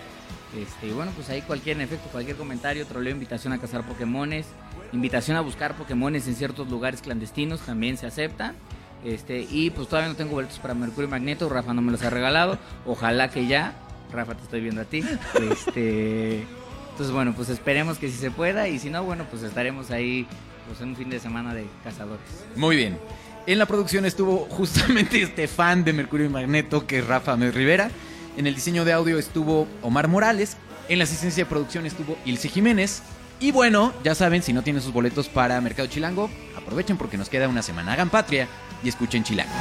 Este, 0.58 0.88
y 0.88 0.92
bueno, 0.92 1.12
pues 1.16 1.30
ahí 1.30 1.42
cualquier, 1.42 1.80
efecto, 1.80 2.10
cualquier 2.12 2.36
comentario, 2.36 2.86
troleo, 2.86 3.14
invitación 3.14 3.54
a 3.54 3.60
cazar 3.60 3.86
Pokémones, 3.86 4.48
invitación 4.94 5.38
a 5.38 5.42
buscar 5.42 5.76
Pokémones 5.76 6.28
en 6.28 6.36
ciertos 6.36 6.70
lugares 6.70 7.02
clandestinos 7.02 7.62
también 7.62 7.98
se 7.98 8.08
acepta. 8.08 8.56
Este, 9.04 9.48
y 9.50 9.70
pues 9.70 9.88
todavía 9.88 10.10
no 10.10 10.16
tengo 10.16 10.32
boletos 10.32 10.60
para 10.60 10.74
Mercurio 10.74 11.08
y 11.08 11.12
Magneto, 11.12 11.48
Rafa 11.48 11.74
no 11.74 11.82
me 11.82 11.92
los 11.92 12.02
ha 12.04 12.10
regalado. 12.10 12.58
Ojalá 12.86 13.30
que 13.30 13.48
ya. 13.48 13.76
Rafa, 14.12 14.36
te 14.36 14.44
estoy 14.44 14.62
viendo 14.62 14.82
a 14.82 14.86
ti. 14.86 15.04
Este, 15.52 16.46
entonces, 16.92 17.14
bueno, 17.14 17.34
pues 17.34 17.50
esperemos 17.50 17.98
que 17.98 18.10
sí 18.10 18.18
se 18.18 18.32
pueda. 18.32 18.68
Y 18.68 18.80
si 18.80 18.90
no, 18.90 19.04
bueno, 19.04 19.26
pues 19.30 19.44
estaremos 19.44 19.92
ahí 19.92 20.28
pues, 20.68 20.82
en 20.82 20.90
un 20.90 20.96
fin 20.96 21.10
de 21.10 21.20
semana 21.20 21.54
de 21.54 21.66
cazadores. 21.84 22.26
Muy 22.56 22.76
bien. 22.76 22.98
En 23.46 23.58
la 23.58 23.66
producción 23.66 24.06
estuvo 24.06 24.48
justamente 24.50 25.22
este 25.22 25.48
fan 25.48 25.84
de 25.84 25.94
Mercurio 25.94 26.26
y 26.26 26.30
Magneto, 26.30 26.86
que 26.86 27.00
es 27.00 27.08
Rafa 27.08 27.36
Rivera. 27.36 27.90
En 28.38 28.48
el 28.48 28.56
diseño 28.56 28.86
de 28.86 28.94
audio 28.94 29.18
estuvo 29.20 29.68
Omar 29.82 30.08
Morales. 30.08 30.58
En 30.88 30.98
la 30.98 31.04
asistencia 31.04 31.44
de 31.44 31.50
producción 31.50 31.86
estuvo 31.86 32.18
Ilse 32.26 32.50
Jiménez. 32.50 33.02
Y 33.40 33.52
bueno, 33.52 33.94
ya 34.04 34.16
saben, 34.16 34.44
si 34.44 34.52
no 34.52 34.64
tienen 34.64 34.82
sus 34.82 34.92
boletos 34.92 35.30
para 35.30 35.62
Mercado 35.62 35.88
Chilango, 35.88 36.30
aprovechen 36.58 36.98
porque 36.98 37.18
nos 37.18 37.30
queda 37.30 37.48
una 37.48 37.62
semana. 37.62 37.94
Hagan 37.94 38.10
patria 38.10 38.48
y 38.84 38.90
escuchen 38.90 39.24
Chilango. 39.24 39.52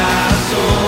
Haz 0.00 0.87